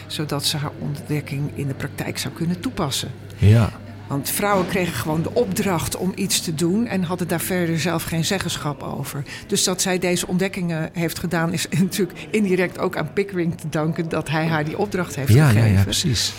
Zodat 0.07 0.45
ze 0.45 0.57
haar 0.57 0.73
ontdekking 0.79 1.51
in 1.55 1.67
de 1.67 1.75
praktijk 1.75 2.19
zou 2.19 2.35
kunnen 2.35 2.61
toepassen. 2.61 3.11
ja. 3.39 3.71
Want 4.07 4.31
vrouwen 4.31 4.67
kregen 4.67 4.95
gewoon 4.95 5.23
de 5.23 5.35
opdracht 5.35 5.97
om 5.97 6.13
iets 6.15 6.41
te 6.41 6.55
doen 6.55 6.87
en 6.87 7.03
hadden 7.03 7.29
daar 7.29 7.41
verder 7.41 7.81
zelf 7.81 8.03
geen 8.03 8.25
zeggenschap 8.25 8.83
over. 8.83 9.23
Dus 9.47 9.65
dat 9.65 9.81
zij 9.83 9.99
deze 9.99 10.27
ontdekkingen 10.27 10.91
heeft 10.93 11.19
gedaan, 11.19 11.53
is 11.53 11.67
natuurlijk 11.79 12.27
indirect 12.31 12.79
ook 12.79 12.97
aan 12.97 13.13
Pickering 13.13 13.59
te 13.61 13.69
danken 13.69 14.09
dat 14.09 14.29
hij 14.29 14.47
haar 14.47 14.65
die 14.65 14.79
opdracht 14.79 15.15
heeft 15.17 15.29
Ja, 15.33 15.37
ja, 15.37 15.49
gegeven. 15.49 15.73
ja, 15.73 15.83
precies. 15.83 16.33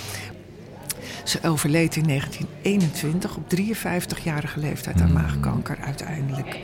Ze 1.25 1.39
overleed 1.43 1.95
in 1.95 2.03
1921 2.07 3.35
op 3.35 3.43
53-jarige 3.55 4.59
leeftijd 4.59 5.01
aan 5.01 5.05
Hmm. 5.07 5.13
maagkanker 5.21 5.77
uiteindelijk. 5.85 6.59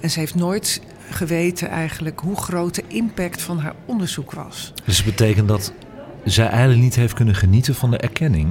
En 0.00 0.10
ze 0.10 0.18
heeft 0.18 0.34
nooit 0.34 0.80
geweten 1.10 1.68
eigenlijk 1.68 2.20
hoe 2.20 2.36
groot 2.36 2.74
de 2.74 2.84
impact 2.88 3.42
van 3.42 3.58
haar 3.58 3.74
onderzoek 3.86 4.32
was. 4.32 4.72
Dus 4.84 4.96
het 4.96 5.06
betekent 5.06 5.48
dat 5.48 5.72
zij 6.24 6.46
eigenlijk 6.48 6.80
niet 6.80 6.94
heeft 6.94 7.14
kunnen 7.14 7.34
genieten 7.34 7.74
van 7.74 7.90
de 7.90 7.96
erkenning. 7.98 8.48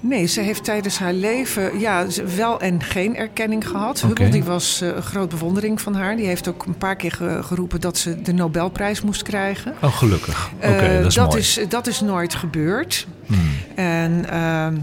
Nee, 0.00 0.26
ze 0.26 0.40
heeft 0.40 0.64
tijdens 0.64 0.98
haar 0.98 1.12
leven 1.12 1.78
ja, 1.78 2.06
wel 2.36 2.60
en 2.60 2.82
geen 2.82 3.16
erkenning 3.16 3.68
gehad. 3.68 3.96
Oké. 3.98 4.06
Hubble 4.06 4.28
die 4.28 4.44
was 4.44 4.80
eh, 4.80 4.88
een 4.88 5.02
groot 5.02 5.28
bewondering 5.28 5.80
van 5.80 5.94
haar. 5.94 6.16
Die 6.16 6.26
heeft 6.26 6.48
ook 6.48 6.66
een 6.66 6.78
paar 6.78 6.96
keer 6.96 7.12
ge- 7.12 7.38
geroepen 7.42 7.80
dat 7.80 7.98
ze 7.98 8.22
de 8.22 8.32
Nobelprijs 8.32 9.00
moest 9.02 9.22
krijgen. 9.22 9.74
Oh, 9.82 9.92
gelukkig. 9.96 10.50
Oké, 10.56 10.66
Eh, 10.66 10.96
dat 11.02 11.06
is 11.06 11.16
mooi. 11.16 11.38
is, 11.38 11.60
dat 11.68 11.86
is 11.86 12.00
nooit 12.00 12.34
gebeurd. 12.34 13.06
Hmm. 13.28 13.38
En, 13.74 14.30
ehm, 14.30 14.76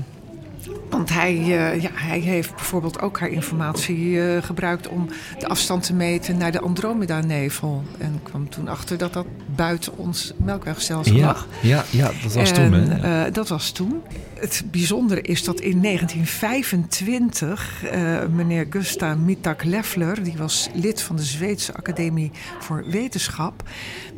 want 0.89 1.10
hij, 1.10 1.34
eh, 1.36 1.81
ja, 1.81 1.89
hij 1.93 2.19
heeft 2.19 2.55
bijvoorbeeld 2.55 3.01
ook 3.01 3.19
haar 3.19 3.29
informatie 3.29 4.21
eh, 4.21 4.43
gebruikt 4.43 4.88
om 4.88 5.08
de 5.39 5.47
afstand 5.47 5.84
te 5.84 5.93
meten 5.93 6.38
naar 6.38 6.51
de 6.51 6.60
Andromeda-nevel. 6.60 7.84
En 7.97 8.19
kwam 8.23 8.49
toen 8.49 8.67
achter 8.67 8.97
dat 8.97 9.13
dat 9.13 9.25
buiten 9.55 9.97
ons 9.97 10.34
melkwegstelsel 10.38 11.15
Ja, 11.15 11.25
lag. 11.25 11.47
ja, 11.62 11.84
ja, 11.89 12.12
dat 12.23 12.34
was 12.34 12.51
En, 12.51 12.71
toen. 12.71 12.73
Hè? 12.73 13.25
eh, 13.25 13.34
dat 13.34 13.47
was 13.47 13.71
toen. 13.71 14.01
Het 14.39 14.63
bijzondere 14.71 15.21
is 15.21 15.43
dat 15.43 15.60
in 15.60 15.81
1925 15.81 17.84
eh, 17.91 18.17
meneer 18.34 18.67
Gustav 18.69 19.17
Mittag 19.17 19.63
Leffler, 19.63 20.23
die 20.23 20.34
was 20.38 20.69
lid 20.73 21.01
van 21.01 21.15
de 21.15 21.23
Zweedse 21.23 21.73
Academie 21.73 22.31
voor 22.60 22.84
Wetenschap, 22.89 23.63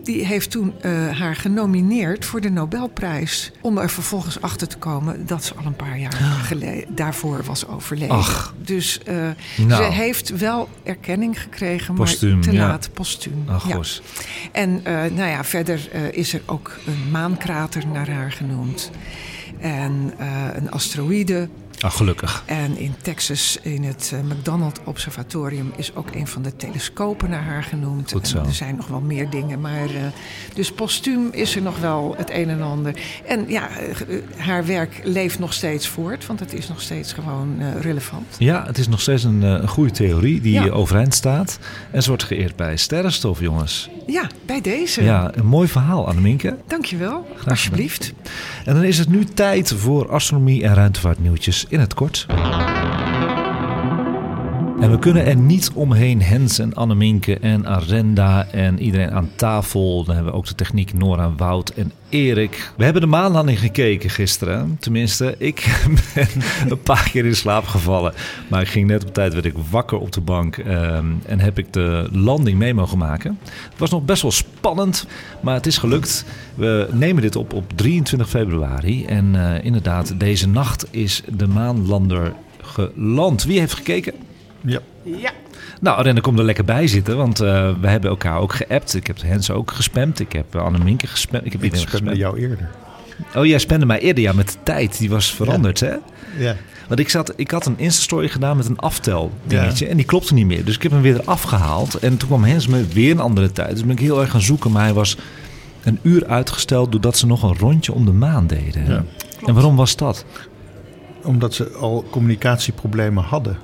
die 0.07 0.25
heeft 0.25 0.51
toen 0.51 0.73
eh, 0.81 0.91
haar 1.19 1.35
genomineerd 1.35 2.25
voor 2.25 2.41
de 2.41 2.49
Nobelprijs. 2.49 3.51
Om 3.61 3.77
er 3.77 3.89
vervolgens 3.89 4.41
achter 4.41 4.67
te 4.67 4.77
komen 4.77 5.25
dat 5.25 5.43
ze 5.43 5.53
al 5.55 5.65
een 5.65 5.75
paar 5.75 5.99
jaar 5.99 6.13
gele- 6.13 6.85
daarvoor 6.89 7.43
was 7.43 7.67
overleden. 7.67 8.15
Ach. 8.15 8.53
Dus 8.61 8.99
eh, 9.03 9.15
Nou. 9.57 9.83
ze 9.83 9.89
heeft 9.91 10.29
wel 10.37 10.69
erkenning 10.83 11.41
gekregen, 11.41 11.93
Postuum, 11.95 12.33
maar 12.33 12.41
te 12.43 12.51
ja. 12.51 12.67
laat 12.67 12.89
postuum. 12.93 13.43
Ach, 13.47 13.67
Ja. 13.67 13.79
En 14.51 14.81
eh, 14.83 14.93
nou 14.93 15.29
ja, 15.29 15.43
verder 15.43 15.89
is 16.15 16.33
er 16.33 16.41
ook 16.45 16.77
een 16.85 17.11
maankrater 17.11 17.87
naar 17.87 18.09
haar 18.09 18.31
genoemd. 18.31 18.91
En 19.59 20.13
een 20.55 20.71
asteroïde. 20.71 21.49
Ah, 21.79 21.91
gelukkig. 21.91 22.43
En 22.45 22.77
in 22.77 22.93
Texas, 23.01 23.57
in 23.61 23.83
het 23.83 24.11
eh, 24.13 24.19
McDonald 24.19 24.79
Observatorium, 24.83 25.71
is 25.75 25.95
ook 25.95 26.15
een 26.15 26.27
van 26.27 26.41
de 26.41 26.55
telescopen 26.55 27.29
naar 27.29 27.43
haar 27.43 27.63
genoemd. 27.63 28.11
Goed 28.11 28.27
zo. 28.27 28.37
En 28.37 28.45
er 28.45 28.53
zijn 28.53 28.75
nog 28.75 28.87
wel 28.87 28.99
meer 28.99 29.29
dingen. 29.29 29.61
Maar 29.61 29.85
eh, 29.85 30.01
dus 30.53 30.71
postuum 30.71 31.27
is 31.31 31.55
er 31.55 31.61
nog 31.61 31.79
wel 31.79 32.13
het 32.17 32.29
een 32.31 32.49
en 32.49 32.61
ander. 32.61 32.99
En 33.25 33.45
ja, 33.47 33.69
eh, 33.69 34.17
haar 34.37 34.65
werk 34.65 35.01
leeft 35.03 35.39
nog 35.39 35.53
steeds 35.53 35.87
voort, 35.87 36.25
want 36.25 36.39
het 36.39 36.53
is 36.53 36.67
nog 36.67 36.81
steeds 36.81 37.13
gewoon 37.13 37.57
relevant. 37.81 38.35
Ja, 38.37 38.63
het 38.65 38.77
is 38.77 38.87
nog 38.87 39.01
steeds 39.01 39.23
een, 39.23 39.67
goede 39.67 39.91
theorie 39.91 40.41
die 40.41 40.53
Ja. 40.53 40.69
overeind 40.69 41.13
staat. 41.13 41.59
En 41.91 42.01
ze 42.03 42.07
wordt 42.09 42.23
geëerd 42.23 42.55
bij 42.55 42.77
Sterrenstof, 42.77 43.39
jongens. 43.39 43.89
Ja, 44.07 44.29
bij 44.45 44.61
deze. 44.61 45.03
Ja, 45.03 45.31
een 45.35 45.45
mooi 45.45 45.67
verhaal, 45.67 46.07
Anneminke. 46.07 46.57
Dankjewel, 46.67 47.27
gedaan. 47.35 47.49
alsjeblieft. 47.49 48.13
En 48.65 48.73
dan 48.73 48.83
is 48.83 48.97
het 48.97 49.09
nu 49.09 49.23
tijd 49.25 49.73
voor 49.73 50.11
astronomie 50.11 50.63
en 50.63 50.73
ruimtevaartnieuwtjes 50.73 51.65
in 51.69 51.79
het 51.79 51.93
kort. 51.93 52.25
En 54.79 54.91
we 54.91 54.99
kunnen 54.99 55.25
er 55.25 55.35
niet 55.35 55.71
omheen. 55.73 56.21
Hens 56.21 56.59
en 56.59 56.73
Anneminke 56.73 57.37
en 57.39 57.67
Arenda 57.67 58.47
en 58.51 58.79
iedereen 58.79 59.11
aan 59.11 59.29
tafel. 59.35 60.03
Dan 60.03 60.15
hebben 60.15 60.33
we 60.33 60.39
ook 60.39 60.47
de 60.47 60.55
techniek 60.55 60.93
Nora, 60.93 61.33
Wout 61.37 61.69
en 61.69 61.91
Erik. 62.09 62.71
We 62.77 62.83
hebben 62.83 63.01
de 63.01 63.07
maanlanding 63.07 63.59
gekeken 63.59 64.09
gisteren. 64.09 64.77
Tenminste, 64.79 65.35
ik 65.37 65.85
ben 66.13 66.27
een 66.69 66.81
paar 66.81 67.09
keer 67.11 67.25
in 67.25 67.35
slaap 67.35 67.65
gevallen. 67.65 68.13
Maar 68.47 68.61
ik 68.61 68.67
ging 68.67 68.87
net 68.87 69.05
op 69.05 69.13
tijd, 69.13 69.33
werd 69.33 69.45
ik 69.45 69.55
wakker 69.69 69.97
op 69.97 70.11
de 70.11 70.21
bank. 70.21 70.57
ehm, 70.57 71.05
en 71.25 71.39
heb 71.39 71.57
ik 71.57 71.73
de 71.73 72.09
landing 72.11 72.57
mee 72.57 72.73
mogen 72.73 72.97
maken. 72.97 73.39
Het 73.69 73.79
was 73.79 73.89
nog 73.89 74.05
best 74.05 74.21
wel 74.21 74.31
spannend, 74.31 75.07
maar 75.41 75.53
het 75.53 75.65
is 75.65 75.77
gelukt. 75.77 76.25
We 76.55 76.87
nemen 76.91 77.21
dit 77.21 77.35
op 77.35 77.53
op 77.53 77.71
23 77.75 78.29
februari. 78.29 79.05
En 79.05 79.35
eh, 79.35 79.65
inderdaad, 79.65 80.19
deze 80.19 80.47
nacht 80.47 80.87
is 80.91 81.23
de 81.37 81.47
maanlander 81.47 82.33
geland. 82.61 83.43
Wie 83.43 83.59
heeft 83.59 83.73
gekeken? 83.73 84.13
Ja. 84.61 84.79
Ja. 85.03 85.31
Nou, 85.81 86.01
Renne, 86.01 86.21
kom 86.21 86.37
er 86.37 86.43
lekker 86.43 86.65
bij 86.65 86.87
zitten, 86.87 87.17
want 87.17 87.39
eh, 87.39 87.69
we 87.81 87.87
hebben 87.87 88.09
elkaar 88.09 88.39
ook 88.39 88.53
geappt. 88.53 88.95
Ik 88.95 89.07
heb 89.07 89.21
Hens 89.21 89.51
ook 89.51 89.71
gespamd. 89.71 90.19
Ik 90.19 90.31
heb 90.31 90.55
Anne 90.55 90.77
Minke 90.83 91.07
gespamd. 91.07 91.45
Ik 91.45 91.51
heb 91.51 91.63
Ik 91.63 91.75
gespamd. 91.75 92.17
jou 92.17 92.39
eerder. 92.39 92.69
Oh, 93.35 93.45
jij 93.45 93.59
spende 93.59 93.85
mij 93.85 93.99
eerder, 93.99 94.23
ja, 94.23 94.33
met 94.33 94.47
de 94.51 94.57
tijd. 94.63 94.97
Die 94.97 95.09
was 95.09 95.33
veranderd, 95.33 95.79
hè? 95.79 95.95
Ja. 96.37 96.55
Want 96.87 96.99
ik, 96.99 97.09
zat, 97.09 97.33
ik 97.35 97.51
had 97.51 97.65
een 97.65 97.77
Insta-story 97.77 98.27
gedaan 98.27 98.57
met 98.57 98.65
een 98.65 98.79
aftel 98.79 99.31
dingetje 99.43 99.87
en 99.87 99.97
die 99.97 100.05
klopte 100.05 100.33
niet 100.33 100.45
meer. 100.45 100.65
Dus 100.65 100.75
ik 100.75 100.83
heb 100.83 100.91
hem 100.91 101.01
weer 101.01 101.21
afgehaald 101.25 101.95
en 101.95 102.17
toen 102.17 102.27
kwam 102.27 102.43
Hens 102.43 102.67
met 102.67 102.93
weer 102.93 103.11
een 103.11 103.19
andere 103.19 103.51
tijd. 103.51 103.69
Dus 103.69 103.81
ben 103.81 103.91
ik 103.91 103.99
heel 103.99 104.21
erg 104.21 104.31
gaan 104.31 104.41
zoeken, 104.41 104.71
maar 104.71 104.83
hij 104.83 104.93
was 104.93 105.17
een 105.83 105.99
uur 106.01 106.27
uitgesteld 106.27 106.91
doordat 106.91 107.17
ze 107.17 107.25
nog 107.25 107.43
een 107.43 107.57
rondje 107.57 107.93
om 107.93 108.05
de 108.05 108.11
maan 108.11 108.47
deden. 108.47 108.85
Ja. 108.87 109.03
En 109.45 109.53
waarom 109.53 109.75
was 109.75 109.95
dat? 109.95 110.25
Omdat 111.23 111.53
ze 111.53 111.69
al 111.69 112.05
communicatieproblemen 112.09 113.23
hadden. 113.23 113.57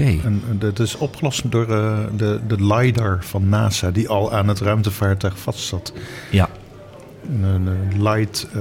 Oké. 0.00 0.18
En 0.24 0.42
dat 0.58 0.78
is 0.78 0.96
opgelost 0.96 1.50
door 1.50 1.68
eh, 1.72 1.98
de, 2.16 2.40
de 2.46 2.64
LiDAR 2.74 3.18
van 3.24 3.48
NASA, 3.48 3.90
die 3.90 4.08
al 4.08 4.32
aan 4.32 4.48
het 4.48 4.60
ruimtevaartuig 4.60 5.38
vastzat. 5.38 5.92
Ja, 6.30 6.48
Een, 7.42 7.66
een 7.66 8.02
light 8.02 8.46
eh, 8.54 8.60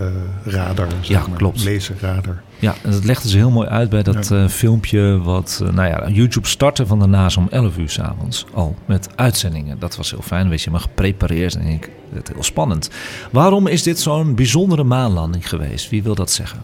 radar, 0.53 0.87
zeg 1.01 1.07
Ja, 1.07 1.27
maar. 1.27 1.37
klopt. 1.37 1.65
Laserradar. 1.65 2.43
Ja, 2.59 2.75
en 2.83 2.91
dat 2.91 3.03
legden 3.03 3.29
ze 3.29 3.37
heel 3.37 3.51
mooi 3.51 3.67
uit 3.67 3.89
bij 3.89 4.03
dat 4.03 4.27
Ja. 4.27 4.43
eh, 4.43 4.49
filmpje 4.49 5.19
wat 5.21 5.61
nou 5.73 5.87
ja, 5.89 6.09
YouTube 6.09 6.47
startte 6.47 6.85
van 6.85 6.99
de 6.99 7.07
NASA 7.07 7.41
om 7.41 7.47
11 7.49 7.77
uur 7.77 7.89
s'avonds 7.89 8.45
al 8.53 8.75
met 8.85 9.09
uitzendingen. 9.15 9.79
Dat 9.79 9.95
was 9.95 10.11
heel 10.11 10.21
fijn, 10.21 10.49
weet 10.49 10.61
je, 10.61 10.71
maar 10.71 10.79
geprepareerd 10.79 11.55
en 11.55 11.65
ik 11.67 11.89
het 12.13 12.27
heel 12.33 12.43
spannend. 12.43 12.89
Waarom 13.31 13.67
is 13.67 13.83
dit 13.83 13.99
zo'n 13.99 14.35
bijzondere 14.35 14.83
maanlanding 14.83 15.49
geweest? 15.49 15.89
Wie 15.89 16.03
wil 16.03 16.15
dat 16.15 16.31
zeggen? 16.31 16.59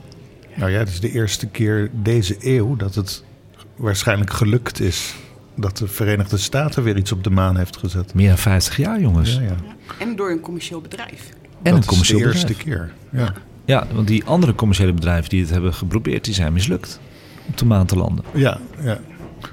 Nou 0.56 0.72
ja, 0.72 0.78
het 0.80 0.90
is 0.90 1.00
de 1.00 1.12
eerste 1.12 1.48
keer 1.48 1.90
deze 1.94 2.36
eeuw 2.40 2.76
dat 2.76 2.96
het 2.96 3.24
waarschijnlijk 3.80 4.34
gelukt 4.34 4.80
is 4.80 5.16
dat 5.56 5.78
de 5.78 5.88
Verenigde 5.88 6.38
Staten 6.38 6.84
weer 6.84 6.98
iets 6.98 7.12
op 7.12 7.24
de 7.24 7.30
maan 7.30 7.58
heeft 7.58 7.78
gezet. 7.78 8.14
Meer 8.14 8.28
dan 8.28 8.38
50 8.38 8.78
jaar, 8.78 9.02
jongens. 9.02 9.34
Ja, 9.34 9.42
ja. 9.42 9.56
En 10.00 10.16
door 10.16 10.30
een 10.30 10.40
commercieel 10.40 10.82
bedrijf. 10.82 11.30
En 11.62 11.72
dat 11.72 11.82
een 11.82 11.86
commercieel 11.86 12.30
is 12.30 12.42
de 12.42 12.48
bedrijf. 12.48 12.66
eerste 12.66 12.70
keer. 12.70 12.94
Ja. 13.12 13.34
Ja, 13.66 13.88
want 13.94 14.08
die 14.08 14.24
andere 14.26 14.56
commerciële 14.56 14.94
bedrijven 14.94 15.30
die 15.30 15.42
het 15.42 15.50
hebben 15.50 15.74
geprobeerd, 15.74 16.26
die 16.26 16.34
zijn 16.34 16.54
mislukt 16.54 17.00
om 17.46 17.52
op 17.52 17.58
de 17.58 17.66
maan 17.66 17.86
te 17.86 17.96
landen. 17.96 18.26
Ja, 18.34 18.60
ja. 18.82 19.00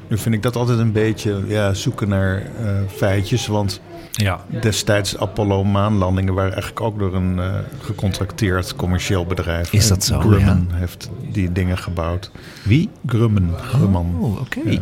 Nu 0.08 0.18
vind 0.18 0.34
ik 0.34 0.42
dat 0.42 0.56
altijd 0.56 0.78
een 0.78 0.92
beetje 0.92 1.44
ja, 1.46 1.74
zoeken 1.74 2.08
naar 2.08 2.42
eh, 2.42 2.78
feitjes. 2.88 3.46
Want 3.46 3.80
Ja. 4.16 4.44
destijds 4.60 5.18
Apollo-maanlandingen 5.18 6.34
waren 6.34 6.52
eigenlijk 6.52 6.80
ook 6.80 6.98
door 6.98 7.14
een 7.14 7.38
eh, 7.38 7.54
gecontracteerd 7.80 8.76
commercieel 8.76 9.26
bedrijf. 9.26 9.72
Is 9.72 9.88
dat 9.88 10.04
zo, 10.04 10.20
Grumman 10.20 10.66
heeft 10.72 11.10
die 11.32 11.52
dingen 11.52 11.78
gebouwd. 11.78 12.30
Wie? 12.64 12.90
Grumman. 13.06 13.54
Grumman. 13.58 14.16
Oh, 14.20 14.40
oké. 14.40 14.60
Ja. 14.64 14.80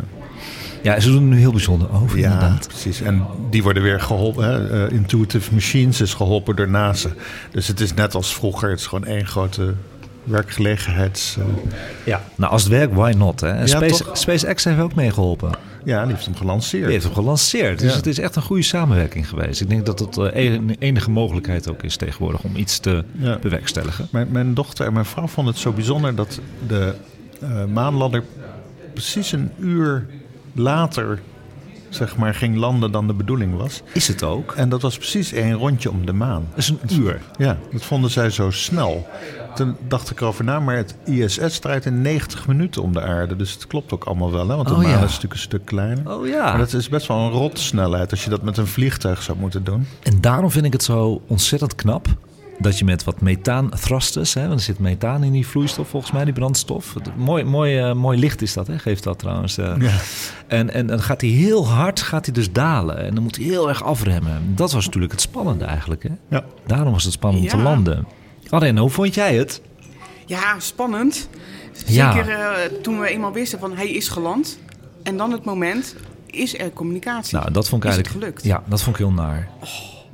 Ja, 0.81 0.99
ze 0.99 1.07
doen 1.11 1.21
er 1.21 1.27
nu 1.27 1.37
heel 1.37 1.51
bijzonder 1.51 1.91
over, 1.91 2.17
Ja, 2.19 2.23
inderdaad. 2.33 2.67
precies. 2.67 3.01
En 3.01 3.25
die 3.49 3.63
worden 3.63 3.83
weer 3.83 4.01
geholpen. 4.01 4.43
Hè? 4.45 4.85
Eh, 4.87 4.91
Intuitive 4.97 5.53
Machines 5.53 6.01
is 6.01 6.13
geholpen 6.13 6.55
door 6.55 6.69
NASA. 6.69 7.09
Dus 7.51 7.67
het 7.67 7.79
is 7.79 7.93
net 7.93 8.15
als 8.15 8.33
vroeger. 8.35 8.69
Het 8.69 8.79
is 8.79 8.87
gewoon 8.87 9.05
één 9.05 9.27
grote 9.27 9.73
werkgelegenheids... 10.25 11.37
eh, 11.37 11.43
Ja. 12.03 12.21
Nou, 12.35 12.51
als 12.51 12.63
het 12.63 12.71
werkt, 12.71 12.93
why 12.93 13.13
not? 13.17 13.39
Hè? 13.39 13.47
En 13.49 13.59
Ja, 13.59 13.65
Space? 13.67 14.03
SpaceX 14.13 14.63
heeft 14.63 14.79
ook 14.79 14.95
meegeholpen. 14.95 15.49
ja, 15.83 16.03
die 16.05 16.13
heeft 16.13 16.25
hem 16.25 16.35
gelanceerd. 16.35 16.83
Die 16.83 16.91
heeft 16.91 17.05
hem 17.05 17.13
gelanceerd. 17.13 17.79
Dus 17.79 17.89
Ja. 17.91 17.95
het 17.97 18.07
is 18.07 18.19
echt 18.19 18.35
een 18.35 18.41
goede 18.41 18.61
samenwerking 18.63 19.29
geweest. 19.29 19.61
Ik 19.61 19.69
denk 19.69 19.85
dat 19.85 19.99
het 19.99 20.13
de 20.13 20.29
en- 20.31 20.75
enige 20.79 21.09
mogelijkheid 21.11 21.69
ook 21.69 21.83
is 21.83 21.95
tegenwoordig 21.97 22.43
om 22.43 22.55
iets 22.55 22.79
te 22.79 23.03
Ja. 23.11 23.37
bewerkstelligen. 23.41 24.07
Mijn, 24.11 24.27
mijn 24.31 24.53
dochter 24.53 24.85
en 24.85 24.93
mijn 24.93 25.05
vrouw 25.05 25.27
vonden 25.27 25.53
het 25.53 25.61
zo 25.61 25.71
bijzonder 25.71 26.15
dat 26.15 26.39
de 26.67 26.93
eh, 27.41 27.65
maanlander 27.65 28.23
precies 28.93 29.31
een 29.31 29.51
uur 29.59 30.05
later 30.53 31.19
zeg 31.95 32.17
maar, 32.17 32.35
ging 32.35 32.55
landen 32.57 32.91
dan 32.91 33.07
de 33.07 33.13
bedoeling 33.13 33.57
was. 33.57 33.81
Is 33.93 34.07
het 34.07 34.23
ook? 34.23 34.53
En 34.55 34.69
dat 34.69 34.81
was 34.81 34.97
precies 34.97 35.31
één 35.33 35.53
rondje 35.53 35.89
om 35.91 36.05
de 36.05 36.13
maan. 36.13 36.45
Dat 36.49 36.57
is 36.57 36.69
een 36.69 36.79
uur. 37.01 37.21
Ja, 37.37 37.57
dat 37.71 37.83
vonden 37.83 38.11
zij 38.11 38.29
zo 38.29 38.51
snel. 38.51 39.07
Toen 39.55 39.75
dacht 39.87 40.09
ik 40.11 40.21
erover 40.21 40.43
na, 40.43 40.59
maar 40.59 40.75
het 40.75 40.95
ISS 41.05 41.59
draait 41.59 41.85
in 41.85 42.01
90 42.01 42.47
minuten 42.47 42.81
om 42.81 42.93
de 42.93 43.01
aarde. 43.01 43.35
Dus 43.35 43.51
het 43.53 43.67
klopt 43.67 43.91
ook 43.93 44.03
allemaal 44.03 44.31
wel, 44.31 44.47
hè? 44.49 44.55
want 44.55 44.67
de 44.67 44.73
Oh, 44.73 44.79
maan 44.79 44.89
ja. 44.89 44.95
is 44.95 45.01
natuurlijk 45.01 45.33
een 45.33 45.39
stuk 45.39 45.65
kleiner. 45.65 46.11
Oh 46.13 46.19
Maar 46.19 46.29
ja. 46.29 46.57
dat 46.57 46.73
is 46.73 46.89
best 46.89 47.07
wel 47.07 47.17
een 47.17 47.31
rotsnelheid 47.31 48.11
als 48.11 48.23
je 48.23 48.29
dat 48.29 48.41
met 48.41 48.57
een 48.57 48.67
vliegtuig 48.67 49.21
zou 49.21 49.37
moeten 49.37 49.63
doen. 49.63 49.87
En 50.03 50.21
daarom 50.21 50.51
vind 50.51 50.65
ik 50.65 50.73
het 50.73 50.83
zo 50.83 51.21
ontzettend 51.27 51.75
knap 51.75 52.07
dat 52.59 52.77
je 52.79 52.85
met 52.85 53.03
wat 53.03 53.21
methaan 53.21 53.69
thrusters, 53.69 54.33
hè, 54.33 54.47
want 54.47 54.59
er 54.59 54.65
zit 54.65 54.79
methaan 54.79 55.23
in 55.23 55.31
die 55.31 55.47
vloeistof 55.47 55.89
volgens 55.89 56.11
mij, 56.11 56.23
die 56.25 56.33
brandstof. 56.33 56.93
Het- 56.93 57.17
Mooi, 57.17 57.43
mooi, 57.43 57.77
eh, 57.79 57.93
mooi 57.93 58.19
licht 58.19 58.41
is 58.41 58.53
dat, 58.53 58.67
hè? 58.67 58.79
geeft 58.79 59.03
dat 59.03 59.19
trouwens. 59.19 59.57
eh. 59.57 59.73
Ja. 59.79 59.91
En, 60.47 60.73
en 60.73 60.87
dan 60.87 61.01
gaat 61.01 61.21
hij 61.21 61.29
heel 61.29 61.67
hard 61.67 62.01
gaat 62.01 62.25
hij 62.25 62.33
dus 62.33 62.51
dalen 62.51 62.97
en 62.97 63.13
dan 63.13 63.23
moet 63.23 63.35
hij 63.35 63.45
heel 63.45 63.69
erg 63.69 63.83
afremmen. 63.83 64.55
Dat 64.55 64.71
was 64.71 64.85
natuurlijk 64.85 65.11
het 65.11 65.21
spannende 65.21 65.65
eigenlijk. 65.65 66.03
Hè? 66.03 66.09
Ja. 66.29 66.43
Daarom 66.65 66.93
was 66.93 67.03
het 67.03 67.13
spannend 67.13 67.43
om 67.43 67.49
te 67.49 67.57
Ja. 67.57 67.63
landen. 67.63 68.07
Arena, 68.49 68.81
hoe 68.81 68.89
vond 68.89 69.13
jij 69.13 69.35
het? 69.35 69.61
Ja, 70.25 70.59
spannend. 70.59 71.29
Ja. 71.85 72.11
Zeker 72.13 72.29
eh, 72.29 72.49
toen 72.81 72.99
we 72.99 73.07
eenmaal 73.09 73.31
wisten 73.33 73.59
van 73.59 73.75
hij 73.75 73.89
is 73.91 74.07
geland. 74.07 74.59
En 75.03 75.17
dan 75.17 75.31
het 75.31 75.45
moment, 75.45 75.95
is 76.25 76.59
er 76.59 76.69
communicatie? 76.73 77.37
Nou, 77.37 77.51
dat 77.51 77.69
vond 77.69 77.83
ik 77.83 77.89
Is 77.89 77.95
het 77.95 78.05
eigenlijk. 78.05 78.35
gelukt? 78.39 78.63
Ja, 78.63 78.69
dat 78.69 78.81
vond 78.81 78.95
ik 78.99 79.01
heel 79.05 79.11
naar. 79.13 79.49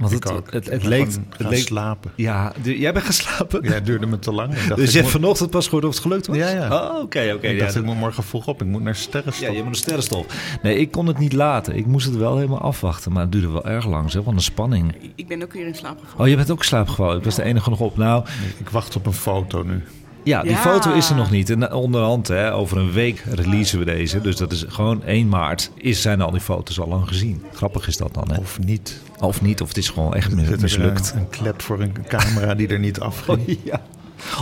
Want 0.01 0.13
het, 0.13 0.31
ook. 0.31 0.51
het, 0.51 0.69
het, 0.69 0.83
leek. 0.83 1.07
Het 1.37 1.57
slapen. 1.59 2.11
ja, 2.15 2.53
de- 2.63 2.79
jij 2.79 2.93
bent 2.93 3.05
geslapen. 3.05 3.63
Ja, 3.63 3.71
het 3.71 3.85
duurde 3.85 4.05
me 4.05 4.19
te 4.19 4.31
lang. 4.31 4.53
Ik 4.55 4.67
dacht, 4.67 4.79
dus 4.79 4.91
je 4.91 4.99
hebt 4.99 5.11
moet- 5.13 5.21
vanochtend 5.21 5.49
pas 5.49 5.65
gehoord 5.65 5.83
of 5.85 5.89
het 5.93 5.99
gelukt 6.01 6.27
was? 6.27 6.37
Ja, 6.37 6.49
ja. 6.49 6.67
Oh, 6.73 7.01
oké, 7.01 7.31
oké. 7.35 7.47
ik 7.47 7.57
ja, 7.57 7.63
dacht, 7.63 7.75
ik 7.75 7.83
moet 7.83 7.95
morgen 7.97 8.23
vroeg 8.23 8.47
op. 8.47 8.61
Ik 8.61 8.67
moet 8.67 8.81
naar 8.83 8.93
Ja, 8.93 8.99
sterrenstof. 8.99 9.47
je 9.55 9.57
moet 9.57 9.65
een 9.67 9.75
sterrenstof. 9.75 10.25
Nee, 10.61 10.77
ik 10.77 10.91
kon 10.91 11.07
het 11.07 11.17
niet 11.17 11.33
laten. 11.33 11.75
Ik 11.75 11.85
moest 11.85 12.05
het 12.05 12.15
wel 12.15 12.35
helemaal 12.35 12.61
afwachten. 12.61 13.11
Maar 13.11 13.21
het 13.21 13.31
duurde 13.31 13.49
wel 13.49 13.65
erg 13.65 13.85
lang, 13.85 14.11
zeg. 14.11 14.23
Van 14.23 14.35
de 14.35 14.41
spanning. 14.41 14.95
Ik 15.15 15.27
ben 15.27 15.43
ook 15.43 15.53
weer 15.53 15.67
in 15.67 15.75
slaap 15.75 15.97
gevallen. 15.99 16.19
Oh, 16.21 16.27
je 16.27 16.35
bent 16.35 16.51
ook 16.51 16.63
slaapgevallen. 16.63 17.17
Ik 17.17 17.23
was 17.23 17.35
de 17.35 17.43
enige 17.43 17.69
nog 17.69 17.79
op. 17.79 17.97
Nou, 17.97 18.25
Ik 18.59 18.69
wacht 18.69 18.95
op 18.95 19.05
een 19.05 19.13
foto 19.13 19.63
nu. 19.63 19.83
Ja, 20.23 20.41
die 20.41 20.51
Ja. 20.51 20.57
foto 20.57 20.93
is 20.93 21.09
er 21.09 21.15
nog 21.15 21.31
niet. 21.31 21.49
En 21.49 21.73
onderhand, 21.73 22.27
hè, 22.27 22.53
over 22.53 22.77
een 22.77 22.91
week 22.91 23.23
releasen 23.29 23.79
we 23.79 23.85
deze. 23.85 24.21
Dus 24.21 24.35
dat 24.35 24.51
is 24.51 24.65
gewoon 24.67 25.03
1 25.05 25.29
maart. 25.29 25.71
Is, 25.75 26.01
zijn 26.01 26.21
al 26.21 26.31
die 26.31 26.41
foto's 26.41 26.79
al 26.79 26.87
lang 26.87 27.07
gezien. 27.07 27.43
Grappig 27.53 27.87
is 27.87 27.97
dat 27.97 28.13
dan, 28.13 28.31
hè? 28.31 28.37
Of 28.39 28.59
niet. 28.59 29.01
Of 29.19 29.41
niet, 29.41 29.61
of 29.61 29.67
het 29.67 29.77
is 29.77 29.89
gewoon 29.89 30.13
echt 30.15 30.31
zit 30.45 30.61
mislukt. 30.61 31.11
Een, 31.15 31.19
een 31.19 31.29
klep 31.29 31.61
voor 31.61 31.81
een 31.81 31.93
camera 32.07 32.55
die 32.55 32.67
er 32.67 32.79
niet 32.79 32.99
afging. 32.99 33.57
Ja. 33.63 33.81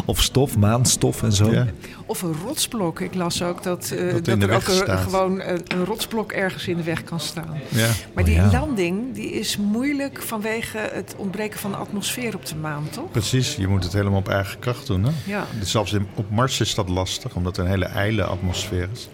Of 0.05 0.21
stof, 0.21 0.57
maanstof 0.57 1.23
en 1.23 1.33
zo. 1.33 1.51
Ja. 1.51 1.67
Of 2.05 2.21
een 2.21 2.35
rotsblok. 2.45 2.99
Ik 2.99 3.15
las 3.15 3.41
ook 3.43 3.63
dat, 3.63 3.91
eh, 3.91 4.13
Dat 4.13 4.27
er 4.27 4.51
ook 4.55 4.67
een- 4.67 4.97
gewoon 4.97 5.41
een, 5.41 5.61
een 5.67 5.85
rotsblok 5.85 6.31
ergens 6.31 6.67
in 6.67 6.77
de 6.77 6.83
weg 6.83 7.03
kan 7.03 7.19
staan. 7.19 7.57
Ja. 7.69 7.87
Maar 8.13 8.23
Oh, 8.23 8.25
die 8.25 8.35
ja. 8.35 8.49
landing 8.51 9.13
die 9.15 9.31
is 9.31 9.57
moeilijk 9.57 10.21
vanwege 10.21 10.77
het 10.91 11.13
ontbreken 11.17 11.59
van 11.59 11.71
de 11.71 11.77
atmosfeer 11.77 12.35
op 12.35 12.45
de 12.45 12.55
maan, 12.55 12.87
toch? 12.89 13.11
Precies, 13.11 13.55
je 13.55 13.67
moet 13.67 13.83
het 13.83 13.93
helemaal 13.93 14.19
op 14.19 14.29
eigen 14.29 14.59
kracht 14.59 14.87
doen. 14.87 15.03
Hè? 15.03 15.11
Ja. 15.25 15.45
Dus 15.59 15.71
zelfs 15.71 15.93
in- 15.93 16.07
op 16.15 16.29
Mars 16.31 16.59
is 16.59 16.75
dat 16.75 16.89
lastig, 16.89 17.35
omdat 17.35 17.57
er 17.57 17.63
een 17.63 17.69
hele 17.69 17.85
ijle 17.85 18.23
atmosfeer 18.23 18.89
is. 18.93 19.07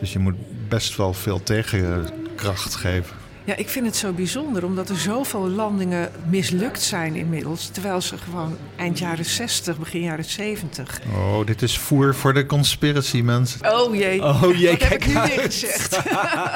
Dus 0.00 0.12
je 0.12 0.18
moet 0.18 0.34
best 0.68 0.96
wel 0.96 1.12
veel 1.14 1.42
tegenkracht 1.42 2.74
geven. 2.74 3.16
Ja, 3.48 3.56
ik 3.56 3.68
vind 3.68 3.86
het 3.86 3.96
zo 3.96 4.12
bijzonder 4.12 4.64
omdat 4.64 4.88
er 4.88 4.96
zoveel 4.96 5.48
landingen 5.48 6.10
mislukt 6.30 6.82
zijn 6.82 7.16
inmiddels. 7.16 7.68
Terwijl 7.68 8.00
ze 8.00 8.18
gewoon 8.18 8.56
eind 8.76 8.98
jaren 8.98 9.24
60, 9.24 9.78
begin 9.78 10.00
jaren 10.00 10.24
70. 10.24 11.00
Oh, 11.14 11.46
dit 11.46 11.62
is 11.62 11.78
voer 11.78 12.14
voor 12.14 12.34
de 12.34 12.46
conspiracy, 12.46 13.20
mensen. 13.20 13.72
Oh 13.72 13.94
jee. 13.94 14.24
Oh 14.24 14.56
jee, 14.56 14.70
Wat 14.70 14.80
heb 14.80 14.88
kijk 14.88 15.04
ik 15.04 15.06
nu 15.06 15.12
weer 15.14 15.40
gezegd? 15.44 16.00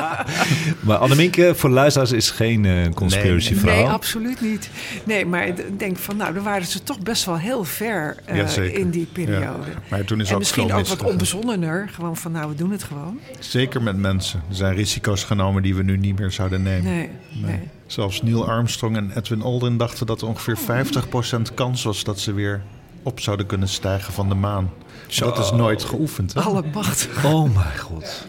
Maar 0.80 0.96
Anneminke, 0.96 1.54
voor 1.54 1.70
luisteraars, 1.70 2.12
is 2.12 2.30
geen 2.30 2.64
eh 2.64 2.92
conspiracy 2.94 3.50
Nee, 3.50 3.60
vrouw. 3.60 3.74
Nee, 3.74 3.86
absoluut 3.86 4.40
niet. 4.40 4.70
Nee, 5.04 5.26
maar 5.26 5.46
ik 5.46 5.78
denk 5.78 5.98
van, 5.98 6.16
nou, 6.16 6.34
dan 6.34 6.42
waren 6.42 6.66
ze 6.66 6.82
toch 6.82 6.98
best 6.98 7.24
wel 7.24 7.38
heel 7.38 7.64
ver 7.64 8.16
eh, 8.24 8.74
in 8.74 8.90
die 8.90 9.06
periode. 9.12 9.70
Ja. 9.70 9.82
Maar 9.88 10.04
toen 10.04 10.20
is 10.20 10.28
en 10.28 10.32
ook 10.32 10.38
misschien 10.38 10.72
ook 10.72 10.86
wat 10.86 11.02
onbezonnener. 11.02 11.88
Gewoon 11.92 12.16
van, 12.16 12.32
nou, 12.32 12.48
we 12.48 12.54
doen 12.54 12.70
het 12.70 12.82
gewoon. 12.82 13.20
Zeker 13.38 13.82
met 13.82 13.96
mensen. 13.96 14.42
Er 14.48 14.54
zijn 14.54 14.74
risico's 14.74 15.24
genomen 15.24 15.62
die 15.62 15.74
we 15.74 15.82
nu 15.82 15.96
niet 15.96 16.18
meer 16.18 16.30
zouden 16.30 16.62
nemen. 16.62 16.81
Nee, 16.82 17.10
nee. 17.32 17.60
Zelfs 17.86 18.22
Neil 18.22 18.46
Armstrong 18.48 18.96
en 18.96 19.10
Edwin 19.16 19.42
Aldrin 19.42 19.76
dachten 19.76 20.06
dat 20.06 20.20
er 20.20 20.26
ongeveer 20.28 20.58
50% 20.58 21.54
kans 21.54 21.82
was 21.82 22.04
dat 22.04 22.20
ze 22.20 22.32
weer 22.32 22.62
op 23.02 23.20
zouden 23.20 23.46
kunnen 23.46 23.68
stijgen 23.68 24.12
van 24.12 24.28
de 24.28 24.34
maan. 24.34 24.70
Dat 25.18 25.38
is 25.38 25.50
nooit 25.52 25.84
geoefend. 25.84 26.34
Hè? 26.34 26.40
Alle 26.40 26.62
macht. 26.74 27.08
Oh 27.24 27.54
mijn 27.54 27.78
god. 27.78 28.26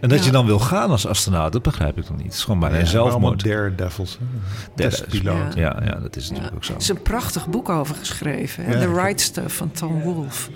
En 0.00 0.08
dat 0.08 0.18
Ja. 0.18 0.24
je 0.24 0.30
dan 0.30 0.46
wil 0.46 0.58
gaan 0.58 0.90
als 0.90 1.06
astronaut, 1.06 1.52
dat 1.52 1.62
begrijp 1.62 1.98
ik 1.98 2.06
dan 2.06 2.16
niet. 2.16 2.24
Het 2.24 2.34
is 2.34 2.44
gewoon 2.44 2.60
bijna 2.60 2.76
Ja, 2.78 2.84
zelfmoord. 2.84 3.44
daredevils. 3.44 4.18
hè. 4.18 4.24
Ja, 4.64 4.72
Testpiloot. 4.74 5.54
Ja, 5.54 5.82
ja, 5.84 5.94
dat 5.94 6.16
is 6.16 6.24
Ja. 6.24 6.30
natuurlijk 6.30 6.56
ook 6.56 6.64
zo. 6.64 6.72
Er 6.72 6.78
is 6.80 6.88
een 6.88 7.02
prachtig 7.02 7.48
boek 7.48 7.68
over 7.68 7.94
geschreven. 7.94 8.64
The 8.70 8.92
Right 8.92 9.20
Stuff 9.20 9.56
van 9.56 9.70
Tom 9.70 10.00
Wolfe. 10.00 10.50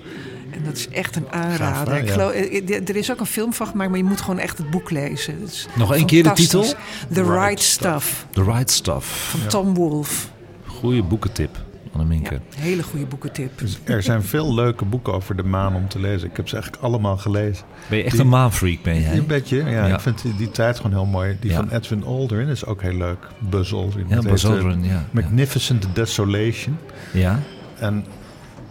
En 0.50 0.64
dat 0.64 0.76
is 0.76 0.88
echt 0.88 1.16
een 1.16 1.26
aanrader. 1.30 1.96
Ik 1.96 2.10
geloof, 2.10 2.32
eh, 2.32 2.68
eh, 2.70 2.88
er 2.88 2.96
is 2.96 3.10
ook 3.10 3.20
een 3.20 3.26
film 3.26 3.52
van 3.52 3.66
gemaakt, 3.66 3.88
maar 3.88 3.98
je 3.98 4.04
moet 4.04 4.20
gewoon 4.20 4.38
echt 4.38 4.58
het 4.58 4.70
boek 4.70 4.90
lezen. 4.90 5.40
Het 5.40 5.50
is 5.50 5.66
Nog 5.76 5.94
één 5.94 6.06
keer 6.06 6.22
de 6.22 6.32
titel? 6.32 6.62
The 6.62 7.22
Right, 7.22 7.28
Right 7.44 7.60
Stuff 7.60 8.26
The 8.30 8.42
Right 8.44 8.70
Stuff. 8.70 9.28
van 9.30 9.46
Tom 9.48 9.74
Wolfe. 9.74 10.26
Goeie 10.66 11.02
boekentip, 11.02 11.58
Anneminke. 11.92 12.34
Ja, 12.34 12.40
hele 12.60 12.82
goede 12.82 13.06
boekentip. 13.06 13.58
Dus 13.58 13.78
er 13.84 14.02
zijn 14.02 14.22
veel 14.22 14.54
leuke 14.54 14.84
boeken 14.84 15.12
over 15.12 15.36
de 15.36 15.42
maan 15.42 15.74
om 15.74 15.88
te 15.88 16.00
lezen. 16.00 16.28
Ik 16.30 16.36
heb 16.36 16.48
ze 16.48 16.54
eigenlijk 16.54 16.84
allemaal 16.84 17.16
gelezen. 17.16 17.64
Ben 17.88 17.98
je 17.98 18.04
echt 18.04 18.12
Die- 18.12 18.20
een 18.20 18.28
maanfreak, 18.28 18.82
ben 18.82 19.00
jij? 19.00 19.16
Een 19.16 19.26
beetje, 19.26 19.56
ja, 19.56 19.86
Ja. 19.86 19.94
Ik 19.94 20.00
vind 20.00 20.22
die, 20.22 20.36
die 20.36 20.50
tijd 20.50 20.76
gewoon 20.76 20.92
heel 20.92 21.04
mooi. 21.06 21.36
Die 21.40 21.50
Ja. 21.50 21.56
van 21.56 21.70
Edwin 21.70 22.04
Aldrin 22.04 22.48
is 22.48 22.64
ook 22.64 22.82
heel 22.82 22.94
leuk. 22.96 23.26
Buzz 23.38 23.72
Aldrin. 23.72 24.06
Ja, 24.08 24.18
Buzz 24.20 24.44
eh, 24.44 24.50
Aldrin, 24.50 24.84
ja. 24.84 25.04
Magnificent 25.10 25.86
Desolation. 25.94 26.78
Ja, 27.12 27.38
En 27.78 28.04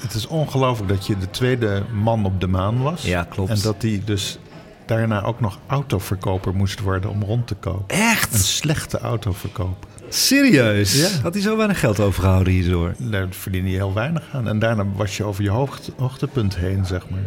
het 0.02 0.14
is 0.14 0.28
ongelooflijk 0.28 0.90
dat 0.90 1.08
je 1.08 1.18
de 1.18 1.30
tweede 1.30 1.84
man 1.94 2.26
op 2.26 2.40
de 2.42 2.48
maan 2.48 2.82
was. 2.82 3.02
Ja, 3.02 3.24
klopt. 3.24 3.50
En 3.50 3.60
dat 3.62 3.82
hij 3.82 4.02
dus 4.06 4.40
daarna 4.86 5.24
ook 5.24 5.40
nog 5.40 5.60
autoverkoper 5.68 6.56
moest 6.56 6.80
worden 6.80 7.10
om 7.10 7.24
rond 7.24 7.48
te 7.48 7.56
kopen. 7.56 7.98
echt? 7.98 8.34
Een 8.34 8.40
slechte 8.40 9.00
autoverkoper. 9.00 9.90
Serieus? 10.10 10.94
Ja. 11.02 11.22
Had 11.22 11.34
hij 11.34 11.44
zo 11.44 11.58
weinig 11.58 11.80
geld 11.80 12.00
overgehouden 12.00 12.54
hierdoor? 12.54 12.94
Daar 12.98 13.28
verdien 13.30 13.66
je 13.68 13.76
heel 13.76 13.94
weinig 13.94 14.24
aan. 14.34 14.48
En 14.48 14.60
daarna 14.60 14.86
was 14.96 15.18
je 15.18 15.24
over 15.24 15.44
je 15.44 15.50
hoogte, 15.50 15.92
hoogtepunt 15.98 16.56
heen, 16.56 16.86
zeg 16.86 17.10
maar. 17.10 17.20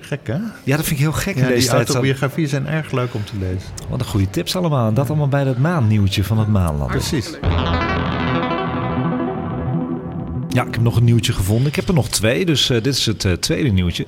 Gek, 0.00 0.26
hè? 0.26 0.38
Ja, 0.64 0.76
dat 0.76 0.84
vind 0.86 0.90
ik 0.90 0.98
heel 0.98 1.12
gek 1.12 1.34
in 1.36 1.42
Ja, 1.42 1.48
deze 1.48 1.68
die 1.68 1.76
autobiografieën 1.76 2.48
zijn 2.48 2.66
erg 2.66 2.90
leuk 2.90 3.14
om 3.14 3.24
te 3.24 3.32
lezen. 3.38 3.68
Wat 3.88 4.00
een 4.00 4.06
goede 4.06 4.30
tips 4.30 4.56
allemaal. 4.56 4.88
En 4.88 4.94
dat 4.94 5.08
allemaal 5.08 5.28
bij 5.28 5.44
dat 5.44 5.58
maannieuwtje 5.58 6.24
van 6.24 6.38
het 6.38 6.48
maanland. 6.48 6.90
Precies. 6.90 7.30
Ja, 10.54 10.64
ik 10.66 10.74
heb 10.74 10.82
nog 10.82 10.96
een 10.96 11.04
nieuwtje 11.04 11.32
gevonden. 11.32 11.66
Ik 11.66 11.76
heb 11.76 11.88
er 11.88 11.94
nog 11.94 12.08
twee, 12.08 12.44
dus 12.44 12.70
eh, 12.70 12.82
dit 12.82 12.94
is 12.94 13.06
het 13.06 13.24
eh, 13.24 13.32
tweede 13.32 13.68
nieuwtje. 13.70 14.06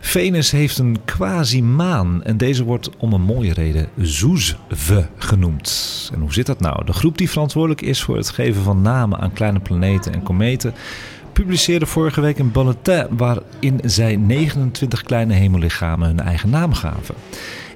Venus 0.00 0.50
heeft 0.50 0.78
een 0.78 0.96
quasi-maan 1.04 2.22
en 2.22 2.36
deze 2.36 2.64
wordt 2.64 2.90
om 2.96 3.12
een 3.12 3.22
mooie 3.22 3.52
reden 3.52 3.88
Zoezve 3.96 5.08
genoemd. 5.16 6.10
En 6.14 6.20
hoe 6.20 6.32
zit 6.32 6.46
dat 6.46 6.60
nou? 6.60 6.84
De 6.84 6.92
groep 6.92 7.18
die 7.18 7.30
verantwoordelijk 7.30 7.82
is 7.82 8.02
voor 8.02 8.16
het 8.16 8.30
geven 8.30 8.62
van 8.62 8.82
namen 8.82 9.18
aan 9.18 9.32
kleine 9.32 9.60
planeten 9.60 10.12
en 10.12 10.22
kometen 10.22 10.74
publiceerde 11.32 11.86
vorige 11.86 12.20
week 12.20 12.38
een 12.38 12.52
bulletin 12.52 13.06
waarin 13.10 13.80
zij 13.84 14.16
29 14.16 15.02
kleine 15.02 15.34
hemellichamen 15.34 16.08
hun 16.08 16.20
eigen 16.20 16.50
naam 16.50 16.72
gaven. 16.72 17.14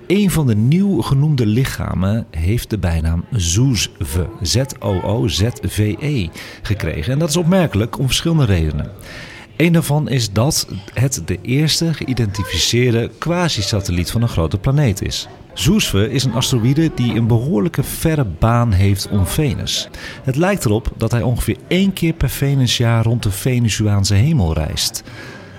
Een 0.06 0.30
van 0.30 0.46
de 0.46 0.54
nieuw 0.54 1.00
genoemde 1.00 1.46
lichamen 1.46 2.26
heeft 2.30 2.70
de 2.70 2.78
bijnaam 2.78 3.24
Zoezve, 3.30 4.28
Z-O-O-Z-V-E, 4.42 6.28
gekregen. 6.62 7.12
En 7.12 7.18
dat 7.18 7.28
is 7.28 7.36
opmerkelijk 7.36 7.98
om 7.98 8.06
verschillende 8.06 8.44
redenen. 8.44 8.90
Een 9.56 9.72
daarvan 9.72 10.08
is 10.08 10.32
dat 10.32 10.68
het 10.94 11.22
de 11.24 11.38
eerste 11.42 11.94
geïdentificeerde 11.94 13.10
quasi-satelliet 13.18 14.10
van 14.10 14.22
een 14.22 14.28
grote 14.28 14.58
planeet 14.58 15.02
is. 15.02 15.28
Zoezve 15.54 16.10
is 16.10 16.24
een 16.24 16.34
asteroïde 16.34 16.90
die 16.94 17.14
een 17.14 17.26
behoorlijke 17.26 17.82
verre 17.82 18.24
baan 18.24 18.72
heeft 18.72 19.08
om 19.08 19.26
Venus. 19.26 19.88
Het 20.22 20.36
lijkt 20.36 20.64
erop 20.64 20.92
dat 20.96 21.10
hij 21.10 21.22
ongeveer 21.22 21.56
één 21.68 21.92
keer 21.92 22.12
per 22.12 22.28
Venusjaar 22.28 23.04
rond 23.04 23.22
de 23.22 23.30
Venusiaanse 23.30 24.14
hemel 24.14 24.54
reist. 24.54 25.02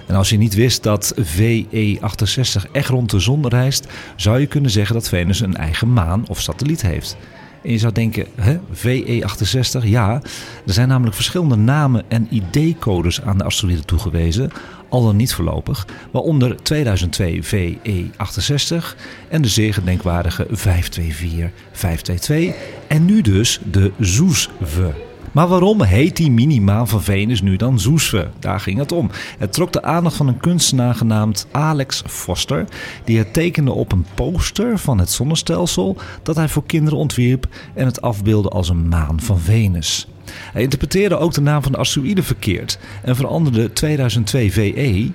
En 0.07 0.15
als 0.15 0.29
je 0.29 0.37
niet 0.37 0.53
wist 0.53 0.83
dat 0.83 1.15
VE68 1.19 2.71
echt 2.71 2.89
rond 2.89 3.09
de 3.09 3.19
zon 3.19 3.47
reist, 3.47 3.87
zou 4.15 4.39
je 4.39 4.45
kunnen 4.45 4.71
zeggen 4.71 4.95
dat 4.95 5.09
Venus 5.09 5.39
een 5.39 5.55
eigen 5.55 5.93
maan 5.93 6.27
of 6.27 6.41
satelliet 6.41 6.81
heeft. 6.81 7.17
En 7.63 7.71
je 7.71 7.77
zou 7.77 7.93
denken, 7.93 8.25
hè, 8.35 8.57
VE68, 8.73 9.83
ja. 9.83 10.21
Er 10.65 10.73
zijn 10.73 10.87
namelijk 10.87 11.15
verschillende 11.15 11.55
namen 11.55 12.03
en 12.07 12.27
ID-codes 12.29 13.21
aan 13.21 13.37
de 13.37 13.43
asteroïde 13.43 13.85
toegewezen, 13.85 14.51
al 14.89 15.03
dan 15.03 15.15
niet 15.15 15.33
voorlopig, 15.33 15.87
waaronder 16.11 16.63
2002 16.63 17.43
VE68 17.43 18.95
en 19.29 19.41
de 19.41 19.47
zeer 19.47 19.73
gedenkwaardige 19.73 20.47
524 20.49 21.49
522 21.71 22.55
en 22.87 23.05
nu 23.05 23.21
dus 23.21 23.59
de 23.71 23.91
Zoezve. 23.99 24.93
Maar 25.35 25.47
waarom 25.47 25.81
heet 25.81 26.15
die 26.15 26.31
minimaan 26.31 26.87
van 26.87 27.03
Venus 27.03 27.41
nu 27.41 27.55
dan 27.55 27.79
Zoesve? 27.79 28.27
Daar 28.39 28.59
ging 28.59 28.77
het 28.77 28.91
om. 28.91 29.09
Het 29.37 29.53
trok 29.53 29.73
de 29.73 29.83
aandacht 29.83 30.15
van 30.15 30.27
een 30.27 30.37
kunstenaar 30.37 30.95
genaamd 30.95 31.47
Alex 31.51 32.03
Foster, 32.07 32.65
die 33.03 33.17
het 33.17 33.33
tekende 33.33 33.71
op 33.71 33.91
een 33.91 34.05
poster 34.13 34.79
van 34.79 34.99
het 34.99 35.11
zonnestelsel 35.11 35.97
dat 36.23 36.35
hij 36.35 36.49
voor 36.49 36.65
kinderen 36.65 36.99
ontwierp 36.99 37.47
en 37.73 37.85
het 37.85 38.01
afbeeldde 38.01 38.49
als 38.49 38.69
een 38.69 38.87
maan 38.87 39.21
van 39.21 39.39
Venus. 39.39 40.07
Hij 40.53 40.61
interpreteerde 40.61 41.17
ook 41.17 41.33
de 41.33 41.41
naam 41.41 41.63
van 41.63 41.71
de 41.71 41.77
asteroïde 41.77 42.23
verkeerd 42.23 42.79
en 43.03 43.15
veranderde 43.15 43.73
2002 43.73 44.51
VE 44.51 45.11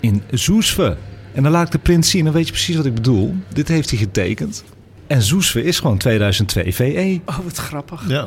in 0.00 0.22
Zoesve. 0.30 0.96
En 1.34 1.42
dan 1.42 1.52
laat 1.52 1.66
ik 1.66 1.72
de 1.72 1.78
print 1.78 2.06
zien, 2.06 2.24
dan 2.24 2.32
weet 2.32 2.46
je 2.46 2.52
precies 2.52 2.76
wat 2.76 2.86
ik 2.86 2.94
bedoel. 2.94 3.34
Dit 3.52 3.68
heeft 3.68 3.90
hij 3.90 3.98
getekend. 3.98 4.64
En 5.06 5.22
Zoesve 5.22 5.64
is 5.64 5.80
gewoon 5.80 5.98
2002 5.98 6.74
VE. 6.74 7.20
Oh, 7.26 7.38
wat 7.38 7.56
grappig. 7.56 8.08
Ja. 8.08 8.26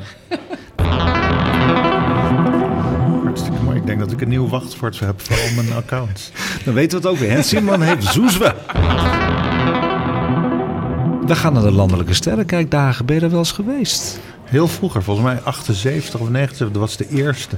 Ik 3.86 3.91
denk 3.91 4.03
dat 4.03 4.11
ik 4.11 4.21
een 4.21 4.29
nieuw 4.29 4.47
wachtwoord 4.47 4.99
heb 4.99 5.21
voor 5.21 5.36
al 5.36 5.63
mijn 5.63 5.73
accounts. 5.77 6.31
Dan 6.65 6.73
weten 6.73 7.01
we 7.01 7.07
het 7.07 7.15
ook 7.15 7.21
weer. 7.21 7.31
hè? 7.31 7.41
Simon 7.41 7.81
heeft 7.81 8.03
Zoezwe. 8.03 8.55
We 11.25 11.36
gaan 11.36 11.53
naar 11.53 11.61
de 11.61 11.71
landelijke 11.71 12.13
sterrenkijkdagen. 12.13 13.05
Ben 13.05 13.15
je 13.15 13.21
er 13.21 13.29
wel 13.29 13.39
eens 13.39 13.51
geweest? 13.51 14.19
Heel 14.43 14.67
vroeger, 14.67 15.03
volgens 15.03 15.25
mij 15.25 15.39
78 15.43 16.19
of 16.19 16.29
79, 16.29 16.71
dat 16.71 16.81
was 16.81 16.97
de 16.97 17.09
eerste. 17.09 17.55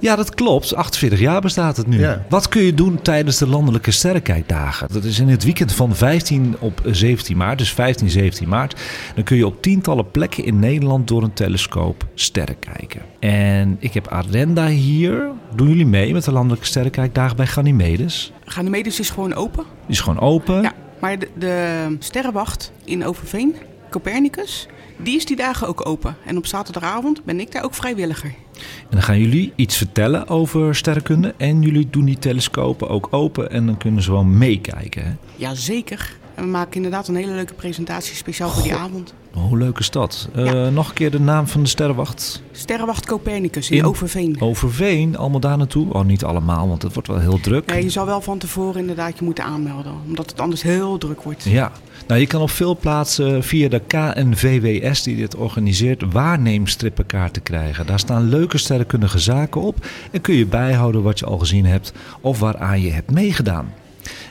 Ja, 0.00 0.16
dat 0.16 0.34
klopt. 0.34 0.74
48 0.74 1.18
jaar 1.18 1.40
bestaat 1.40 1.76
het 1.76 1.86
nu. 1.86 2.00
Ja. 2.00 2.24
Wat 2.28 2.48
kun 2.48 2.62
je 2.62 2.74
doen 2.74 3.02
tijdens 3.02 3.38
de 3.38 3.46
landelijke 3.46 3.90
sterrenkijkdagen? 3.90 4.88
Dat 4.92 5.04
is 5.04 5.18
in 5.18 5.28
het 5.28 5.44
weekend 5.44 5.72
van 5.72 5.94
15 5.94 6.56
op 6.58 6.80
17 6.84 7.36
maart, 7.36 7.58
dus 7.58 7.72
15, 7.72 8.10
17 8.10 8.48
maart. 8.48 8.80
Dan 9.14 9.24
kun 9.24 9.36
je 9.36 9.46
op 9.46 9.62
tientallen 9.62 10.10
plekken 10.10 10.44
in 10.44 10.58
Nederland 10.58 11.08
door 11.08 11.22
een 11.22 11.32
telescoop 11.32 12.06
sterren 12.14 12.58
kijken. 12.58 13.02
En 13.20 13.76
ik 13.78 13.94
heb 13.94 14.08
Arenda 14.08 14.66
hier. 14.66 15.30
Doen 15.54 15.68
jullie 15.68 15.86
mee 15.86 16.12
met 16.12 16.24
de 16.24 16.32
landelijke 16.32 16.66
sterrenkijkdagen 16.66 17.36
bij 17.36 17.46
Ganymedes? 17.46 18.32
Ganymedes 18.44 19.00
is 19.00 19.10
gewoon 19.10 19.34
open. 19.34 19.64
Die 19.64 19.96
is 19.96 20.00
gewoon 20.00 20.20
open. 20.20 20.62
Ja, 20.62 20.72
maar 21.00 21.18
de, 21.18 21.28
de 21.38 21.96
sterrenwacht 21.98 22.72
in 22.84 23.04
Overveen, 23.04 23.56
Copernicus, 23.90 24.66
die 24.96 25.16
is 25.16 25.26
die 25.26 25.36
dagen 25.36 25.68
ook 25.68 25.86
open. 25.86 26.16
En 26.24 26.36
op 26.36 26.46
zaterdagavond 26.46 27.24
ben 27.24 27.40
ik 27.40 27.52
daar 27.52 27.64
ook 27.64 27.74
vrijwilliger. 27.74 28.34
En 28.54 28.90
dan 28.90 29.02
gaan 29.02 29.20
jullie 29.20 29.52
iets 29.56 29.76
vertellen 29.76 30.28
over 30.28 30.74
sterrenkunde. 30.74 31.34
En 31.36 31.62
jullie 31.62 31.90
doen 31.90 32.04
die 32.04 32.18
telescopen 32.18 32.88
ook 32.88 33.08
open. 33.10 33.50
En 33.50 33.66
dan 33.66 33.76
kunnen 33.76 34.02
ze 34.02 34.08
gewoon 34.08 34.38
meekijken. 34.38 35.04
Hè? 35.04 35.12
Jazeker. 35.36 36.16
En 36.34 36.44
we 36.44 36.50
maken 36.50 36.74
inderdaad 36.76 37.08
een 37.08 37.14
hele 37.16 37.32
leuke 37.32 37.54
presentatie 37.54 38.16
speciaal 38.16 38.50
voor 38.50 38.62
die 38.62 38.74
avond. 38.74 39.14
Hoe 39.32 39.58
leuk 39.58 39.78
is 39.78 39.90
dat? 39.90 40.28
Eh. 40.34 40.68
Nog 40.68 40.88
een 40.88 40.94
keer 40.94 41.10
de 41.10 41.20
naam 41.20 41.46
van 41.46 41.62
de 41.62 41.68
sterrenwacht. 41.68 42.42
Sterrenwacht 42.52 43.06
Copernicus 43.06 43.70
in, 43.70 43.76
In- 43.78 43.84
Overveen. 43.84 44.36
Overveen, 44.40 45.16
allemaal 45.16 45.40
daar 45.40 45.56
naartoe. 45.56 45.92
Oh, 45.92 46.04
niet 46.04 46.24
allemaal, 46.24 46.68
want 46.68 46.82
het 46.82 46.92
wordt 46.92 47.08
wel 47.08 47.18
heel 47.18 47.40
druk. 47.40 47.72
Je 47.74 47.90
zal 47.90 48.06
wel 48.06 48.20
van 48.20 48.38
tevoren 48.38 48.80
inderdaad 48.80 49.18
je 49.18 49.24
moeten 49.24 49.44
aanmelden. 49.44 49.92
Omdat 50.06 50.30
het 50.30 50.40
anders 50.40 50.62
heel 50.62 50.98
druk 50.98 51.22
wordt. 51.22 51.42
Ja, 51.44 51.72
nou 52.06 52.20
je 52.20 52.26
kan 52.26 52.40
op 52.40 52.50
veel 52.50 52.76
plaatsen 52.76 53.42
via 53.44 53.68
de 53.68 53.80
KNVWS 53.86 55.02
die 55.02 55.16
dit 55.16 55.36
organiseert 55.36 56.12
waarneemstrippenkaarten 56.12 57.42
krijgen. 57.42 57.86
Daar 57.86 57.98
staan 57.98 58.28
leuke 58.28 58.58
sterrenkundige 58.58 59.18
zaken 59.18 59.60
op 59.60 59.86
en 60.10 60.20
kun 60.20 60.34
je 60.34 60.46
bijhouden 60.46 61.02
wat 61.02 61.18
je 61.18 61.26
al 61.26 61.38
gezien 61.38 61.66
hebt 61.66 61.92
of 62.20 62.38
waaraan 62.38 62.80
je 62.80 62.90
hebt 62.90 63.10
meegedaan. 63.10 63.72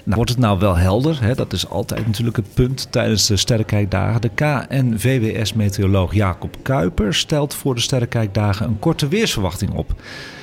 Nou, 0.04 0.16
wordt 0.16 0.30
het 0.30 0.40
nou 0.40 0.60
wel 0.60 0.76
helder? 0.76 1.22
Hè? 1.22 1.36
Dat 1.36 1.54
is 1.54 1.70
altijd 1.70 2.06
natuurlijk 2.06 2.36
het 2.36 2.54
punt 2.54 2.88
tijdens 2.92 3.28
de 3.28 3.38
Sterrenkijkdagen. 3.38 4.22
De 4.22 4.30
KNVWS-meteoroloog 4.30 6.14
Jacob 6.14 6.56
Kuiper 6.62 7.14
stelt 7.14 7.54
voor 7.54 7.76
de 7.76 7.82
Sterrenkijkdagen 7.82 8.66
een 8.66 8.80
korte 8.80 9.08
weersverwachting 9.08 9.74
op. 9.74 9.96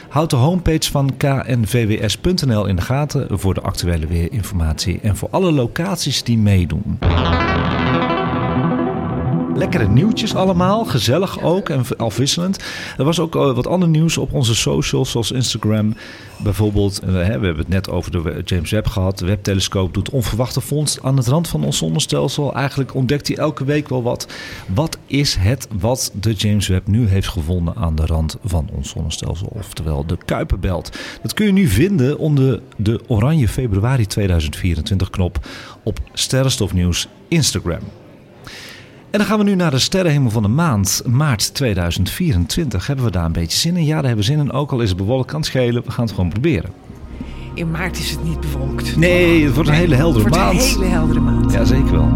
Houd 0.08 0.30
de 0.30 0.36
homepage 0.36 0.90
van 0.90 1.16
knvws.nl 1.16 2.66
in 2.66 2.76
de 2.76 2.82
gaten 2.82 3.38
voor 3.38 3.54
de 3.54 3.60
actuele 3.60 4.06
weerinformatie 4.06 5.00
en 5.02 5.16
voor 5.16 5.28
alle 5.30 5.52
locaties 5.52 6.22
die 6.22 6.38
meedoen. 6.38 6.98
Lekkere 9.54 9.88
nieuwtjes 9.88 10.34
allemaal, 10.34 10.84
gezellig 10.84 11.42
ook 11.42 11.68
en 11.68 11.84
afwisselend. 11.96 12.58
Er 12.98 13.04
was 13.04 13.20
ook 13.20 13.36
eh, 13.36 13.54
wat 13.54 13.66
ander 13.66 13.88
nieuws 13.88 14.18
op 14.18 14.32
onze 14.32 14.54
socials, 14.54 15.10
zoals 15.10 15.30
Instagram. 15.30 15.94
Bijvoorbeeld, 16.42 17.00
eh, 17.00 17.12
we 17.12 17.18
hebben 17.18 17.56
het 17.56 17.68
net 17.68 17.90
over 17.90 18.10
de 18.10 18.42
James 18.44 18.70
Webb 18.70 18.86
gehad. 18.86 19.18
De 19.18 19.26
Webb-telescoop 19.26 19.94
doet 19.94 20.10
onverwachte 20.10 20.60
vondst 20.60 21.02
aan 21.02 21.16
het 21.16 21.26
rand 21.26 21.48
van 21.48 21.64
ons 21.64 21.78
zonnestelsel. 21.78 22.54
Eigenlijk 22.54 22.94
ontdekt 22.94 23.28
hij 23.28 23.36
elke 23.36 23.64
week 23.64 23.88
wel 23.88 24.02
wat. 24.02 24.26
Wat 24.74 24.98
is 25.06 25.36
het 25.38 25.68
wat 25.78 26.12
de 26.14 26.32
James 26.32 26.68
Webb 26.68 26.86
nu 26.86 27.08
heeft 27.08 27.28
gevonden 27.28 27.74
aan 27.76 27.94
de 27.94 28.06
rand 28.06 28.36
van 28.44 28.68
ons 28.72 28.90
zonnestelsel? 28.90 29.52
Oftewel 29.54 30.06
de 30.06 30.16
Kuiperbelt. 30.24 30.98
Dat 31.22 31.34
kun 31.34 31.46
je 31.46 31.52
nu 31.52 31.66
vinden 31.66 32.18
onder 32.18 32.60
de 32.76 33.00
Oranje 33.06 33.48
Februari 33.48 34.06
2024 34.06 35.10
knop 35.10 35.46
op 35.82 35.98
Sterrenstofnieuws 36.12 37.08
Instagram. 37.28 37.99
En 39.10 39.18
dan 39.18 39.26
gaan 39.26 39.38
we 39.38 39.44
nu 39.44 39.54
naar 39.54 39.70
de 39.70 39.78
sterrenhemel 39.78 40.30
van 40.30 40.42
de 40.42 40.48
maand, 40.48 41.02
maart 41.06 41.54
2024. 41.54 42.86
Hebben 42.86 43.04
we 43.04 43.10
daar 43.10 43.24
een 43.24 43.32
beetje 43.32 43.58
zin 43.58 43.76
in? 43.76 43.84
Ja, 43.84 43.94
daar 43.94 44.04
hebben 44.04 44.24
we 44.24 44.30
zin 44.32 44.38
in. 44.38 44.52
Ook 44.52 44.72
al 44.72 44.80
is 44.80 44.88
het 44.88 44.98
bewolkt, 44.98 45.30
kan 45.30 45.40
het 45.40 45.48
schelen. 45.48 45.82
We 45.84 45.90
gaan 45.90 46.04
het 46.04 46.14
gewoon 46.14 46.30
proberen. 46.30 46.70
In 47.54 47.70
maart 47.70 47.98
is 47.98 48.10
het 48.10 48.24
niet 48.24 48.40
bewolkt. 48.40 48.96
Nee, 48.96 49.44
het 49.44 49.54
wordt 49.54 49.68
een 49.68 49.74
hele 49.74 49.94
heldere 49.94 50.24
het 50.24 50.34
wordt 50.34 50.52
maand. 50.52 50.62
een 50.62 50.68
hele 50.68 50.84
heldere 50.84 51.20
maand. 51.20 51.52
Ja, 51.52 51.64
zeker 51.64 51.90
wel. 51.90 52.08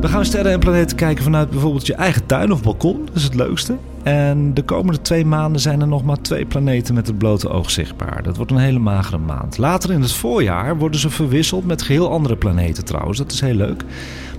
We 0.00 0.08
gaan 0.08 0.24
sterren 0.24 0.52
en 0.52 0.58
planeten 0.60 0.96
kijken 0.96 1.24
vanuit 1.24 1.50
bijvoorbeeld 1.50 1.86
je 1.86 1.94
eigen 1.94 2.26
tuin 2.26 2.52
of 2.52 2.62
balkon. 2.62 3.04
Dat 3.06 3.16
is 3.16 3.22
het 3.22 3.34
leukste. 3.34 3.76
En 4.06 4.54
de 4.54 4.62
komende 4.62 5.02
twee 5.02 5.24
maanden 5.24 5.60
zijn 5.60 5.80
er 5.80 5.86
nog 5.86 6.04
maar 6.04 6.20
twee 6.20 6.46
planeten 6.46 6.94
met 6.94 7.06
het 7.06 7.18
blote 7.18 7.48
oog 7.48 7.70
zichtbaar. 7.70 8.22
Dat 8.22 8.36
wordt 8.36 8.50
een 8.50 8.58
hele 8.58 8.78
magere 8.78 9.18
maand. 9.18 9.58
Later 9.58 9.92
in 9.92 10.00
het 10.00 10.12
voorjaar 10.12 10.76
worden 10.76 11.00
ze 11.00 11.10
verwisseld 11.10 11.66
met 11.66 11.82
geheel 11.82 12.10
andere 12.10 12.36
planeten 12.36 12.84
trouwens. 12.84 13.18
Dat 13.18 13.32
is 13.32 13.40
heel 13.40 13.54
leuk. 13.54 13.82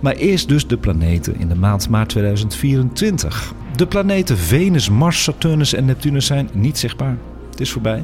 Maar 0.02 0.16
eerst 0.16 0.48
dus 0.48 0.68
de 0.68 0.78
planeten 0.78 1.40
in 1.40 1.48
de 1.48 1.56
maand 1.56 1.90
maart 1.90 2.10
2024. 2.10 3.54
De 3.76 3.88
planeten 3.88 4.38
Venus, 4.38 4.90
Mars, 4.90 5.24
Saturnus 5.24 5.74
en 5.74 5.86
Neptunus 5.86 6.26
zijn 6.26 6.50
niet 6.54 6.78
zichtbaar. 6.78 7.18
Het 7.50 7.60
is 7.60 7.72
voorbij. 7.72 8.04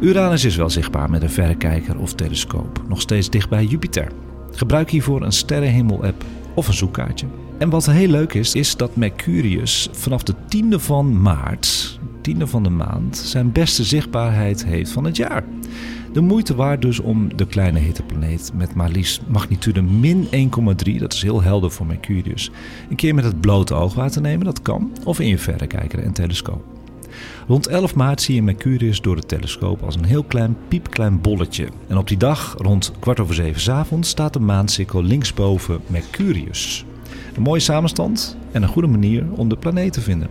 Uranus 0.00 0.44
is 0.44 0.56
wel 0.56 0.70
zichtbaar 0.70 1.10
met 1.10 1.22
een 1.22 1.30
verrekijker 1.30 1.98
of 1.98 2.14
telescoop. 2.14 2.82
Nog 2.88 3.00
steeds 3.00 3.30
dicht 3.30 3.48
bij 3.48 3.64
Jupiter. 3.64 4.08
Gebruik 4.52 4.90
hiervoor 4.90 5.22
een 5.22 5.32
sterrenhemel-app 5.32 6.24
of 6.54 6.68
een 6.68 6.74
zoekkaartje. 6.74 7.26
En 7.62 7.70
wat 7.70 7.86
heel 7.86 8.08
leuk 8.08 8.34
is, 8.34 8.54
is 8.54 8.76
dat 8.76 8.96
Mercurius 8.96 9.88
vanaf 9.92 10.22
de 10.22 10.34
10e 10.34 10.76
van 10.76 11.22
maart, 11.22 11.98
10e 12.28 12.42
van 12.42 12.62
de 12.62 12.70
maand, 12.70 13.16
zijn 13.16 13.52
beste 13.52 13.84
zichtbaarheid 13.84 14.64
heeft 14.64 14.90
van 14.90 15.04
het 15.04 15.16
jaar. 15.16 15.44
De 16.12 16.20
moeite 16.20 16.54
waard 16.54 16.82
dus 16.82 17.00
om 17.00 17.36
de 17.36 17.46
kleine 17.46 17.78
hete 17.78 18.02
planeet 18.02 18.50
met 18.54 18.74
maar 18.74 18.88
liefst 18.90 19.22
magnitude 19.28 19.82
min 19.82 20.24
1,3, 20.24 20.98
dat 20.98 21.12
is 21.12 21.22
heel 21.22 21.42
helder 21.42 21.70
voor 21.70 21.86
Mercurius, 21.86 22.50
een 22.90 22.96
keer 22.96 23.14
met 23.14 23.24
het 23.24 23.40
blote 23.40 23.74
oog 23.74 23.94
waar 23.94 24.10
te 24.10 24.20
nemen, 24.20 24.44
dat 24.44 24.62
kan, 24.62 24.92
of 25.04 25.20
in 25.20 25.28
je 25.28 25.38
verrekijker 25.38 25.98
en 25.98 26.12
telescoop. 26.12 26.64
Rond 27.46 27.66
11 27.66 27.94
maart 27.94 28.22
zie 28.22 28.34
je 28.34 28.42
Mercurius 28.42 29.00
door 29.00 29.16
de 29.16 29.26
telescoop 29.26 29.82
als 29.82 29.94
een 29.94 30.04
heel 30.04 30.24
klein 30.24 30.56
piepklein 30.68 31.20
bolletje. 31.20 31.68
En 31.88 31.96
op 31.96 32.08
die 32.08 32.16
dag, 32.16 32.54
rond 32.58 32.92
kwart 32.98 33.20
over 33.20 33.34
zeven 33.34 33.74
avonds, 33.74 34.08
staat 34.08 34.32
de 34.32 34.40
maansikkel 34.40 35.02
linksboven 35.02 35.80
Mercurius. 35.86 36.84
Een 37.36 37.42
mooie 37.42 37.60
samenstand 37.60 38.36
en 38.52 38.62
een 38.62 38.68
goede 38.68 38.88
manier 38.88 39.24
om 39.30 39.48
de 39.48 39.56
planeet 39.56 39.92
te 39.92 40.00
vinden. 40.00 40.28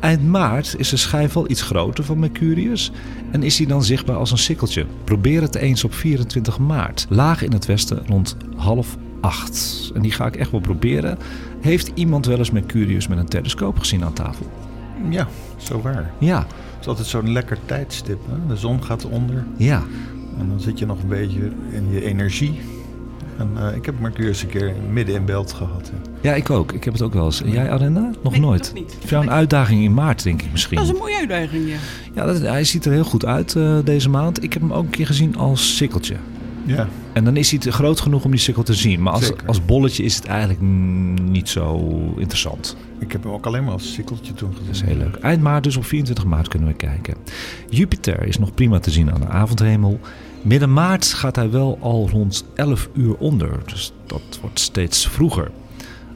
Eind 0.00 0.28
maart 0.28 0.74
is 0.78 0.88
de 0.88 0.96
schijf 0.96 1.36
al 1.36 1.50
iets 1.50 1.62
groter 1.62 2.04
van 2.04 2.18
Mercurius 2.18 2.92
en 3.30 3.42
is 3.42 3.58
hij 3.58 3.66
dan 3.66 3.84
zichtbaar 3.84 4.16
als 4.16 4.30
een 4.30 4.38
sikkeltje. 4.38 4.86
Probeer 5.04 5.42
het 5.42 5.54
eens 5.54 5.84
op 5.84 5.94
24 5.94 6.58
maart, 6.58 7.06
laag 7.08 7.42
in 7.42 7.52
het 7.52 7.66
westen 7.66 8.02
rond 8.06 8.36
half 8.56 8.96
acht. 9.20 9.90
En 9.94 10.02
die 10.02 10.12
ga 10.12 10.26
ik 10.26 10.36
echt 10.36 10.50
wel 10.50 10.60
proberen. 10.60 11.18
Heeft 11.60 11.90
iemand 11.94 12.26
wel 12.26 12.38
eens 12.38 12.50
Mercurius 12.50 13.08
met 13.08 13.18
een 13.18 13.28
telescoop 13.28 13.78
gezien 13.78 14.04
aan 14.04 14.12
tafel? 14.12 14.46
Ja, 15.10 15.28
zo 15.56 15.80
waar. 15.80 16.12
Ja, 16.18 16.38
Het 16.38 16.80
is 16.80 16.86
altijd 16.86 17.06
zo'n 17.06 17.32
lekker 17.32 17.58
tijdstip. 17.64 18.18
Hè? 18.28 18.46
De 18.46 18.56
zon 18.56 18.84
gaat 18.84 19.04
onder 19.04 19.44
ja. 19.56 19.82
en 20.38 20.48
dan 20.48 20.60
zit 20.60 20.78
je 20.78 20.86
nog 20.86 21.02
een 21.02 21.08
beetje 21.08 21.50
in 21.70 21.90
je 21.90 22.04
energie. 22.04 22.60
En 23.38 23.50
eh, 23.56 23.76
ik 23.76 23.86
heb 23.86 24.00
Mercurius 24.00 24.42
een 24.42 24.48
keer 24.48 24.72
midden 24.90 25.14
in 25.14 25.24
beeld 25.24 25.52
gehad. 25.52 25.90
ja. 25.92 26.10
Ja, 26.20 26.34
ik 26.34 26.50
ook. 26.50 26.72
Ik 26.72 26.84
heb 26.84 26.92
het 26.92 27.02
ook 27.02 27.12
wel 27.14 27.24
eens. 27.24 27.42
En 27.42 27.50
jij, 27.50 27.70
Arenda? 27.70 28.10
Nog 28.22 28.32
Nee, 28.32 28.40
nooit? 28.40 28.70
niet. 28.74 28.96
Voor 29.00 29.10
jou 29.10 29.22
een 29.24 29.30
uitdaging 29.30 29.82
in 29.84 29.94
maart, 29.94 30.22
denk 30.22 30.42
ik 30.42 30.52
misschien. 30.52 30.76
Dat 30.76 30.86
is 30.86 30.92
een 30.92 30.98
mooie 30.98 31.16
uitdaging, 31.16 31.68
ja. 31.68 31.76
Ja, 32.14 32.24
dat, 32.26 32.40
hij 32.40 32.64
ziet 32.64 32.84
er 32.84 32.92
heel 32.92 33.04
goed 33.04 33.24
uit 33.24 33.56
eh, 33.56 33.78
deze 33.84 34.08
maand. 34.08 34.42
Ik 34.42 34.52
heb 34.52 34.62
hem 34.62 34.72
ook 34.72 34.84
een 34.84 34.90
keer 34.90 35.06
gezien 35.06 35.36
als 35.36 35.76
sikkeltje. 35.76 36.16
Ja, 36.64 36.88
En 37.12 37.24
dan 37.24 37.36
is 37.36 37.50
hij 37.50 37.58
te 37.60 37.72
groot 37.72 38.00
genoeg 38.00 38.24
om 38.24 38.30
die 38.30 38.40
sikkel 38.40 38.62
te 38.62 38.74
zien. 38.74 39.02
Maar 39.02 39.12
als, 39.12 39.26
Zeker. 39.26 39.46
als 39.46 39.64
bolletje 39.64 40.02
is 40.02 40.16
het 40.16 40.24
eigenlijk 40.26 40.60
niet 41.22 41.48
zo 41.48 41.78
interessant. 42.16 42.76
ik 42.98 43.12
heb 43.12 43.22
hem 43.22 43.32
ook 43.32 43.46
alleen 43.46 43.64
maar 43.64 43.72
als 43.72 43.92
sikkeltje 43.92 44.32
toen 44.34 44.50
gezien. 44.50 44.66
Dat 44.66 44.74
is 44.74 44.82
heel 44.82 44.96
leuk. 44.96 45.16
Eind 45.16 45.42
maart, 45.42 45.64
dus 45.64 45.76
op 45.76 45.84
24 45.84 46.24
maart 46.24 46.48
kunnen 46.48 46.68
we 46.68 46.74
kijken. 46.74 47.14
Jupiter 47.68 48.26
is 48.26 48.38
nog 48.38 48.54
prima 48.54 48.78
te 48.78 48.90
zien 48.90 49.12
aan 49.12 49.20
de 49.20 49.28
avondhemel. 49.28 50.00
Midden 50.46 50.72
maart 50.72 51.06
gaat 51.06 51.36
hij 51.36 51.50
wel 51.50 51.78
al 51.80 52.08
rond 52.10 52.44
11 52.54 52.88
uur 52.94 53.16
onder. 53.16 53.58
Dus 53.64 53.92
dat 54.06 54.38
wordt 54.40 54.60
steeds 54.60 55.08
vroeger. 55.08 55.50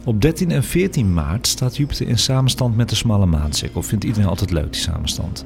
Op 0.04 0.20
13 0.20 0.50
en 0.50 0.64
14 0.64 1.14
maart 1.14 1.46
staat 1.46 1.76
Jupiter 1.76 2.08
in 2.08 2.18
samenstand 2.18 2.76
met 2.76 2.88
de 2.88 2.94
smalle 2.94 3.26
maansikkel. 3.26 3.82
Vindt 3.82 4.04
iedereen 4.04 4.28
altijd 4.28 4.50
leuk, 4.50 4.72
die 4.72 4.80
samenstand. 4.80 5.44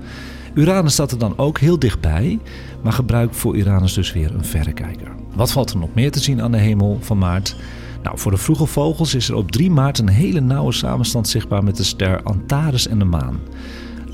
Uranus 0.55 0.93
staat 0.93 1.13
er 1.13 1.19
dan 1.19 1.39
ook 1.39 1.59
heel 1.59 1.79
dichtbij, 1.79 2.39
maar 2.83 2.93
gebruik 2.93 3.35
voor 3.35 3.57
Uranus 3.57 3.95
dus 3.95 4.13
weer 4.13 4.35
een 4.35 4.45
verrekijker. 4.45 5.15
Wat 5.35 5.53
valt 5.53 5.71
er 5.71 5.79
nog 5.79 5.95
meer 5.95 6.11
te 6.11 6.21
zien 6.21 6.43
aan 6.43 6.53
de 6.53 6.59
hemel 6.59 6.99
van 7.01 7.19
maart? 7.19 7.57
Nou, 8.03 8.19
voor 8.19 8.31
de 8.31 8.39
vroege 8.39 8.67
vogels 8.67 9.15
is 9.15 9.29
er 9.29 9.35
op 9.35 9.51
3 9.51 9.71
maart 9.71 9.99
een 9.99 10.09
hele 10.09 10.41
nauwe 10.41 10.73
samenstand 10.73 11.29
zichtbaar 11.29 11.65
met 11.65 11.77
de 11.77 11.85
ster 11.85 12.23
Antares 12.23 12.89
en 12.89 12.99
de 12.99 13.05
maan. 13.05 13.41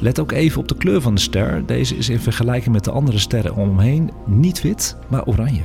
Let 0.01 0.21
ook 0.21 0.33
even 0.33 0.61
op 0.61 0.69
de 0.69 0.77
kleur 0.77 1.01
van 1.01 1.15
de 1.15 1.21
ster. 1.21 1.67
Deze 1.67 1.97
is 1.97 2.09
in 2.09 2.21
vergelijking 2.21 2.75
met 2.75 2.85
de 2.85 2.91
andere 2.91 3.19
sterren 3.19 3.55
omheen 3.55 4.11
niet 4.27 4.63
wit, 4.63 4.97
maar 5.09 5.25
oranje. 5.25 5.63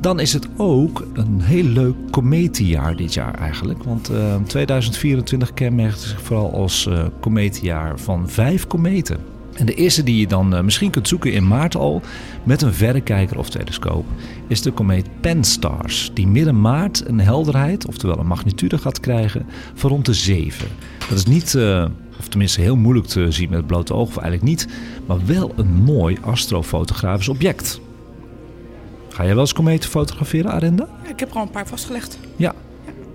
Dan 0.00 0.20
is 0.20 0.32
het 0.32 0.48
ook 0.56 1.06
een 1.12 1.40
heel 1.40 1.64
leuk 1.64 1.94
kometenjaar 2.10 2.96
dit 2.96 3.14
jaar 3.14 3.34
eigenlijk. 3.34 3.82
Want 3.82 4.08
eh, 4.08 4.34
2024 4.46 5.54
kenmerkt 5.54 6.00
zich 6.00 6.22
vooral 6.22 6.52
als 6.52 6.86
eh 6.86 7.04
kometenjaar 7.20 7.98
van 7.98 8.28
vijf 8.28 8.66
kometen. 8.66 9.18
En 9.58 9.66
de 9.66 9.74
eerste 9.74 10.02
die 10.02 10.20
je 10.20 10.26
dan 10.26 10.54
eh, 10.54 10.62
misschien 10.62 10.90
kunt 10.90 11.08
zoeken 11.08 11.32
in 11.32 11.48
maart 11.48 11.76
al 11.76 12.02
met 12.44 12.62
een 12.62 12.74
verrekijker 12.74 13.38
of 13.38 13.50
telescoop 13.50 14.06
is 14.46 14.62
de 14.62 14.70
komeet 14.70 15.08
Pan-STARRS. 15.20 16.10
Die 16.14 16.26
midden 16.26 16.60
maart 16.60 17.08
een 17.08 17.20
helderheid, 17.20 17.86
oftewel 17.86 18.18
een 18.18 18.26
magnitude 18.26 18.78
gaat 18.78 19.00
krijgen 19.00 19.46
van 19.74 19.90
rond 19.90 20.06
de 20.06 20.14
7. 20.14 20.68
Dat 21.08 21.18
is 21.18 21.26
niet, 21.26 21.54
eh, 21.54 21.84
of 22.18 22.28
tenminste 22.28 22.60
heel 22.60 22.76
moeilijk 22.76 23.06
te 23.06 23.30
zien 23.30 23.48
met 23.48 23.58
het 23.58 23.66
blote 23.66 23.94
oog, 23.94 24.08
of 24.08 24.16
eigenlijk 24.16 24.42
niet, 24.42 24.68
maar 25.06 25.26
wel 25.26 25.52
een 25.56 25.72
mooi 25.72 26.16
astrofotografisch 26.20 27.28
object. 27.28 27.80
Ga 29.08 29.24
jij 29.24 29.32
wel 29.32 29.42
eens 29.42 29.52
kometen 29.52 29.90
fotograferen, 29.90 30.52
Arenda? 30.52 30.88
ja. 31.02 31.08
Ik 31.10 31.20
heb 31.20 31.30
er 31.30 31.36
al 31.36 31.42
een 31.42 31.50
paar 31.50 31.66
vastgelegd. 31.66 32.18
Ja. 32.36 32.54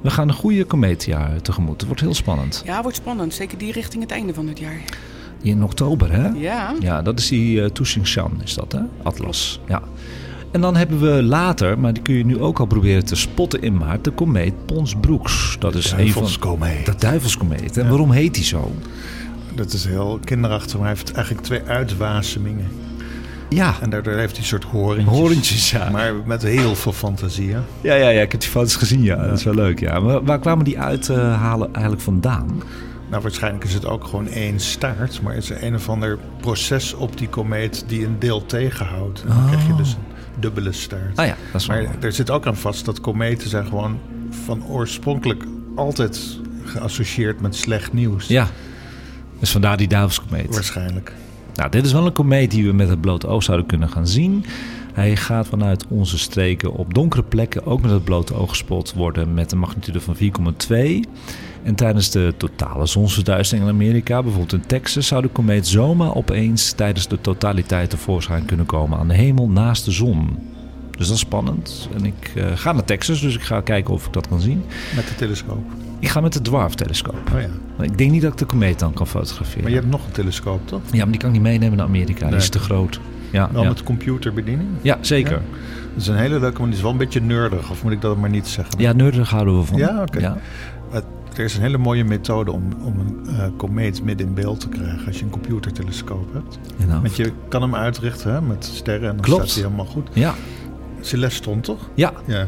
We 0.01 0.09
gaan 0.09 0.27
een 0.27 0.33
goede 0.33 0.63
komeetjaar 0.63 1.41
tegemoet. 1.41 1.77
Het 1.77 1.85
wordt 1.85 2.01
heel 2.01 2.13
spannend. 2.13 2.61
Ja, 2.65 2.81
wordt 2.81 2.97
spannend. 2.97 3.33
Zeker 3.33 3.57
die 3.57 3.71
richting 3.71 4.03
het 4.03 4.11
einde 4.11 4.33
van 4.33 4.47
het 4.47 4.59
jaar. 4.59 4.81
In 5.41 5.63
oktober, 5.63 6.11
hè? 6.11 6.27
Ja. 6.27 6.73
Ja, 6.79 7.01
dat 7.01 7.19
is 7.19 7.27
die 7.27 7.59
uh, 7.59 7.65
Tushingshan, 7.65 8.31
is 8.43 8.53
dat, 8.53 8.71
hè? 8.71 8.79
Atlas. 9.03 9.59
Ja. 9.67 9.81
En 10.53 10.61
dan 10.61 10.75
hebben 10.75 10.99
we 10.99 11.23
later, 11.23 11.79
maar 11.79 11.93
die 11.93 12.03
kun 12.03 12.13
je 12.15 12.25
nu 12.25 12.39
ook 12.41 12.59
al 12.59 12.65
proberen 12.65 13.05
te 13.05 13.15
spotten 13.15 13.61
in 13.61 13.77
maart, 13.77 14.03
de 14.03 14.11
komeet 14.11 14.65
Pons-Broeks. 14.65 15.55
Dat 15.59 15.75
is 15.75 15.91
een 15.91 16.11
van 16.11 16.23
de 16.85 16.95
duivelskomeet. 16.97 17.77
En 17.77 17.87
waarom 17.89 18.11
heet 18.11 18.33
die 18.33 18.43
zo? 18.43 18.71
Dat 19.55 19.73
is 19.73 19.85
heel 19.85 20.19
kinderachtig, 20.25 20.73
maar 20.73 20.87
hij 20.87 20.95
heeft 20.95 21.11
eigenlijk 21.11 21.45
twee 21.45 21.61
uitwasemingen. 21.63 22.67
Ja, 23.49 23.73
En 23.81 23.89
daardoor 23.89 24.13
heeft 24.13 24.31
hij 24.31 24.39
een 24.39 24.45
soort 24.47 24.63
horentjes. 24.63 25.17
horentjes, 25.17 25.71
ja. 25.71 25.89
Maar 25.89 26.13
met 26.25 26.41
heel 26.41 26.75
veel 26.75 26.91
fantasie. 26.93 27.53
Hè? 27.53 27.59
Ja, 27.81 27.93
ja, 27.95 28.09
ja, 28.09 28.21
ik 28.21 28.31
heb 28.31 28.41
die 28.41 28.49
foto's 28.49 28.75
gezien, 28.75 29.01
ja. 29.03 29.27
Dat 29.27 29.37
is 29.37 29.43
wel 29.43 29.55
leuk, 29.55 29.79
ja. 29.79 29.99
Maar 29.99 30.23
waar 30.23 30.39
kwamen 30.39 30.65
die 30.65 30.79
uithalen 30.79 31.69
eigenlijk 31.73 32.03
vandaan? 32.03 32.61
Nou, 33.09 33.21
waarschijnlijk 33.21 33.63
is 33.63 33.73
het 33.73 33.85
ook 33.85 34.03
gewoon 34.03 34.27
één 34.27 34.59
staart. 34.59 35.21
Maar 35.21 35.33
het 35.33 35.43
is 35.43 35.49
een 35.61 35.75
of 35.75 35.89
ander 35.89 36.17
proces 36.41 36.93
op 36.93 37.17
die 37.17 37.27
komeet 37.29 37.83
die 37.87 38.05
een 38.05 38.19
deel 38.19 38.45
tegenhoudt. 38.45 39.21
En 39.21 39.27
dan 39.27 39.45
krijg 39.47 39.67
je 39.67 39.75
dus 39.75 39.93
een 39.93 40.12
dubbele 40.43 40.71
staart. 40.71 41.17
Ah 41.17 41.25
ja, 41.25 41.35
dat 41.51 41.61
is 41.61 41.67
Maar 41.67 41.85
er 41.99 42.11
zit 42.11 42.29
ook 42.29 42.47
aan 42.47 42.57
vast 42.57 42.85
dat 42.85 43.01
kometen 43.01 43.49
zijn 43.49 43.65
gewoon 43.65 43.99
van 44.45 44.65
oorspronkelijk 44.65 45.43
altijd 45.75 46.39
geassocieerd 46.63 47.41
met 47.41 47.55
slecht 47.55 47.93
nieuws. 47.93 48.27
Ja, 48.27 48.47
dus 49.39 49.51
vandaar 49.51 49.77
die 49.77 49.87
duivelskomeet. 49.87 50.53
Waarschijnlijk. 50.53 51.11
Nou, 51.55 51.69
dit 51.69 51.85
is 51.85 51.91
wel 51.91 52.05
een 52.05 52.13
komeet 52.13 52.51
die 52.51 52.65
we 52.65 52.73
met 52.73 52.89
het 52.89 53.01
blote 53.01 53.27
oog 53.27 53.43
zouden 53.43 53.65
kunnen 53.65 53.89
gaan 53.89 54.07
zien. 54.07 54.45
Hij 54.93 55.15
gaat 55.15 55.47
vanuit 55.47 55.85
onze 55.87 56.17
streken 56.17 56.73
op 56.73 56.93
donkere 56.93 57.23
plekken 57.23 57.65
ook 57.65 57.81
met 57.81 57.91
het 57.91 58.03
blote 58.03 58.33
oog 58.33 58.49
gespot 58.49 58.93
worden 58.93 59.33
met 59.33 59.51
een 59.51 59.59
magnitude 59.59 60.01
van 60.01 60.15
4,2. 60.15 61.09
En 61.63 61.75
tijdens 61.75 62.11
de 62.11 62.33
totale 62.37 62.85
zonsverduistering 62.85 63.67
in 63.67 63.73
Amerika, 63.73 64.21
bijvoorbeeld 64.21 64.53
in 64.53 64.67
Texas, 64.67 65.07
zou 65.07 65.21
de 65.21 65.27
komeet 65.27 65.67
zomaar 65.67 66.15
opeens 66.15 66.71
tijdens 66.71 67.07
de 67.07 67.21
totaliteit 67.21 67.89
tevoorschijn 67.89 68.45
kunnen 68.45 68.65
komen 68.65 68.97
aan 68.97 69.07
de 69.07 69.13
hemel 69.13 69.49
naast 69.49 69.85
de 69.85 69.91
zon. 69.91 70.37
Dus 70.97 71.07
dat 71.07 71.15
is 71.15 71.21
spannend. 71.21 71.89
En 71.95 72.05
ik 72.05 72.31
eh, 72.35 72.45
ga 72.55 72.71
naar 72.71 72.85
Texas, 72.85 73.21
dus 73.21 73.35
ik 73.35 73.41
ga 73.41 73.61
kijken 73.61 73.93
of 73.93 74.05
ik 74.05 74.13
dat 74.13 74.27
kan 74.27 74.41
zien. 74.41 74.63
Met 74.95 75.07
de 75.07 75.15
telescoop. 75.15 75.63
Ik 75.99 76.09
ga 76.09 76.21
met 76.21 76.33
de 76.33 76.41
Dwarf-telescoop. 76.41 77.31
Oh 77.33 77.41
ja. 77.41 77.83
Ik 77.83 77.97
denk 77.97 78.11
niet 78.11 78.21
dat 78.21 78.31
ik 78.31 78.37
de 78.37 78.45
komeet 78.45 78.79
dan 78.79 78.93
kan 78.93 79.07
fotograferen. 79.07 79.61
Maar 79.61 79.71
je 79.71 79.77
hebt 79.77 79.89
nog 79.89 80.05
een 80.05 80.11
telescoop, 80.11 80.67
toch? 80.67 80.81
Ja, 80.91 80.97
maar 80.97 81.11
die 81.11 81.19
kan 81.19 81.29
ik 81.29 81.35
niet 81.35 81.43
meenemen 81.43 81.77
naar 81.77 81.87
Amerika. 81.87 82.27
Die 82.27 82.35
is 82.35 82.49
te 82.49 82.59
groot. 82.59 82.99
Ja, 83.33 83.49
met 83.63 83.83
computerbediening. 83.83 84.69
ja 84.81 84.97
zeker. 85.01 85.31
Ja. 85.31 85.41
Dat 85.93 86.01
is 86.01 86.07
een 86.07 86.15
hele 86.15 86.39
leuke, 86.39 86.57
maar 86.59 86.67
die 86.67 86.75
is 86.77 86.81
wel 86.81 86.91
een 86.91 86.97
beetje 86.97 87.21
nerdig. 87.21 87.69
Of 87.71 87.83
moet 87.83 87.91
ik 87.91 88.01
dat 88.01 88.17
maar 88.17 88.29
niet 88.29 88.47
zeggen? 88.47 88.79
Ja, 88.79 88.91
nerdig 88.93 89.29
houden 89.29 89.59
we 89.59 89.65
van. 89.65 89.77
Ja, 89.77 90.01
oké. 90.01 90.35
Er 91.37 91.43
is 91.43 91.55
een 91.55 91.61
hele 91.61 91.77
mooie 91.77 92.03
methode 92.03 92.51
om, 92.51 92.63
om 92.83 92.99
een 92.99 93.35
eh, 93.37 93.45
komeet 93.57 94.03
midden 94.03 94.27
in 94.27 94.33
beeld 94.33 94.59
te 94.59 94.69
krijgen 94.69 95.07
als 95.07 95.17
je 95.17 95.23
een 95.23 95.29
computertelescoop 95.29 96.33
hebt. 96.33 96.59
Want 97.01 97.15
je 97.15 97.31
kan 97.47 97.61
hem 97.61 97.75
uitrichten 97.75 98.33
hè, 98.33 98.41
met 98.41 98.65
sterren 98.65 99.09
en 99.09 99.15
dan 99.15 99.25
Klopt. 99.25 99.41
staat 99.49 99.53
hij 99.53 99.63
helemaal 99.63 99.85
goed. 99.93 100.09
ja. 100.13 100.33
Celeste 101.01 101.35
stond 101.35 101.63
toch? 101.63 101.89
ja. 101.95 102.13
Ja. 102.25 102.47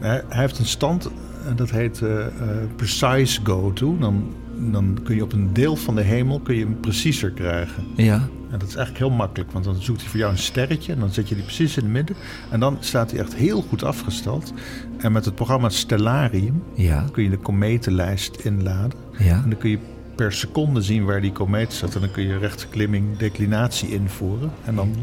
Hij, 0.00 0.22
hij 0.28 0.40
heeft 0.40 0.58
een 0.58 0.66
stand 0.66 1.10
en 1.48 1.56
dat 1.56 1.70
heet 1.70 2.02
eh, 2.02 2.26
eh, 2.26 2.30
Precise 2.76 3.40
Go 3.44 3.72
To. 3.72 3.96
Dan, 3.98 4.24
dan 4.58 4.98
kun 5.04 5.14
je 5.14 5.22
op 5.22 5.32
een 5.32 5.52
deel 5.52 5.76
van 5.76 5.94
de 5.94 6.02
hemel 6.02 6.40
kun 6.40 6.54
je 6.56 6.64
hem 6.64 6.80
preciezer 6.80 7.30
krijgen. 7.30 7.84
ja. 7.96 8.28
En 8.52 8.58
dat 8.58 8.68
is 8.68 8.74
eigenlijk 8.74 8.98
heel 9.06 9.16
makkelijk, 9.16 9.52
want 9.52 9.64
dan 9.64 9.76
zoekt 9.82 10.00
hij 10.00 10.08
voor 10.10 10.18
jou 10.18 10.32
een 10.32 10.38
sterretje 10.38 10.92
en 10.92 10.98
dan 10.98 11.10
zet 11.12 11.28
je 11.28 11.34
die 11.34 11.44
precies 11.44 11.76
in 11.76 11.82
het 11.82 11.92
midden. 11.92 12.16
En 12.50 12.60
dan 12.60 12.76
staat 12.80 13.10
hij 13.10 13.20
echt 13.20 13.34
heel 13.34 13.62
goed 13.68 13.84
afgesteld. 13.84 14.52
En 14.98 15.12
met 15.12 15.24
het 15.24 15.34
programma 15.34 15.68
Stellarium 15.68 16.62
Ja. 16.74 17.04
kun 17.12 17.22
je 17.22 17.30
de 17.30 17.36
kometenlijst 17.36 18.36
inladen. 18.36 18.98
Ja. 19.18 19.42
En 19.44 19.50
dan 19.50 19.58
kun 19.58 19.70
je 19.70 19.78
per 20.14 20.32
seconde 20.32 20.82
zien 20.82 21.04
waar 21.04 21.20
die 21.20 21.32
komeet 21.32 21.72
staat. 21.72 21.94
En 21.94 22.00
dan 22.00 22.10
kun 22.10 22.22
je 22.26 22.38
rechtsklimming, 22.38 23.16
declinatie 23.16 23.88
invoeren. 23.92 24.50
En 24.64 24.74
dan 24.74 24.94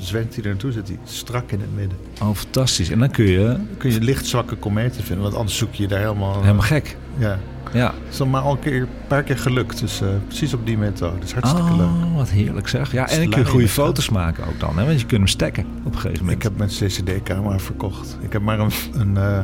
zwemt 0.00 0.34
hij 0.34 0.44
er 0.44 0.50
naartoe, 0.50 0.72
zit 0.72 0.88
hij 0.88 0.98
strak 1.04 1.50
in 1.50 1.60
het 1.60 1.74
midden. 1.74 1.98
Oh, 2.22 2.34
fantastisch. 2.34 2.90
En 2.90 2.98
dan 2.98 3.10
kun 3.10 3.24
je 3.26 3.38
Dan 3.46 3.66
kun 3.78 3.92
je 3.92 4.00
lichtzwakke 4.00 4.56
kometen 4.56 5.02
vinden, 5.04 5.22
want 5.24 5.34
anders 5.36 5.56
zoek 5.56 5.74
je 5.74 5.86
daar 5.86 5.98
helemaal... 6.00 6.40
helemaal 6.40 6.62
gek. 6.62 6.96
Ja, 7.18 7.38
Ja. 7.74 7.86
het 7.86 8.12
is 8.12 8.16
dan 8.16 8.30
maar 8.30 8.40
al 8.40 8.52
een, 8.52 8.58
keer, 8.58 8.80
een 8.80 8.88
paar 9.06 9.22
keer 9.22 9.38
gelukt. 9.38 9.80
Dus 9.80 10.00
eh, 10.00 10.08
precies 10.26 10.54
op 10.54 10.66
die 10.66 10.78
methode. 10.78 11.14
Dat 11.14 11.24
is 11.24 11.32
hartstikke 11.32 11.76
leuk. 11.76 11.86
Oh, 11.86 12.16
wat 12.16 12.30
heerlijk 12.30 12.68
zeg. 12.68 12.92
Ja, 12.92 13.08
en 13.08 13.20
dan 13.20 13.28
kun 13.28 13.38
je 13.38 13.46
goede 13.46 13.68
foto's 13.68 14.08
maken 14.08 14.46
ook 14.46 14.60
dan. 14.60 14.78
Hè? 14.78 14.84
Want 14.84 15.00
je 15.00 15.06
kunt 15.06 15.20
hem 15.20 15.28
stekken 15.28 15.66
op 15.84 15.92
een 15.94 16.00
gegeven 16.00 16.24
moment. 16.24 16.36
Ik 16.36 16.42
heb 16.42 16.56
mijn 16.56 16.70
CCD-camera 16.70 17.58
verkocht. 17.58 18.18
Ik 18.20 18.32
heb 18.32 18.42
maar 18.42 18.58
een, 18.58 18.70
een 18.92 19.16
eh 19.16 19.38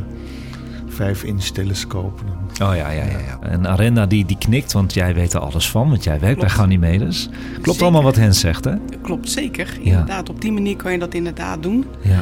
5-inch 0.90 1.44
telescoop. 1.44 2.20
Oh 2.62 2.76
ja, 2.76 2.90
ja, 2.90 2.90
ja. 2.90 3.04
ja. 3.04 3.38
En 3.40 3.66
Arenda 3.66 4.06
die, 4.06 4.24
die 4.24 4.38
knikt, 4.38 4.72
want 4.72 4.94
jij 4.94 5.14
weet 5.14 5.32
er 5.32 5.40
alles 5.40 5.70
van. 5.70 5.88
Want 5.88 6.04
jij 6.04 6.20
werkt 6.20 6.38
bij 6.40 6.48
Klopt. 6.48 6.60
Ganymedes. 6.60 7.28
Klopt 7.52 7.64
Zeker. 7.64 7.82
allemaal 7.82 8.02
wat 8.02 8.16
Hens 8.16 8.40
zegt, 8.40 8.64
hè? 8.64 8.74
Klopt 9.02 9.30
zeker. 9.30 9.78
Ja. 9.80 9.90
Inderdaad, 9.90 10.28
op 10.28 10.40
die 10.40 10.52
manier 10.52 10.76
kan 10.76 10.92
je 10.92 10.98
dat 10.98 11.14
inderdaad 11.14 11.62
doen. 11.62 11.84
Ja. 12.00 12.20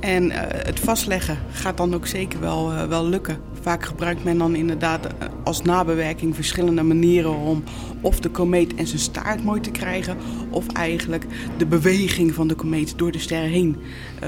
En 0.00 0.30
eh, 0.30 0.66
het 0.66 0.80
vastleggen 0.80 1.38
gaat 1.52 1.76
dan 1.76 1.94
ook 1.94 2.06
zeker 2.06 2.40
wel, 2.40 2.72
eh, 2.72 2.84
wel 2.84 3.06
lukken. 3.08 3.38
Vaak 3.60 3.84
gebruikt 3.84 4.24
men 4.24 4.38
dan 4.38 4.54
inderdaad 4.54 5.06
eh, 5.06 5.12
als 5.44 5.62
nabewerking 5.62 6.34
verschillende 6.34 6.82
manieren 6.82 7.36
om 7.36 7.62
of 8.00 8.20
de 8.20 8.28
komeet 8.28 8.74
en 8.74 8.86
zijn 8.86 9.00
staart 9.00 9.44
mooi 9.44 9.60
te 9.60 9.70
krijgen, 9.70 10.16
of 10.50 10.66
eigenlijk 10.72 11.26
de 11.56 11.66
beweging 11.66 12.34
van 12.34 12.48
de 12.48 12.54
komeet 12.54 12.98
door 12.98 13.12
de 13.12 13.18
sterren 13.18 13.50
heen 13.50 13.76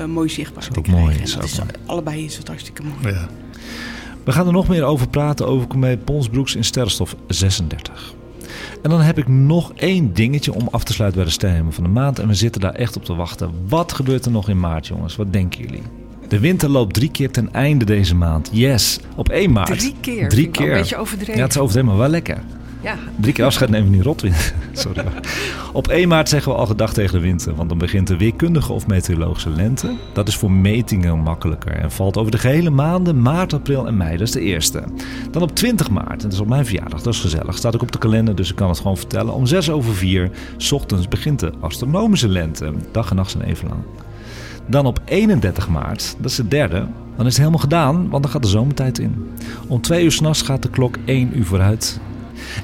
mooi 0.08 0.28
zichtbaar 0.28 0.62
Is 0.62 0.68
te 0.72 0.80
krijgen. 0.80 1.02
mooi, 1.04 1.16
En 1.16 1.22
is 1.22 1.32
dat 1.32 1.42
ook 1.42 1.48
is, 1.48 1.58
mooi. 1.58 1.70
allebei 1.86 2.24
is 2.24 2.36
het 2.36 2.48
hartstikke 2.48 2.82
mooi. 2.82 3.14
Ja. 3.14 3.28
We 4.24 4.32
gaan 4.32 4.46
er 4.46 4.52
nog 4.52 4.68
meer 4.68 4.84
over 4.84 5.08
praten 5.08 5.46
over 5.46 5.66
komeet 5.66 6.04
Ponsbroeks 6.04 6.54
in 6.54 6.64
sterrenstof 6.64 7.16
36. 7.26 8.14
En 8.82 8.90
dan 8.90 9.00
heb 9.00 9.18
ik 9.18 9.28
nog 9.28 9.72
één 9.74 10.12
dingetje 10.12 10.54
om 10.54 10.68
af 10.70 10.84
te 10.84 10.92
sluiten 10.92 11.20
bij 11.20 11.28
de 11.28 11.34
sterrenhemel 11.34 11.72
van 11.72 11.84
de 11.84 11.90
maand. 11.90 12.18
En 12.18 12.28
we 12.28 12.34
zitten 12.34 12.60
daar 12.60 12.74
echt 12.74 12.96
op 12.96 13.04
te 13.04 13.14
wachten. 13.14 13.50
Wat 13.68 13.92
gebeurt 13.92 14.24
er 14.24 14.30
nog 14.30 14.48
in 14.48 14.60
maart, 14.60 14.86
jongens? 14.86 15.16
Wat 15.16 15.32
denken 15.32 15.60
jullie? 15.60 15.82
De 16.28 16.38
winter 16.38 16.68
loopt 16.68 16.94
drie 16.94 17.10
keer 17.10 17.30
ten 17.30 17.52
einde 17.52 17.84
deze 17.84 18.14
maand. 18.14 18.48
Yes, 18.52 19.00
op 19.16 19.28
1 19.28 19.52
maart. 19.52 19.78
Drie 19.78 19.94
keer. 20.00 20.28
Drie 20.28 20.48
keer. 20.48 20.70
Een 20.70 20.78
beetje 20.78 20.96
overdreven. 20.96 21.36
Ja, 21.36 21.42
het 21.42 21.50
is 21.50 21.58
overdreven, 21.58 21.88
maar 21.88 21.98
wel 21.98 22.08
lekker. 22.08 22.42
Ja. 22.82 22.94
Drie 23.16 23.32
keer 23.32 23.44
afscheid 23.44 23.70
nemen 23.70 23.90
niet 23.90 24.02
rot. 24.02 24.24
Sorry. 24.72 25.04
Op 25.72 25.88
1 25.88 26.08
maart 26.08 26.28
zeggen 26.28 26.52
we 26.52 26.58
al 26.58 26.66
gedag 26.66 26.92
tegen 26.92 27.12
de 27.12 27.20
winter, 27.20 27.54
want 27.54 27.68
dan 27.68 27.78
begint 27.78 28.06
de 28.06 28.16
weerkundige 28.16 28.72
of 28.72 28.86
meteorologische 28.86 29.50
lente. 29.50 29.96
Dat 30.12 30.28
is 30.28 30.36
voor 30.36 30.50
metingen 30.50 31.18
makkelijker 31.18 31.72
en 31.72 31.90
valt 31.90 32.16
over 32.16 32.30
de 32.30 32.38
gehele 32.38 32.70
maanden 32.70 33.22
maart, 33.22 33.52
april 33.52 33.86
en 33.86 33.96
mei. 33.96 34.16
Dat 34.16 34.26
is 34.26 34.32
de 34.32 34.40
eerste. 34.40 34.82
Dan 35.30 35.42
op 35.42 35.54
20 35.54 35.90
maart, 35.90 36.10
en 36.10 36.18
dat 36.18 36.32
is 36.32 36.40
op 36.40 36.48
mijn 36.48 36.66
verjaardag, 36.66 37.02
dat 37.02 37.14
is 37.14 37.20
gezellig. 37.20 37.56
Staat 37.56 37.74
ook 37.74 37.82
op 37.82 37.92
de 37.92 37.98
kalender, 37.98 38.34
dus 38.34 38.50
ik 38.50 38.56
kan 38.56 38.68
het 38.68 38.78
gewoon 38.78 38.96
vertellen. 38.96 39.34
Om 39.34 39.46
6 39.46 39.70
over 39.70 39.94
4 39.94 40.30
's 40.56 40.72
ochtends 40.72 41.08
begint 41.08 41.40
de 41.40 41.52
astronomische 41.60 42.28
lente. 42.28 42.72
Dag 42.92 43.10
en 43.10 43.16
nacht 43.16 43.30
zijn 43.30 43.44
even 43.44 43.68
lang. 43.68 43.82
Dan 44.66 44.86
op 44.86 45.00
31 45.04 45.68
maart, 45.68 46.16
dat 46.18 46.30
is 46.30 46.36
de 46.36 46.48
derde, 46.48 46.86
dan 47.16 47.26
is 47.26 47.32
het 47.32 47.36
helemaal 47.36 47.58
gedaan, 47.58 48.08
want 48.08 48.22
dan 48.22 48.32
gaat 48.32 48.42
de 48.42 48.48
zomertijd 48.48 48.98
in. 48.98 49.26
Om 49.66 49.80
2 49.80 50.04
uur 50.04 50.12
s'nachts 50.12 50.42
gaat 50.42 50.62
de 50.62 50.70
klok 50.70 50.96
1 51.04 51.38
uur 51.38 51.44
vooruit. 51.44 52.00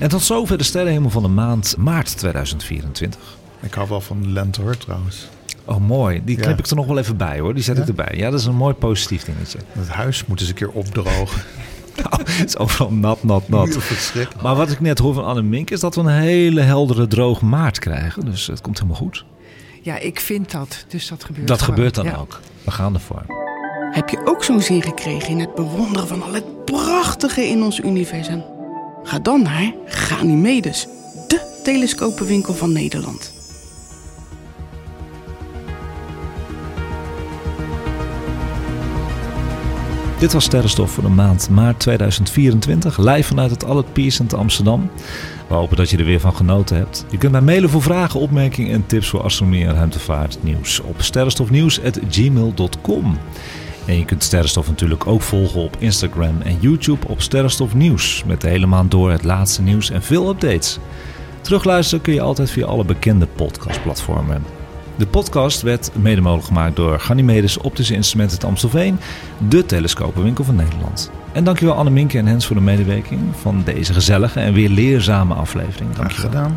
En 0.00 0.08
tot 0.08 0.22
zover 0.22 0.58
de 0.58 0.64
sterrenhemel 0.64 1.10
van 1.10 1.22
de 1.22 1.28
maand 1.28 1.74
maart 1.78 2.18
2024. 2.18 3.20
Ik 3.62 3.74
hou 3.74 3.88
wel 3.88 4.00
van 4.00 4.22
de 4.22 4.28
lente 4.28 4.60
hoor 4.62 4.76
trouwens. 4.76 5.28
Oh, 5.64 5.76
mooi. 5.76 6.22
Die 6.24 6.36
Ja. 6.36 6.42
knip 6.42 6.58
ik 6.58 6.66
er 6.66 6.76
nog 6.76 6.86
wel 6.86 6.98
even 6.98 7.16
bij 7.16 7.38
hoor. 7.40 7.54
Die 7.54 7.62
zet 7.62 7.78
ik 7.78 7.86
erbij. 7.88 8.12
Ja, 8.16 8.30
dat 8.30 8.40
is 8.40 8.46
een 8.46 8.54
mooi 8.54 8.74
positief 8.74 9.24
dingetje. 9.24 9.58
Het 9.72 9.88
huis 9.88 10.26
moet 10.26 10.40
eens 10.40 10.48
een 10.48 10.54
keer 10.54 10.70
opdrogen. 10.70 11.42
Nou, 12.10 12.22
het 12.30 12.48
is 12.48 12.56
overal 12.56 12.90
nat, 12.92 13.22
nat, 13.24 13.48
nat. 13.48 13.78
Maar 14.42 14.54
wat 14.56 14.70
ik 14.70 14.80
net 14.80 14.98
hoor 14.98 15.14
van 15.14 15.24
Anne 15.24 15.42
Mink 15.42 15.70
is 15.70 15.80
dat 15.80 15.94
we 15.94 16.00
een 16.00 16.06
hele 16.08 16.60
heldere 16.60 17.06
droog 17.06 17.40
maart 17.40 17.78
krijgen. 17.78 18.24
Dus 18.24 18.46
het 18.46 18.60
komt 18.60 18.76
helemaal 18.78 19.00
goed. 19.00 19.24
ja, 19.82 19.98
ik 19.98 20.20
vind 20.20 20.50
dat. 20.52 20.84
Dus 20.88 21.08
dat 21.08 21.24
gebeurt 21.24 21.48
Dat 21.48 21.58
gewoon. 21.62 21.74
gebeurt 21.74 21.94
dan 21.94 22.04
Ja. 22.04 22.16
ook. 22.16 22.40
We 22.64 22.70
gaan 22.70 22.94
ervoor. 22.94 23.22
Heb 23.90 24.08
je 24.08 24.20
ook 24.24 24.44
zo'n 24.44 24.60
zin 24.62 24.82
gekregen 24.82 25.28
in 25.28 25.40
het 25.40 25.54
bewonderen 25.54 26.08
van 26.08 26.22
al 26.22 26.32
het 26.34 26.64
prachtige 26.64 27.42
in 27.48 27.62
ons 27.62 27.80
universum? 27.80 28.42
Ga 29.06 29.18
dan 29.18 29.42
naar 29.42 29.72
Ganymedes, 29.86 30.86
de 31.28 31.60
telescopenwinkel 31.64 32.54
van 32.54 32.72
Nederland. 32.72 33.34
Dit 40.18 40.32
was 40.32 40.44
Sterrenstof 40.44 40.90
voor 40.90 41.02
de 41.02 41.08
maand 41.08 41.50
maart 41.50 41.80
2024. 41.80 42.98
Live 42.98 43.22
vanuit 43.22 43.50
het 43.50 43.64
Albert 43.64 43.92
Piercent 43.92 44.34
Amsterdam. 44.34 44.90
We 45.48 45.54
hopen 45.54 45.76
dat 45.76 45.90
je 45.90 45.96
er 45.96 46.04
weer 46.04 46.20
van 46.20 46.34
genoten 46.34 46.76
hebt. 46.76 47.06
Je 47.10 47.18
kunt 47.18 47.32
mij 47.32 47.40
mailen 47.40 47.70
voor 47.70 47.82
vragen, 47.82 48.20
opmerkingen 48.20 48.72
en 48.72 48.86
tips 48.86 49.08
voor 49.08 49.22
astronomie 49.22 49.66
en 49.66 49.74
ruimtevaartnieuws 49.74 50.80
op 50.80 51.02
sterrenstofnieuws.gmail.com. 51.02 53.18
En 53.86 53.98
je 53.98 54.04
kunt 54.04 54.22
Sterrenstof 54.22 54.68
natuurlijk 54.68 55.06
ook 55.06 55.22
volgen 55.22 55.60
op 55.60 55.76
Instagram 55.78 56.40
en 56.40 56.56
YouTube 56.60 57.08
op 57.08 57.20
Sterrenstof 57.20 57.74
Nieuws. 57.74 58.22
Met 58.26 58.40
de 58.40 58.48
hele 58.48 58.66
maand 58.66 58.90
door 58.90 59.10
het 59.10 59.24
laatste 59.24 59.62
nieuws 59.62 59.90
en 59.90 60.02
veel 60.02 60.28
updates. 60.28 60.78
Terugluisteren 61.40 62.04
kun 62.04 62.12
je 62.12 62.20
altijd 62.20 62.50
via 62.50 62.66
alle 62.66 62.84
bekende 62.84 63.26
podcastplatformen. 63.26 64.44
De 64.96 65.06
podcast 65.06 65.62
werd 65.62 65.90
mede 65.94 66.20
mogelijk 66.20 66.46
gemaakt 66.46 66.76
door 66.76 67.00
Ganymedes 67.00 67.58
Optische 67.58 67.94
Instrumenten 67.94 68.38
te 68.38 68.46
Amstelveen, 68.46 68.98
de 69.48 69.66
telescopenwinkel 69.66 70.44
van 70.44 70.56
Nederland. 70.56 71.10
En 71.32 71.44
dankjewel 71.44 71.74
Anne 71.74 71.90
Minke 71.90 72.18
en 72.18 72.26
Hens 72.26 72.46
voor 72.46 72.56
de 72.56 72.62
medewerking 72.62 73.20
van 73.40 73.62
deze 73.64 73.92
gezellige 73.92 74.40
en 74.40 74.52
weer 74.52 74.68
leerzame 74.68 75.34
aflevering. 75.34 75.94
Graag 75.94 75.96
Dankjewel. 75.96 76.30
gedaan. 76.30 76.56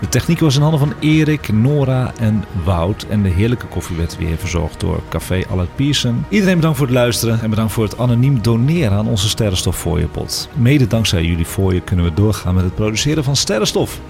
De 0.00 0.08
techniek 0.08 0.40
was 0.40 0.56
in 0.56 0.62
handen 0.62 0.80
van 0.80 0.94
Erik, 1.00 1.52
Nora 1.52 2.12
en 2.18 2.44
Wout. 2.64 3.06
En 3.08 3.22
de 3.22 3.28
heerlijke 3.28 3.66
koffie 3.66 3.96
werd 3.96 4.16
weer 4.16 4.36
verzorgd 4.36 4.80
door 4.80 5.00
Café 5.08 5.42
Allard 5.50 5.74
Pierson. 5.74 6.24
Iedereen 6.28 6.54
bedankt 6.54 6.76
voor 6.76 6.86
het 6.86 6.94
luisteren 6.94 7.40
en 7.40 7.50
bedankt 7.50 7.72
voor 7.72 7.84
het 7.84 7.98
anoniem 7.98 8.42
doneren 8.42 8.98
aan 8.98 9.08
onze 9.08 9.28
Sterrenstof 9.28 9.78
fooiepot. 9.78 10.48
Mede 10.52 10.86
dankzij 10.86 11.24
jullie 11.24 11.44
fooien 11.44 11.84
kunnen 11.84 12.04
we 12.04 12.14
doorgaan 12.14 12.54
met 12.54 12.64
het 12.64 12.74
produceren 12.74 13.24
van 13.24 13.36
Sterrenstof. 13.36 14.00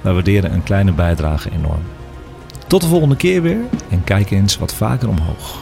Wij 0.00 0.12
waarderen 0.12 0.52
een 0.52 0.62
kleine 0.62 0.92
bijdrage 0.92 1.50
enorm. 1.50 1.82
Tot 2.66 2.80
de 2.80 2.86
volgende 2.88 3.16
keer 3.16 3.42
weer 3.42 3.60
en 3.88 4.04
kijk 4.04 4.30
eens 4.30 4.58
wat 4.58 4.74
vaker 4.74 5.08
omhoog. 5.08 5.61